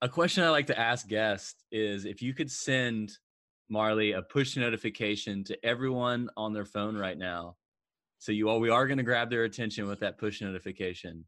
a 0.03 0.09
question 0.09 0.45
I 0.45 0.51
like 0.51 0.67
to 0.67 0.79
ask 0.79 1.09
guests 1.09 1.65
is 1.73 2.05
if 2.05 2.23
you 2.23 2.35
could 2.35 2.51
send 2.51 3.13
Marlee 3.73 4.17
a 4.17 4.23
push 4.23 4.57
notification 4.57 5.43
to 5.45 5.65
everyone 5.65 6.29
on 6.37 6.53
their 6.53 6.65
phone 6.67 6.97
right 6.97 7.17
now. 7.17 7.57
So 8.19 8.31
you 8.31 8.49
all 8.49 8.61
we 8.61 8.69
are 8.69 8.87
going 8.87 8.99
to 8.99 9.05
grab 9.05 9.31
their 9.31 9.45
attention 9.45 9.89
with 9.89 10.01
that 10.01 10.19
push 10.19 10.43
notification 10.43 11.25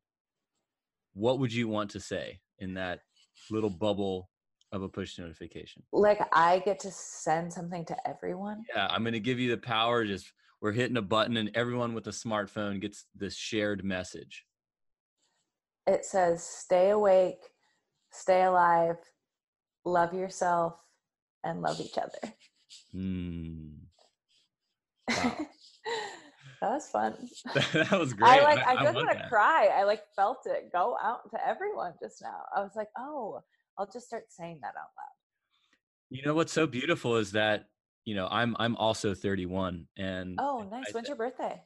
what 1.14 1.38
would 1.38 1.52
you 1.52 1.68
want 1.68 1.90
to 1.90 2.00
say 2.00 2.40
in 2.58 2.74
that 2.74 3.00
little 3.50 3.70
bubble 3.70 4.30
of 4.72 4.82
a 4.82 4.88
push 4.88 5.18
notification? 5.18 5.82
Like 5.92 6.20
I 6.32 6.58
get 6.60 6.80
to 6.80 6.90
send 6.90 7.52
something 7.52 7.84
to 7.86 8.08
everyone? 8.08 8.64
Yeah, 8.74 8.88
I'm 8.90 9.02
going 9.02 9.14
to 9.14 9.20
give 9.20 9.38
you 9.38 9.50
the 9.50 9.56
power. 9.56 10.04
Just 10.04 10.32
we're 10.60 10.72
hitting 10.72 10.96
a 10.96 11.02
button 11.02 11.36
and 11.36 11.50
everyone 11.54 11.94
with 11.94 12.06
a 12.06 12.10
smartphone 12.10 12.80
gets 12.80 13.06
this 13.14 13.36
shared 13.36 13.84
message. 13.84 14.44
It 15.86 16.04
says, 16.04 16.42
stay 16.42 16.90
awake, 16.90 17.50
stay 18.10 18.42
alive, 18.42 18.96
love 19.84 20.14
yourself, 20.14 20.80
and 21.44 21.60
love 21.60 21.80
each 21.80 21.98
other. 21.98 22.34
Mm. 22.94 23.74
Wow. 25.06 25.46
That 26.60 26.70
was 26.70 26.88
fun. 26.88 27.14
that 27.54 27.90
was 27.92 28.12
great. 28.12 28.30
I 28.30 28.42
like. 28.42 28.66
I, 28.66 28.72
I 28.74 28.82
just 28.82 28.94
want 28.94 29.10
to 29.10 29.28
cry. 29.28 29.68
I 29.74 29.84
like 29.84 30.02
felt 30.16 30.38
it 30.46 30.70
go 30.72 30.96
out 31.02 31.30
to 31.30 31.38
everyone 31.46 31.92
just 32.02 32.22
now. 32.22 32.42
I 32.54 32.60
was 32.60 32.72
like, 32.76 32.88
oh, 32.98 33.40
I'll 33.78 33.90
just 33.92 34.06
start 34.06 34.24
saying 34.28 34.60
that 34.62 34.68
out 34.68 34.90
loud. 34.96 35.14
You 36.10 36.22
know 36.22 36.34
what's 36.34 36.52
so 36.52 36.66
beautiful 36.66 37.16
is 37.16 37.32
that 37.32 37.66
you 38.04 38.14
know 38.14 38.28
I'm 38.30 38.56
I'm 38.58 38.76
also 38.76 39.14
31 39.14 39.86
and 39.96 40.36
Oh, 40.38 40.66
nice. 40.70 40.92
When's 40.92 41.08
your 41.08 41.16
birthday? 41.16 41.60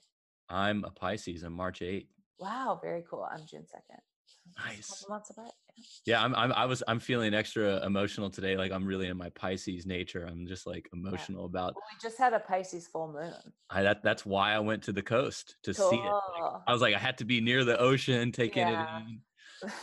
I'm 0.49 0.85
a 0.85 0.91
Pisces. 0.91 1.43
I'm 1.43 1.53
March 1.53 1.81
8th. 1.81 2.07
Wow, 2.39 2.79
very 2.83 3.05
cool. 3.11 3.27
I'm 3.31 3.45
June 3.47 3.63
2nd. 3.65 4.65
Nice. 4.65 5.05
Months 5.09 5.31
apart. 5.31 5.51
Yeah, 6.07 6.23
I'm, 6.23 6.35
I'm 6.35 6.53
I 6.53 6.65
was 6.67 6.83
I'm 6.89 7.01
feeling 7.01 7.35
extra 7.35 7.85
emotional 7.85 8.31
today. 8.31 8.57
Like 8.57 8.73
I'm 8.73 8.87
really 8.87 9.09
in 9.09 9.17
my 9.17 9.31
Pisces 9.31 9.87
nature. 9.87 10.27
I'm 10.27 10.47
just 10.47 10.67
like 10.67 10.89
emotional 10.93 11.43
yeah. 11.43 11.47
about. 11.47 11.75
Well, 11.75 11.85
we 11.93 11.99
just 12.09 12.19
had 12.19 12.33
a 12.33 12.41
Pisces 12.41 12.87
full 12.87 13.13
moon. 13.13 13.35
I 13.71 13.83
that 13.83 14.03
that's 14.03 14.25
why 14.25 14.53
I 14.53 14.59
went 14.61 14.83
to 14.85 14.93
the 14.93 15.03
coast 15.03 15.57
to 15.65 15.75
cool. 15.75 15.91
see 15.91 15.97
it. 15.97 16.01
Like, 16.01 16.63
I 16.67 16.73
was 16.73 16.83
like 16.83 16.95
I 16.95 16.99
had 16.99 17.19
to 17.19 17.25
be 17.25 17.41
near 17.41 17.65
the 17.65 17.79
ocean, 17.79 18.33
taking 18.33 18.67
yeah. 18.67 18.99
it 18.99 19.03
in. 19.03 19.21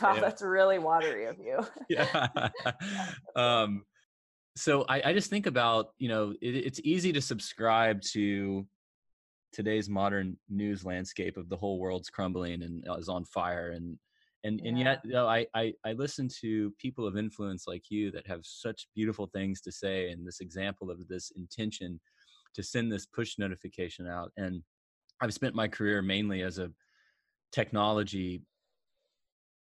Wow, 0.02 0.14
yeah. 0.14 0.20
that's 0.20 0.42
really 0.42 0.78
watery 0.78 1.26
of 1.26 1.36
you. 1.38 1.64
yeah. 1.88 2.28
um, 3.36 3.84
so 4.56 4.86
I, 4.88 5.02
I 5.06 5.12
just 5.12 5.30
think 5.30 5.46
about 5.46 5.90
you 5.98 6.08
know 6.08 6.32
it, 6.40 6.56
it's 6.56 6.80
easy 6.82 7.12
to 7.12 7.20
subscribe 7.20 8.00
to 8.12 8.66
today's 9.52 9.88
modern 9.88 10.36
news 10.50 10.84
landscape 10.84 11.36
of 11.36 11.48
the 11.48 11.56
whole 11.56 11.78
world's 11.78 12.10
crumbling 12.10 12.62
and 12.62 12.84
is 12.98 13.08
on 13.08 13.24
fire 13.24 13.70
and 13.70 13.98
and 14.46 14.60
yeah. 14.60 14.68
and 14.68 14.78
yet 14.78 15.00
you 15.04 15.12
know, 15.12 15.26
I, 15.26 15.46
I 15.54 15.72
i 15.84 15.92
listen 15.92 16.28
to 16.40 16.72
people 16.78 17.06
of 17.06 17.16
influence 17.16 17.66
like 17.66 17.90
you 17.90 18.10
that 18.12 18.26
have 18.26 18.40
such 18.42 18.88
beautiful 18.94 19.26
things 19.26 19.60
to 19.62 19.72
say 19.72 20.10
and 20.10 20.26
this 20.26 20.40
example 20.40 20.90
of 20.90 21.06
this 21.08 21.32
intention 21.36 22.00
to 22.54 22.62
send 22.62 22.90
this 22.90 23.06
push 23.06 23.38
notification 23.38 24.06
out 24.06 24.32
and 24.36 24.62
i've 25.20 25.34
spent 25.34 25.54
my 25.54 25.68
career 25.68 26.00
mainly 26.02 26.42
as 26.42 26.58
a 26.58 26.70
technology 27.52 28.42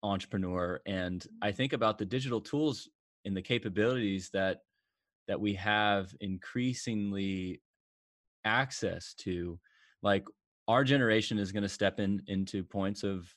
entrepreneur 0.03 0.81
and 0.85 1.27
i 1.41 1.47
mm-hmm. 1.49 1.57
think 1.57 1.73
about 1.73 1.97
the 1.97 2.05
digital 2.05 2.41
tools 2.41 2.89
and 3.25 3.35
the 3.35 3.41
capabilities 3.41 4.29
that 4.33 4.59
that 5.27 5.39
we 5.39 5.53
have 5.53 6.13
increasingly 6.21 7.61
access 8.45 9.13
to 9.13 9.59
like 10.01 10.25
our 10.67 10.83
generation 10.83 11.37
is 11.37 11.51
going 11.51 11.63
to 11.63 11.69
step 11.69 11.99
in 11.99 12.21
into 12.27 12.63
points 12.63 13.03
of 13.03 13.31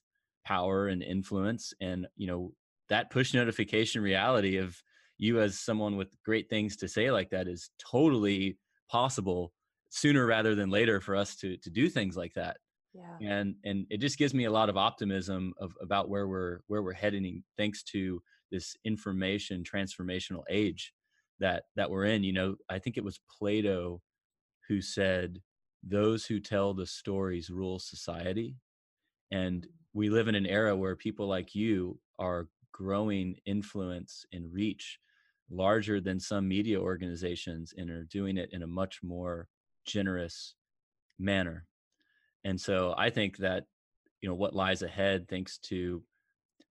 power 0.45 0.89
and 0.89 1.03
influence 1.03 1.73
and 1.81 2.07
you 2.17 2.27
know 2.27 2.53
that 2.89 3.11
push 3.11 3.33
notification 3.35 4.03
reality 4.03 4.59
of 4.59 4.77
you 5.19 5.41
as 5.41 5.59
someone 5.59 5.97
with 5.97 6.15
great 6.25 6.49
things 6.51 6.77
to 6.77 6.89
say 6.89 7.11
like 7.11 7.31
that 7.31 7.49
is 7.49 7.71
totally 7.79 8.59
possible 8.91 9.53
sooner 9.91 10.27
rather 10.27 10.55
than 10.55 10.71
later 10.71 11.01
for 11.01 11.17
us 11.17 11.37
to 11.37 11.57
to 11.59 11.71
do 11.71 11.89
things 11.89 12.17
like 12.17 12.35
that. 12.35 12.59
Yeah. 12.93 13.17
and 13.29 13.57
and 13.65 13.87
it 13.91 14.01
just 14.01 14.19
gives 14.19 14.35
me 14.35 14.45
a 14.45 14.53
lot 14.53 14.69
of 14.69 14.77
optimism 14.77 15.53
of 15.59 15.73
about 15.81 16.09
where 16.09 16.29
we're 16.29 16.61
where 16.69 16.83
we're 16.83 16.93
heading 16.93 17.43
thanks 17.57 17.83
to 17.85 18.23
this 18.53 18.77
information 18.85 19.65
transformational 19.65 20.43
age 20.49 20.93
that 21.41 21.65
that 21.75 21.91
we're 21.91 22.05
in. 22.05 22.23
You 22.23 22.33
know 22.33 22.57
i 22.71 22.79
think 22.79 22.97
it 22.97 23.05
was 23.05 23.21
plato 23.39 24.01
who 24.69 24.81
said 24.81 25.41
those 25.87 26.25
who 26.25 26.41
tell 26.41 26.75
the 26.75 26.87
stories 26.87 27.51
rule 27.51 27.79
society. 27.79 28.57
And 29.31 29.67
we 29.95 30.11
live 30.11 30.29
in 30.29 30.35
an 30.35 30.47
era 30.47 30.77
where 30.77 30.97
people 30.97 31.27
like 31.29 31.55
you 31.55 31.99
are 32.19 32.49
growing 32.73 33.37
influence 33.47 34.27
and 34.33 34.53
reach 34.53 34.99
larger 35.51 36.01
than 36.01 36.19
some 36.19 36.49
media 36.49 36.79
organizations 36.79 37.73
and 37.77 37.89
are 37.89 38.05
doing 38.05 38.37
it 38.37 38.51
in 38.53 38.63
a 38.63 38.67
much 38.67 39.01
more 39.03 39.49
generous 39.87 40.55
manner. 41.19 41.67
And 42.45 42.61
so 42.61 42.95
i 42.99 43.09
think 43.09 43.39
that 43.39 43.65
you 44.21 44.29
know 44.29 44.35
what 44.35 44.55
lies 44.55 44.83
ahead 44.83 45.29
thanks 45.29 45.59
to 45.59 46.03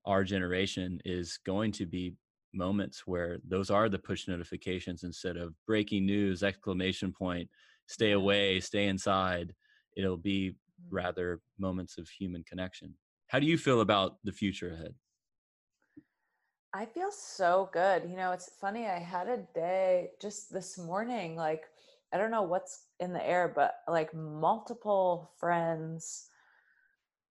our 0.05 0.23
generation 0.23 0.99
is 1.05 1.39
going 1.45 1.71
to 1.71 1.85
be 1.85 2.15
moments 2.53 3.07
where 3.07 3.39
those 3.47 3.69
are 3.71 3.89
the 3.89 3.97
push 3.97 4.27
notifications 4.27 5.03
instead 5.03 5.37
of 5.37 5.55
breaking 5.65 6.05
news 6.05 6.43
exclamation 6.43 7.11
point 7.11 7.49
stay 7.87 8.11
away 8.11 8.59
stay 8.59 8.85
inside. 8.87 9.53
It'll 9.95 10.17
be 10.17 10.49
mm-hmm. 10.49 10.95
rather 10.95 11.41
moments 11.57 11.97
of 11.97 12.07
human 12.09 12.43
connection 12.43 12.93
how 13.33 13.39
do 13.39 13.47
you 13.47 13.57
feel 13.57 13.81
about 13.81 14.17
the 14.23 14.31
future 14.31 14.71
ahead? 14.71 14.93
I 16.71 16.85
feel 16.85 17.11
so 17.11 17.69
good. 17.73 18.03
You 18.07 18.15
know 18.15 18.31
it's 18.31 18.51
funny 18.61 18.85
i 18.85 18.99
had 18.99 19.27
a 19.27 19.45
day 19.53 20.11
just 20.21 20.53
this 20.53 20.77
morning 20.77 21.35
like 21.35 21.63
i 22.13 22.17
don't 22.17 22.31
know 22.31 22.43
what's 22.43 22.85
in 22.99 23.11
the 23.11 23.27
air 23.27 23.51
but 23.53 23.75
like 23.87 24.13
multiple 24.13 25.31
friends 25.39 26.27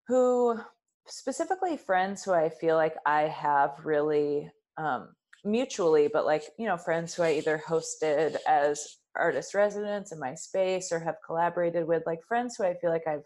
who 0.07 0.61
specifically 1.07 1.77
friends 1.77 2.23
who 2.23 2.33
i 2.33 2.49
feel 2.49 2.77
like 2.77 2.95
i 3.07 3.23
have 3.23 3.73
really 3.85 4.51
um, 4.79 5.09
mutually, 5.47 6.09
but 6.13 6.27
like, 6.27 6.43
you 6.59 6.67
know, 6.67 6.77
friends 6.77 7.15
who 7.15 7.23
I 7.23 7.33
either 7.33 7.63
hosted 7.67 8.37
as 8.47 8.97
artist 9.15 9.55
residents 9.55 10.13
in 10.13 10.19
my 10.19 10.35
space 10.35 10.93
or 10.93 10.99
have 10.99 11.17
collaborated 11.25 11.87
with, 11.87 12.03
like 12.05 12.23
friends 12.29 12.57
who 12.57 12.65
I 12.65 12.75
feel 12.75 12.91
like 12.91 13.07
I've 13.07 13.25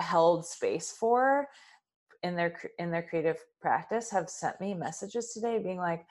held 0.00 0.46
space 0.46 0.92
for 0.92 1.46
in 2.22 2.36
their 2.36 2.58
in 2.78 2.90
their 2.90 3.02
creative 3.02 3.38
practice 3.60 4.10
have 4.10 4.28
sent 4.28 4.60
me 4.60 4.74
messages 4.74 5.32
today 5.32 5.58
being 5.58 5.78
like 5.78 6.04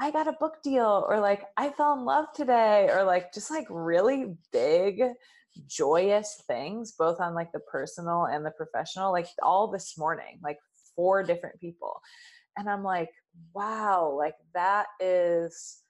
I 0.00 0.10
got 0.10 0.26
a 0.26 0.36
book 0.40 0.56
deal 0.62 1.06
or 1.08 1.20
like 1.20 1.44
I 1.56 1.70
fell 1.70 1.94
in 1.94 2.04
love 2.04 2.26
today 2.34 2.88
or 2.90 3.04
like 3.04 3.32
just 3.32 3.50
like 3.50 3.66
really 3.70 4.34
big 4.52 5.02
joyous 5.68 6.42
things 6.48 6.94
both 6.98 7.20
on 7.20 7.34
like 7.34 7.52
the 7.52 7.60
personal 7.60 8.24
and 8.24 8.44
the 8.44 8.50
professional 8.50 9.12
like 9.12 9.28
all 9.40 9.70
this 9.70 9.96
morning 9.96 10.40
like 10.42 10.58
four 10.96 11.22
different 11.22 11.60
people. 11.60 12.00
And 12.56 12.68
i'm 12.68 12.84
like 12.84 13.10
wow 13.52 14.14
like 14.16 14.36
that 14.54 14.86
is 15.00 15.84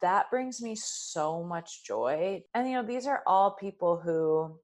that 0.00 0.30
brings 0.30 0.60
me 0.60 0.74
so 0.74 1.42
much 1.44 1.84
joy. 1.84 2.42
And 2.54 2.68
you 2.68 2.74
know 2.74 2.82
these 2.82 3.06
are 3.06 3.22
all 3.26 3.52
people 3.52 3.96
who 3.96 4.58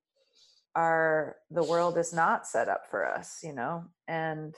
are 0.74 1.36
the 1.50 1.64
world 1.64 1.98
is 1.98 2.12
not 2.12 2.46
set 2.46 2.68
up 2.68 2.82
for 2.90 3.06
us 3.06 3.40
you 3.42 3.52
know 3.52 3.84
and 4.08 4.54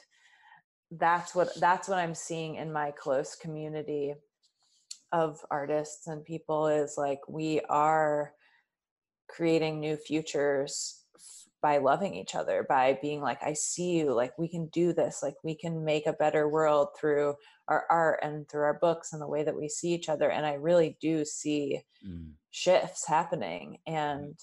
that's 0.92 1.34
what 1.34 1.48
that's 1.60 1.88
what 1.88 1.98
i'm 1.98 2.14
seeing 2.14 2.56
in 2.56 2.72
my 2.72 2.90
close 2.92 3.34
community 3.34 4.14
of 5.12 5.38
artists 5.50 6.06
and 6.06 6.24
people 6.24 6.66
is 6.68 6.94
like 6.96 7.20
we 7.28 7.60
are 7.68 8.32
creating 9.28 9.80
new 9.80 9.96
futures 9.96 11.04
by 11.62 11.78
loving 11.78 12.14
each 12.14 12.34
other 12.34 12.66
by 12.68 12.98
being 13.00 13.20
like 13.20 13.42
i 13.42 13.52
see 13.52 13.92
you 13.92 14.12
like 14.12 14.36
we 14.38 14.48
can 14.48 14.66
do 14.68 14.92
this 14.92 15.20
like 15.22 15.34
we 15.42 15.54
can 15.56 15.84
make 15.84 16.06
a 16.06 16.12
better 16.12 16.48
world 16.48 16.88
through 16.98 17.34
our 17.68 17.86
art 17.90 18.20
and 18.22 18.48
through 18.48 18.62
our 18.62 18.78
books 18.80 19.12
and 19.12 19.22
the 19.22 19.26
way 19.26 19.42
that 19.42 19.56
we 19.56 19.68
see 19.68 19.88
each 19.88 20.08
other 20.08 20.30
and 20.30 20.44
i 20.44 20.52
really 20.52 20.96
do 21.00 21.24
see 21.24 21.80
mm. 22.06 22.28
shifts 22.50 23.08
happening 23.08 23.78
and 23.86 24.36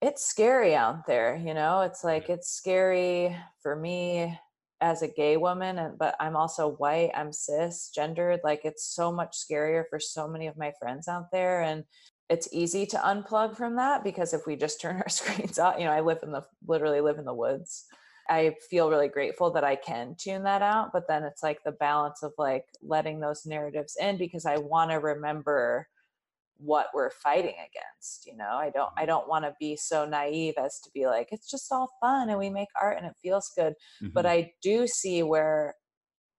it's 0.00 0.24
scary 0.24 0.74
out 0.74 1.06
there 1.06 1.36
you 1.36 1.54
know 1.54 1.80
it's 1.80 2.04
like 2.04 2.28
it's 2.28 2.50
scary 2.50 3.36
for 3.62 3.74
me 3.74 4.38
as 4.80 5.02
a 5.02 5.08
gay 5.08 5.36
woman 5.36 5.78
and 5.78 5.98
but 5.98 6.14
i'm 6.20 6.36
also 6.36 6.70
white 6.76 7.10
i'm 7.14 7.32
cis 7.32 7.90
gendered 7.92 8.40
like 8.44 8.60
it's 8.64 8.94
so 8.94 9.10
much 9.10 9.36
scarier 9.36 9.82
for 9.90 9.98
so 9.98 10.28
many 10.28 10.46
of 10.46 10.56
my 10.56 10.72
friends 10.80 11.08
out 11.08 11.30
there 11.32 11.62
and 11.62 11.84
it's 12.28 12.48
easy 12.52 12.84
to 12.84 12.96
unplug 12.98 13.56
from 13.56 13.76
that 13.76 14.04
because 14.04 14.34
if 14.34 14.46
we 14.46 14.56
just 14.56 14.80
turn 14.80 14.96
our 14.96 15.08
screens 15.08 15.58
off 15.58 15.76
you 15.78 15.84
know, 15.84 15.92
I 15.92 16.00
live 16.00 16.18
in 16.22 16.32
the 16.32 16.44
literally 16.66 17.00
live 17.00 17.18
in 17.18 17.24
the 17.24 17.34
woods. 17.34 17.84
I 18.30 18.56
feel 18.68 18.90
really 18.90 19.08
grateful 19.08 19.50
that 19.52 19.64
I 19.64 19.76
can 19.76 20.14
tune 20.18 20.42
that 20.42 20.60
out, 20.60 20.90
but 20.92 21.08
then 21.08 21.24
it's 21.24 21.42
like 21.42 21.64
the 21.64 21.72
balance 21.72 22.22
of 22.22 22.32
like 22.36 22.66
letting 22.82 23.20
those 23.20 23.46
narratives 23.46 23.96
in 23.98 24.18
because 24.18 24.44
I 24.44 24.58
want 24.58 24.90
to 24.90 24.96
remember 24.96 25.88
what 26.58 26.88
we're 26.92 27.10
fighting 27.10 27.54
against, 27.54 28.26
you 28.26 28.36
know. 28.36 28.50
I 28.50 28.70
don't 28.70 28.90
I 28.96 29.06
don't 29.06 29.28
want 29.28 29.44
to 29.44 29.54
be 29.58 29.76
so 29.76 30.04
naive 30.04 30.54
as 30.58 30.80
to 30.84 30.90
be 30.92 31.06
like 31.06 31.28
it's 31.30 31.50
just 31.50 31.70
all 31.72 31.88
fun 32.00 32.28
and 32.28 32.38
we 32.38 32.50
make 32.50 32.68
art 32.80 32.98
and 32.98 33.06
it 33.06 33.14
feels 33.22 33.50
good, 33.56 33.74
mm-hmm. 34.02 34.08
but 34.14 34.26
I 34.26 34.52
do 34.62 34.86
see 34.86 35.22
where 35.22 35.74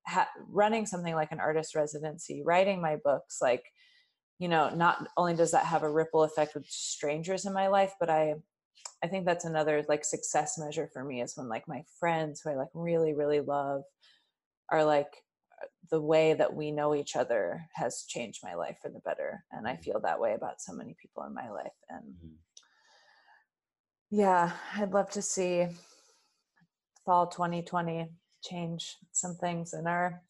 ha- 0.07 0.29
running 0.49 0.85
something 0.85 1.15
like 1.15 1.31
an 1.31 1.39
artist 1.39 1.75
residency, 1.75 2.43
writing 2.45 2.81
my 2.81 2.97
books 3.03 3.39
like 3.41 3.63
you 4.39 4.47
know 4.47 4.69
not 4.69 5.05
only 5.17 5.35
does 5.35 5.51
that 5.51 5.65
have 5.65 5.83
a 5.83 5.91
ripple 5.91 6.23
effect 6.23 6.55
with 6.55 6.65
strangers 6.65 7.45
in 7.45 7.53
my 7.53 7.67
life 7.67 7.93
but 7.99 8.09
i 8.09 8.33
i 9.03 9.07
think 9.07 9.25
that's 9.25 9.45
another 9.45 9.83
like 9.87 10.03
success 10.03 10.57
measure 10.57 10.89
for 10.91 11.03
me 11.03 11.21
is 11.21 11.33
when 11.35 11.47
like 11.49 11.67
my 11.67 11.83
friends 11.99 12.41
who 12.41 12.49
i 12.49 12.55
like 12.55 12.69
really 12.73 13.13
really 13.13 13.41
love 13.41 13.81
are 14.71 14.83
like 14.83 15.13
the 15.91 16.01
way 16.01 16.33
that 16.33 16.53
we 16.53 16.71
know 16.71 16.93
each 16.93 17.15
other 17.15 17.65
has 17.73 18.05
changed 18.07 18.41
my 18.43 18.53
life 18.53 18.77
for 18.81 18.89
the 18.89 18.99
better 18.99 19.43
and 19.51 19.67
i 19.67 19.73
mm-hmm. 19.73 19.81
feel 19.81 19.99
that 19.99 20.19
way 20.19 20.33
about 20.33 20.61
so 20.61 20.73
many 20.73 20.95
people 21.01 21.23
in 21.23 21.33
my 21.33 21.49
life 21.49 21.67
and 21.89 22.03
mm-hmm. 22.03 22.35
yeah 24.11 24.51
i'd 24.77 24.91
love 24.91 25.09
to 25.09 25.21
see 25.21 25.67
fall 27.05 27.27
2020 27.27 28.07
change 28.43 28.97
some 29.11 29.35
things 29.35 29.73
in 29.73 29.87
our 29.87 30.21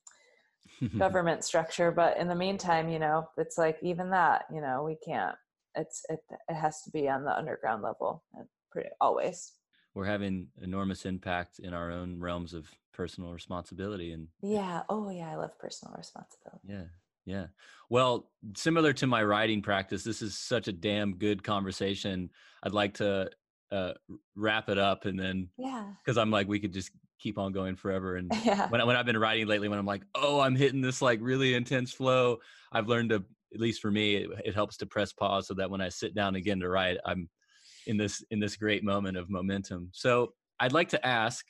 government 0.98 1.44
structure 1.44 1.92
but 1.92 2.18
in 2.18 2.28
the 2.28 2.36
meantime 2.36 2.90
you 2.90 3.00
know 3.00 3.28
it's 3.38 3.58
like 3.58 3.78
even 3.82 4.10
that 4.10 4.46
you 4.54 4.62
know 4.62 4.84
we 4.84 4.96
can't 5.06 5.36
it's 5.76 6.04
it, 6.10 6.20
it 6.48 6.54
has 6.54 6.82
to 6.82 6.90
be 6.90 7.10
on 7.10 7.24
the 7.24 7.38
underground 7.38 7.84
level 7.84 8.24
pretty 8.72 8.90
always 9.02 9.54
we're 9.94 10.06
having 10.06 10.48
enormous 10.62 11.06
impact 11.06 11.60
in 11.60 11.74
our 11.74 11.92
own 11.92 12.20
realms 12.20 12.54
of 12.54 12.70
personal 12.94 13.32
responsibility 13.32 14.12
and 14.12 14.28
yeah 14.42 14.82
oh 14.90 15.10
yeah 15.10 15.32
i 15.32 15.36
love 15.36 15.58
personal 15.60 15.94
responsibility. 15.98 16.62
Yeah 16.68 16.84
yeah. 17.26 17.48
Well 17.92 18.30
similar 18.56 18.92
to 18.94 19.08
my 19.08 19.24
writing 19.24 19.62
practice 19.62 20.04
this 20.04 20.22
is 20.22 20.38
such 20.38 20.68
a 20.68 20.72
damn 20.72 21.16
good 21.16 21.44
conversation 21.44 22.30
i'd 22.64 22.74
like 22.74 22.96
to 22.96 23.30
uh, 23.72 23.94
wrap 24.36 24.70
it 24.70 24.80
up 24.80 25.06
and 25.06 25.20
then 25.20 25.48
yeah. 25.58 25.86
because 26.04 26.18
i'm 26.18 26.32
like 26.32 26.48
we 26.48 26.60
could 26.60 26.74
just 26.74 26.92
keep 27.20 27.38
on 27.38 27.52
going 27.52 27.76
forever 27.76 28.16
and 28.16 28.32
yeah. 28.44 28.68
when, 28.70 28.82
I, 28.82 28.84
when 28.84 28.96
i've 28.96 29.06
been 29.06 29.18
writing 29.18 29.46
lately 29.48 29.68
when 29.68 29.78
i'm 29.78 29.86
like 29.86 30.02
oh 30.16 30.40
i'm 30.40 30.56
hitting 30.56 30.82
this 30.82 31.02
like 31.02 31.20
really 31.22 31.54
intense 31.54 31.92
flow 31.92 32.38
i've 32.72 32.88
learned 32.88 33.10
to 33.10 33.24
at 33.54 33.60
least 33.60 33.82
for 33.82 33.92
me 33.92 34.16
it, 34.16 34.30
it 34.46 34.56
helps 34.56 34.78
to 34.78 34.88
press 34.88 35.14
pause 35.14 35.48
so 35.48 35.54
that 35.54 35.70
when 35.70 35.82
i 35.82 35.90
sit 35.90 36.16
down 36.16 36.36
again 36.36 36.60
to 36.60 36.70
write 36.70 36.98
i'm 37.06 37.30
in 37.86 37.98
this 37.98 38.24
in 38.32 38.40
this 38.40 38.56
great 38.56 38.84
moment 38.84 39.18
of 39.18 39.30
momentum. 39.30 39.90
So 39.92 40.34
i'd 40.60 40.74
like 40.74 40.90
to 40.90 41.06
ask 41.06 41.46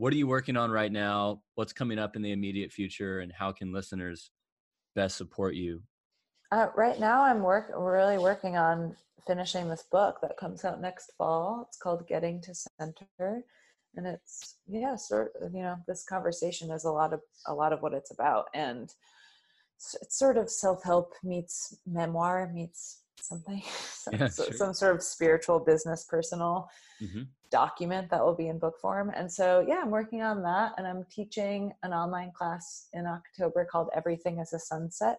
what 0.00 0.14
are 0.14 0.16
you 0.16 0.26
working 0.26 0.56
on 0.56 0.70
right 0.70 0.90
now? 0.90 1.42
What's 1.56 1.74
coming 1.74 1.98
up 1.98 2.16
in 2.16 2.22
the 2.22 2.32
immediate 2.32 2.72
future 2.72 3.20
and 3.20 3.30
how 3.30 3.52
can 3.52 3.70
listeners 3.70 4.30
best 4.96 5.18
support 5.18 5.54
you? 5.54 5.82
Uh, 6.50 6.68
right 6.74 6.98
now 6.98 7.22
i'm 7.22 7.42
work 7.42 7.70
really 7.76 8.18
working 8.18 8.56
on 8.56 8.96
finishing 9.26 9.68
this 9.68 9.84
book 9.92 10.16
that 10.22 10.38
comes 10.38 10.64
out 10.64 10.80
next 10.80 11.12
fall. 11.16 11.66
It's 11.68 11.76
called 11.76 12.08
getting 12.08 12.40
to 12.40 12.54
center 12.54 13.44
and 13.94 14.06
it's 14.06 14.56
yeah 14.68 14.96
sort 14.96 15.32
of 15.42 15.52
you 15.52 15.62
know 15.62 15.76
this 15.86 16.04
conversation 16.04 16.70
is 16.70 16.84
a 16.84 16.90
lot 16.90 17.12
of 17.12 17.20
a 17.46 17.54
lot 17.54 17.72
of 17.72 17.82
what 17.82 17.92
it's 17.92 18.12
about 18.12 18.46
and 18.54 18.94
it's 20.00 20.18
sort 20.18 20.38
of 20.38 20.48
self-help 20.48 21.12
meets 21.24 21.76
memoir 21.86 22.50
meets 22.54 22.99
something 23.22 23.62
some, 23.92 24.14
Yeah, 24.14 24.28
sure. 24.28 24.52
some 24.52 24.74
sort 24.74 24.94
of 24.96 25.02
spiritual 25.02 25.60
business 25.60 26.04
personal 26.08 26.68
Mhm. 27.02 27.28
document 27.50 28.10
that 28.10 28.24
will 28.24 28.34
be 28.34 28.48
in 28.48 28.58
book 28.58 28.78
form 28.80 29.10
and 29.14 29.30
so 29.30 29.64
yeah 29.66 29.80
i'm 29.82 29.90
working 29.90 30.22
on 30.22 30.42
that 30.42 30.72
and 30.78 30.86
i'm 30.86 31.04
teaching 31.10 31.72
an 31.82 31.92
online 31.92 32.30
class 32.32 32.88
in 32.92 33.06
october 33.06 33.64
called 33.64 33.88
everything 33.94 34.38
is 34.38 34.52
a 34.52 34.58
sunset 34.58 35.18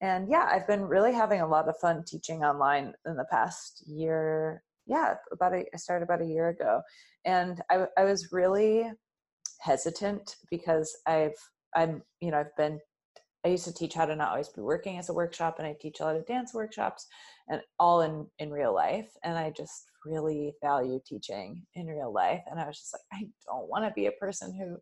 and 0.00 0.28
yeah 0.28 0.48
i've 0.50 0.66
been 0.66 0.82
really 0.82 1.12
having 1.12 1.40
a 1.40 1.46
lot 1.46 1.68
of 1.68 1.76
fun 1.78 2.04
teaching 2.06 2.44
online 2.44 2.94
in 3.06 3.16
the 3.16 3.24
past 3.30 3.82
year 3.86 4.62
yeah 4.86 5.14
about 5.32 5.54
a, 5.54 5.64
i 5.74 5.76
started 5.76 6.04
about 6.04 6.22
a 6.22 6.26
year 6.26 6.48
ago 6.50 6.80
and 7.24 7.60
I, 7.70 7.86
I 7.98 8.04
was 8.04 8.30
really 8.30 8.90
hesitant 9.60 10.36
because 10.50 10.96
i've 11.06 11.34
i'm 11.74 12.02
you 12.20 12.30
know 12.30 12.38
i've 12.38 12.56
been 12.56 12.78
i 13.46 13.50
used 13.50 13.64
to 13.64 13.72
teach 13.72 13.94
how 13.94 14.04
to 14.04 14.16
not 14.16 14.30
always 14.30 14.48
be 14.48 14.60
working 14.60 14.98
as 14.98 15.08
a 15.08 15.14
workshop 15.14 15.56
and 15.58 15.66
i 15.66 15.74
teach 15.80 16.00
a 16.00 16.04
lot 16.04 16.16
of 16.16 16.26
dance 16.26 16.52
workshops 16.52 17.06
and 17.48 17.60
all 17.78 18.02
in 18.02 18.26
in 18.38 18.50
real 18.50 18.74
life 18.74 19.08
and 19.22 19.38
i 19.38 19.50
just 19.56 19.84
really 20.04 20.52
value 20.62 21.00
teaching 21.06 21.62
in 21.74 21.86
real 21.86 22.12
life 22.12 22.40
and 22.50 22.60
i 22.60 22.66
was 22.66 22.78
just 22.78 22.94
like 22.94 23.20
i 23.20 23.28
don't 23.48 23.68
want 23.68 23.84
to 23.84 23.92
be 23.94 24.06
a 24.06 24.12
person 24.12 24.52
who 24.58 24.76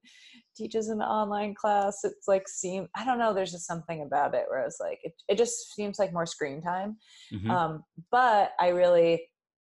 teaches 0.56 0.88
an 0.88 1.00
online 1.00 1.54
class 1.54 2.00
it's 2.04 2.28
like 2.28 2.48
seem 2.48 2.88
i 2.96 3.04
don't 3.04 3.18
know 3.18 3.32
there's 3.34 3.52
just 3.52 3.66
something 3.66 4.02
about 4.02 4.34
it 4.34 4.44
where 4.48 4.62
i 4.62 4.64
was 4.64 4.78
like 4.80 4.98
it, 5.02 5.12
it 5.28 5.36
just 5.38 5.74
seems 5.74 5.98
like 5.98 6.12
more 6.12 6.26
screen 6.26 6.62
time 6.62 6.96
Mhm. 7.32 7.50
um, 7.50 7.84
but 8.10 8.52
i 8.58 8.68
really 8.68 9.22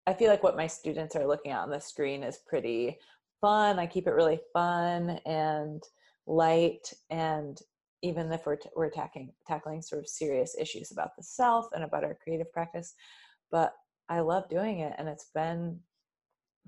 i 0.07 0.13
feel 0.13 0.29
like 0.29 0.43
what 0.43 0.57
my 0.57 0.67
students 0.67 1.15
are 1.15 1.27
looking 1.27 1.51
at 1.51 1.61
on 1.61 1.69
the 1.69 1.79
screen 1.79 2.23
is 2.23 2.39
pretty 2.47 2.97
fun 3.41 3.79
i 3.79 3.85
keep 3.85 4.07
it 4.07 4.11
really 4.13 4.39
fun 4.53 5.19
and 5.25 5.83
light 6.27 6.93
and 7.09 7.57
even 8.01 8.31
if 8.31 8.45
we're, 8.45 8.55
t- 8.55 8.69
we're 8.75 8.89
tackling 8.89 9.31
tackling 9.47 9.81
sort 9.81 10.01
of 10.01 10.07
serious 10.07 10.55
issues 10.59 10.91
about 10.91 11.15
the 11.17 11.23
self 11.23 11.67
and 11.73 11.83
about 11.83 12.03
our 12.03 12.17
creative 12.23 12.51
practice 12.51 12.93
but 13.51 13.73
i 14.09 14.19
love 14.19 14.47
doing 14.49 14.79
it 14.79 14.93
and 14.97 15.07
it's 15.07 15.29
been 15.33 15.79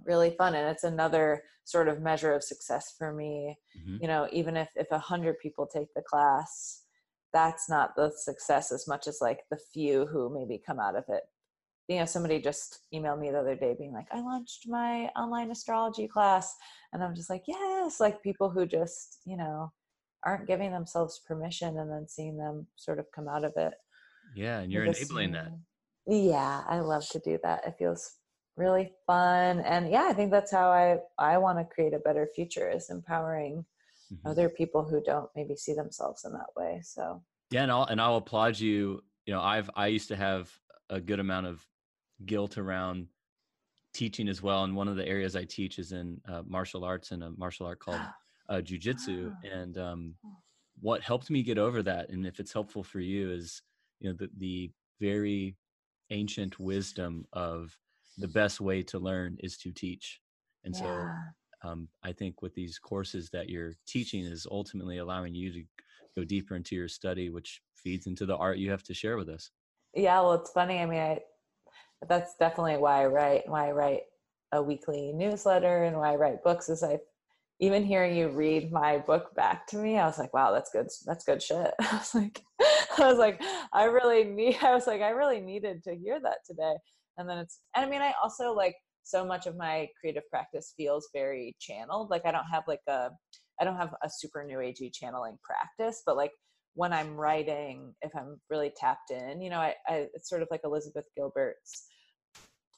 really 0.05 0.31
fun 0.37 0.55
and 0.55 0.67
it's 0.69 0.83
another 0.83 1.43
sort 1.65 1.87
of 1.87 2.01
measure 2.01 2.33
of 2.33 2.43
success 2.43 2.95
for 2.97 3.13
me. 3.13 3.57
Mhm. 3.77 3.99
you 4.01 4.07
know 4.07 4.27
even 4.31 4.57
if 4.57 4.69
if 4.75 4.87
a 4.91 4.99
hundred 4.99 5.37
people 5.39 5.65
take 5.67 5.93
the 5.93 6.01
class 6.01 6.83
that's 7.31 7.67
not 7.69 7.95
the 7.95 8.11
success 8.15 8.71
as 8.71 8.87
much 8.87 9.07
as 9.07 9.19
like 9.21 9.39
the 9.49 9.57
few 9.73 10.05
who 10.05 10.29
maybe 10.31 10.61
come 10.63 10.79
out 10.79 10.95
of 10.95 11.03
it. 11.09 11.23
You 11.87 11.97
know 11.99 12.05
somebody 12.05 12.39
just 12.39 12.81
emailed 12.93 13.19
me 13.19 13.31
the 13.31 13.39
other 13.39 13.55
day 13.55 13.75
being 13.77 13.91
like 13.93 14.07
i 14.11 14.21
launched 14.21 14.67
my 14.67 15.07
online 15.15 15.51
astrology 15.51 16.07
class 16.07 16.55
and 16.91 17.03
i'm 17.03 17.15
just 17.15 17.29
like 17.29 17.43
yes! 17.47 17.99
Like 17.99 18.23
people 18.23 18.49
who 18.49 18.65
just 18.65 19.19
you 19.25 19.37
know 19.37 19.71
aren't 20.25 20.47
giving 20.47 20.71
themselves 20.71 21.19
permission 21.27 21.77
and 21.77 21.91
then 21.91 22.07
seeing 22.07 22.37
them 22.37 22.67
sort 22.75 22.99
of 22.99 23.05
come 23.13 23.27
out 23.27 23.43
of 23.43 23.53
it. 23.57 23.73
Yeah 24.33 24.59
and 24.59 24.71
you're 24.71 24.85
enabling 24.85 25.31
that. 25.33 25.51
Yeah 26.07 26.63
i 26.67 26.79
love 26.79 27.07
to 27.09 27.19
do 27.19 27.39
that. 27.43 27.65
It 27.67 27.75
feels 27.77 28.17
really 28.55 28.91
fun 29.07 29.61
and 29.61 29.89
yeah 29.89 30.05
i 30.07 30.13
think 30.13 30.29
that's 30.29 30.51
how 30.51 30.69
i 30.69 30.99
i 31.17 31.37
want 31.39 31.57
to 31.57 31.65
create 31.65 31.93
a 31.93 31.99
better 31.99 32.29
future 32.35 32.69
is 32.69 32.91
empowering 32.91 33.65
Mhm. 34.13 34.29
other 34.29 34.47
people 34.47 34.83
who 34.83 35.01
don't 35.01 35.27
maybe 35.35 35.55
see 35.55 35.73
themselves 35.73 36.23
in 36.23 36.33
that 36.33 36.51
way 36.55 36.79
so. 36.83 37.23
Yeah, 37.49 37.63
and 37.63 37.71
I'll 37.71 37.85
and 37.85 37.99
I'll 38.01 38.17
applaud 38.17 38.59
you. 38.59 39.03
You 39.25 39.33
know, 39.33 39.41
I've 39.41 39.69
I 39.75 39.87
used 39.87 40.07
to 40.09 40.15
have 40.15 40.51
a 40.89 40.99
good 41.01 41.19
amount 41.19 41.47
of 41.47 41.65
guilt 42.25 42.57
around 42.57 43.07
teaching 43.93 44.27
as 44.27 44.41
well, 44.43 44.63
and 44.65 44.75
one 44.75 44.87
of 44.87 44.95
the 44.95 45.07
areas 45.07 45.35
I 45.35 45.45
teach 45.45 45.79
is 45.79 45.91
in 45.93 46.19
uh, 46.27 46.43
martial 46.45 46.83
arts 46.83 47.11
and 47.11 47.23
a 47.23 47.31
martial 47.31 47.65
art 47.65 47.79
called 47.79 48.01
uh, 48.53 48.61
jujitsu. 48.61 49.33
Ah. 49.33 49.47
And 49.51 49.77
um, 49.77 50.15
what 50.79 51.01
helped 51.01 51.29
me 51.29 51.43
get 51.43 51.57
over 51.57 51.81
that, 51.83 52.09
and 52.09 52.25
if 52.25 52.39
it's 52.39 52.53
helpful 52.53 52.83
for 52.83 52.99
you, 52.99 53.31
is 53.31 53.61
you 53.99 54.09
know 54.09 54.15
the 54.17 54.29
the 54.37 54.71
very 55.01 55.55
ancient 56.09 56.59
wisdom 56.59 57.25
of 57.33 57.75
the 58.17 58.27
best 58.27 58.61
way 58.61 58.83
to 58.83 58.99
learn 58.99 59.37
is 59.39 59.57
to 59.57 59.71
teach. 59.71 60.21
And 60.63 60.75
so 60.75 61.07
um, 61.63 61.87
I 62.03 62.11
think 62.11 62.41
with 62.41 62.53
these 62.53 62.77
courses 62.79 63.29
that 63.31 63.49
you're 63.49 63.73
teaching 63.87 64.23
is 64.23 64.47
ultimately 64.49 64.99
allowing 64.99 65.33
you 65.33 65.51
to 65.51 65.63
go 66.15 66.23
deeper 66.23 66.55
into 66.55 66.75
your 66.75 66.87
study, 66.87 67.29
which 67.29 67.61
feeds 67.75 68.05
into 68.07 68.25
the 68.25 68.37
art 68.37 68.57
you 68.59 68.69
have 68.69 68.83
to 68.83 68.93
share 68.93 69.17
with 69.17 69.29
us. 69.29 69.51
yeah 69.95 70.19
well 70.21 70.33
it's 70.33 70.51
funny 70.51 70.79
i 70.79 70.85
mean 70.85 70.99
i 70.99 71.19
that's 72.07 72.35
definitely 72.39 72.77
why 72.77 73.03
i 73.03 73.05
write 73.05 73.43
why 73.47 73.67
i 73.67 73.71
write 73.71 74.01
a 74.51 74.61
weekly 74.61 75.11
newsletter 75.13 75.83
and 75.83 75.97
why 75.97 76.13
i 76.13 76.15
write 76.15 76.43
books 76.43 76.69
is 76.69 76.83
i 76.83 76.97
even 77.59 77.83
hearing 77.83 78.15
you 78.15 78.29
read 78.29 78.71
my 78.71 78.97
book 78.97 79.33
back 79.35 79.67
to 79.67 79.77
me 79.77 79.97
i 79.97 80.05
was 80.05 80.17
like 80.17 80.33
wow 80.33 80.51
that's 80.51 80.71
good 80.71 80.87
that's 81.05 81.23
good 81.23 81.41
shit. 81.41 81.71
I 81.79 81.97
was 81.97 82.15
like 82.15 82.41
i 82.97 83.07
was 83.07 83.17
like 83.17 83.41
i 83.73 83.85
really 83.85 84.23
need 84.23 84.57
i 84.61 84.73
was 84.73 84.87
like 84.87 85.01
i 85.01 85.09
really 85.09 85.39
needed 85.39 85.83
to 85.83 85.95
hear 85.95 86.19
that 86.21 86.37
today. 86.45 86.73
And 87.17 87.29
then 87.29 87.37
it's 87.37 87.59
and 87.75 87.85
i 87.85 87.89
mean 87.89 88.01
i 88.01 88.13
also 88.21 88.53
like 88.53 88.75
so 89.03 89.25
much 89.25 89.45
of 89.47 89.57
my 89.57 89.87
creative 89.99 90.23
practice 90.29 90.73
feels 90.77 91.09
very 91.13 91.55
channeled 91.59 92.09
like 92.09 92.25
i 92.25 92.31
don't 92.31 92.47
have 92.51 92.63
like 92.67 92.79
a 92.87 93.09
i 93.59 93.63
don't 93.63 93.77
have 93.77 93.93
a 94.03 94.09
super 94.09 94.43
new 94.43 94.57
agey 94.57 94.89
channeling 94.91 95.37
practice 95.43 96.01
but 96.05 96.15
like 96.15 96.31
when 96.75 96.93
i'm 96.93 97.15
writing 97.15 97.93
if 98.01 98.11
i'm 98.15 98.39
really 98.49 98.71
tapped 98.77 99.11
in 99.11 99.41
you 99.41 99.49
know 99.49 99.59
i, 99.59 99.73
I 99.87 100.07
it's 100.13 100.29
sort 100.29 100.41
of 100.41 100.47
like 100.49 100.61
elizabeth 100.63 101.05
gilbert's 101.15 101.85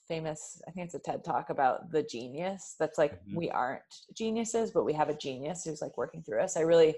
famous 0.08 0.62
i 0.68 0.72
think 0.72 0.86
it's 0.86 0.96
a 0.96 1.00
ted 1.00 1.24
talk 1.24 1.50
about 1.50 1.92
the 1.92 2.04
genius 2.04 2.76
that's 2.80 2.98
like 2.98 3.14
Mhm. 3.26 3.36
we 3.36 3.50
aren't 3.50 3.82
geniuses 4.16 4.72
but 4.72 4.84
we 4.86 4.94
have 4.94 5.10
a 5.10 5.18
genius 5.18 5.64
who's 5.64 5.82
like 5.82 5.98
working 5.98 6.24
through 6.24 6.42
us. 6.42 6.58
I 6.58 6.62
really 6.62 6.96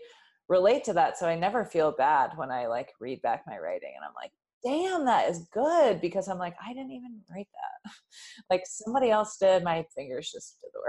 relate 0.50 0.84
to 0.86 0.94
that 0.94 1.18
so 1.18 1.28
i 1.28 1.36
never 1.36 1.66
feel 1.66 1.92
bad 1.92 2.32
when 2.38 2.52
i 2.52 2.68
like 2.68 2.90
read 3.02 3.22
back 3.22 3.44
my 3.46 3.58
writing 3.58 3.92
and 3.96 4.06
i'm 4.06 4.14
like 4.16 4.32
damn 4.64 5.06
that 5.06 5.30
is 5.30 5.48
good 5.54 6.00
because 6.00 6.28
i'm 6.30 6.38
like 6.40 6.56
i 6.66 6.74
didn't 6.74 6.92
even 6.92 7.20
write 7.34 7.48
that. 7.54 7.92
Like 8.50 8.64
somebody 8.66 9.10
else 9.10 9.38
did. 9.38 9.64
My 9.64 9.86
fingers 9.96 10.32
just 10.32 10.58
did 10.62 10.72
the 10.74 10.80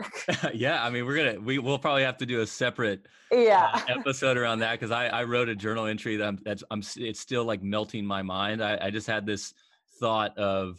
work. 0.42 0.54
Yeah, 0.54 0.84
I 0.84 0.90
mean, 0.90 1.06
we're 1.06 1.16
gonna 1.16 1.40
we 1.40 1.58
we'll 1.58 1.78
probably 1.78 2.02
have 2.04 2.16
to 2.18 2.26
do 2.26 2.40
a 2.40 2.46
separate 2.46 3.06
yeah. 3.32 3.70
uh, 3.74 3.80
episode 3.88 4.36
around 4.36 4.60
that 4.60 4.72
because 4.72 4.90
I 4.90 5.06
I 5.08 5.24
wrote 5.24 5.48
a 5.48 5.54
journal 5.56 5.86
entry 5.86 6.16
that 6.16 6.26
I'm 6.26 6.38
that's 6.44 6.62
I'm 6.70 6.82
it's 6.96 7.20
still 7.20 7.44
like 7.44 7.62
melting 7.62 8.04
my 8.04 8.22
mind. 8.22 8.62
I 8.62 8.78
I 8.80 8.90
just 8.90 9.06
had 9.06 9.26
this 9.26 9.54
thought 10.00 10.36
of, 10.38 10.78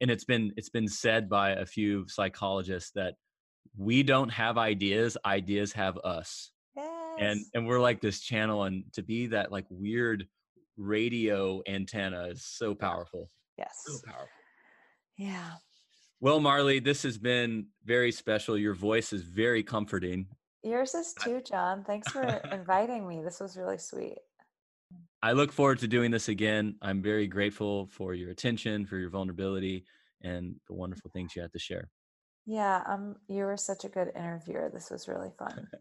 and 0.00 0.10
it's 0.10 0.24
been 0.24 0.52
it's 0.56 0.68
been 0.68 0.88
said 0.88 1.28
by 1.28 1.50
a 1.50 1.66
few 1.66 2.06
psychologists 2.08 2.90
that 2.94 3.14
we 3.76 4.02
don't 4.02 4.30
have 4.30 4.58
ideas, 4.58 5.16
ideas 5.24 5.72
have 5.72 5.98
us. 5.98 6.50
and 7.18 7.38
yes. 7.38 7.50
and 7.54 7.66
we're 7.66 7.80
like 7.80 8.00
this 8.00 8.20
channel 8.20 8.64
and 8.64 8.84
to 8.92 9.02
be 9.02 9.26
that 9.28 9.50
like 9.52 9.64
weird 9.70 10.26
radio 10.76 11.62
antenna 11.66 12.28
is 12.28 12.44
so 12.44 12.74
powerful. 12.74 13.30
Yes. 13.58 13.82
so 13.86 13.94
powerful. 14.04 14.28
Yeah. 15.16 15.52
Well 16.20 16.40
marlee 16.40 16.84
this 16.84 17.02
has 17.02 17.18
been 17.18 17.66
very 17.84 18.12
special. 18.12 18.58
Your 18.58 18.74
voice 18.74 19.12
is 19.12 19.22
very 19.22 19.62
comforting. 19.62 20.26
Yours 20.62 20.94
is 20.94 21.14
too 21.14 21.40
john. 21.40 21.84
Thanks 21.84 22.12
for 22.12 22.22
inviting 22.52 23.08
me. 23.08 23.22
This 23.22 23.40
was 23.40 23.56
really 23.56 23.78
sweet 23.78 24.18
i 25.26 25.32
look 25.32 25.52
forward 25.52 25.78
to 25.78 25.88
doing 25.88 26.10
this 26.10 26.28
again 26.28 26.74
i'm 26.82 27.02
very 27.02 27.26
grateful 27.26 27.86
for 27.86 28.14
your 28.14 28.30
attention 28.30 28.86
for 28.86 28.96
your 28.96 29.10
vulnerability 29.10 29.84
and 30.22 30.54
the 30.68 30.74
wonderful 30.74 31.10
things 31.10 31.34
you 31.34 31.42
had 31.42 31.52
to 31.52 31.58
share 31.58 31.90
Yeah, 32.46 32.82
um, 32.86 33.16
you 33.28 33.42
were 33.44 33.56
such 33.56 33.84
a 33.84 33.88
good 33.88 34.12
interviewer. 34.14 34.70
This 34.72 34.88
was 34.90 35.08
really 35.08 35.32
fun. 35.38 35.68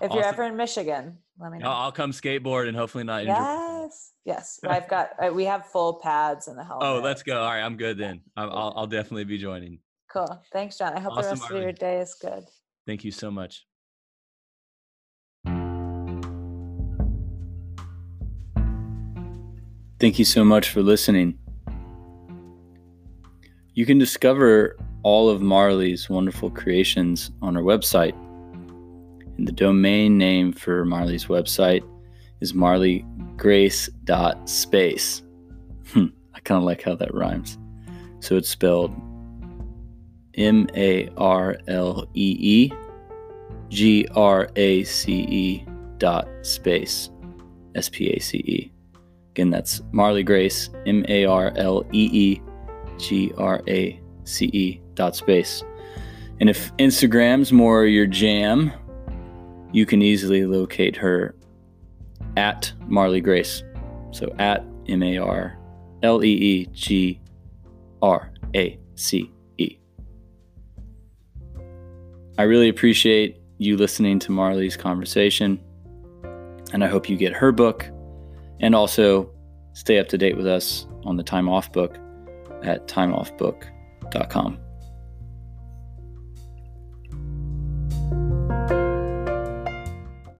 If 0.00 0.12
you're 0.12 0.24
ever 0.24 0.44
in 0.44 0.56
Michigan, 0.56 1.18
let 1.38 1.52
me 1.52 1.58
know. 1.58 1.70
I'll, 1.70 1.92
come 1.92 2.12
skateboard 2.12 2.68
and 2.68 2.76
hopefully 2.76 3.04
not 3.04 3.20
injure 3.20 3.32
yes, 3.32 4.12
yes. 4.24 4.60
I've 4.74 4.88
got. 4.88 5.10
Uh, 5.22 5.32
we 5.32 5.44
have 5.44 5.66
full 5.66 6.00
pads 6.00 6.48
and 6.48 6.58
the 6.58 6.64
helmet. 6.64 6.88
oh 6.88 6.98
let's 7.08 7.22
go 7.22 7.36
all 7.42 7.50
right 7.50 7.62
i'm 7.62 7.76
good 7.76 7.96
then 7.98 8.22
I'm, 8.36 8.48
I'll, 8.50 8.72
I'll 8.76 8.86
definitely 8.86 9.24
be 9.24 9.38
joining 9.38 9.78
Cool. 10.16 10.42
Thanks, 10.52 10.78
John. 10.78 10.94
I 10.94 11.00
hope 11.00 11.14
the 11.14 11.20
Awesome, 11.20 11.40
rest 11.40 11.50
of 11.50 11.60
your 11.60 11.72
day 11.72 12.00
is 12.00 12.14
good. 12.14 12.44
Thank 12.86 13.04
you 13.04 13.10
so 13.10 13.30
much. 13.30 13.66
Thank 19.98 20.18
you 20.18 20.26
so 20.26 20.44
much 20.44 20.68
for 20.70 20.82
listening. 20.82 21.38
You 23.72 23.86
can 23.86 23.96
discover 23.98 24.76
all 25.02 25.30
of 25.30 25.40
Marlee's 25.40 26.10
wonderful 26.10 26.50
creations 26.50 27.30
on 27.40 27.56
our 27.56 27.62
website. 27.62 28.12
And 29.38 29.48
the 29.48 29.52
domain 29.52 30.18
name 30.18 30.52
for 30.52 30.84
Marlee's 30.84 31.24
website 31.26 31.82
is 32.40 32.52
marleegrace.space. 32.52 35.22
Hmm, 35.92 36.06
I 36.34 36.40
kind 36.40 36.58
of 36.58 36.64
like 36.64 36.82
how 36.82 36.96
that 36.96 37.14
rhymes. 37.14 37.58
So 38.18 38.34
it's 38.34 38.48
spelled 38.48 38.92
M 40.34 40.66
A 40.74 41.08
R 41.16 41.56
L 41.68 42.08
E 42.12 42.36
E 42.40 42.72
G 43.68 44.08
R 44.16 44.48
A 44.56 44.82
C 44.82 45.12
E 45.12 45.64
dot 45.98 46.26
space. 46.42 47.10
S 47.76 47.88
P 47.88 48.10
A 48.10 48.18
C 48.18 48.38
E. 48.38 48.72
Again, 49.36 49.50
that's 49.50 49.80
Marlee 49.92 50.24
Grace, 50.24 50.70
M 50.86 51.04
A 51.10 51.26
R 51.26 51.52
L 51.56 51.84
E 51.92 52.08
E 52.10 52.42
G 52.96 53.34
R 53.36 53.62
A 53.68 54.00
C 54.24 54.46
E 54.46 54.80
dot 54.94 55.14
space. 55.14 55.62
And 56.40 56.48
if 56.48 56.74
Instagram's 56.78 57.52
more 57.52 57.84
your 57.84 58.06
jam, 58.06 58.72
you 59.72 59.84
can 59.84 60.00
easily 60.00 60.46
locate 60.46 60.96
her 60.96 61.34
at 62.38 62.72
Marlee 62.88 63.22
Grace. 63.22 63.62
So 64.10 64.34
at 64.38 64.64
M 64.88 65.02
A 65.02 65.18
R 65.18 65.58
L 66.02 66.24
E 66.24 66.28
E 66.28 66.66
G 66.72 67.20
R 68.00 68.32
A 68.54 68.78
C 68.94 69.30
E. 69.58 69.78
I 72.38 72.44
really 72.44 72.70
appreciate 72.70 73.38
you 73.58 73.76
listening 73.76 74.18
to 74.20 74.32
Marlee's 74.32 74.78
conversation, 74.78 75.60
and 76.72 76.82
I 76.82 76.86
hope 76.86 77.10
you 77.10 77.18
get 77.18 77.34
her 77.34 77.52
book 77.52 77.90
and 78.60 78.74
also 78.74 79.30
stay 79.72 79.98
up 79.98 80.08
to 80.08 80.18
date 80.18 80.36
with 80.36 80.46
us 80.46 80.86
on 81.04 81.16
the 81.16 81.22
Time 81.22 81.48
Off 81.48 81.70
book 81.72 81.98
at 82.62 82.86
timeoffbook.com. 82.88 84.65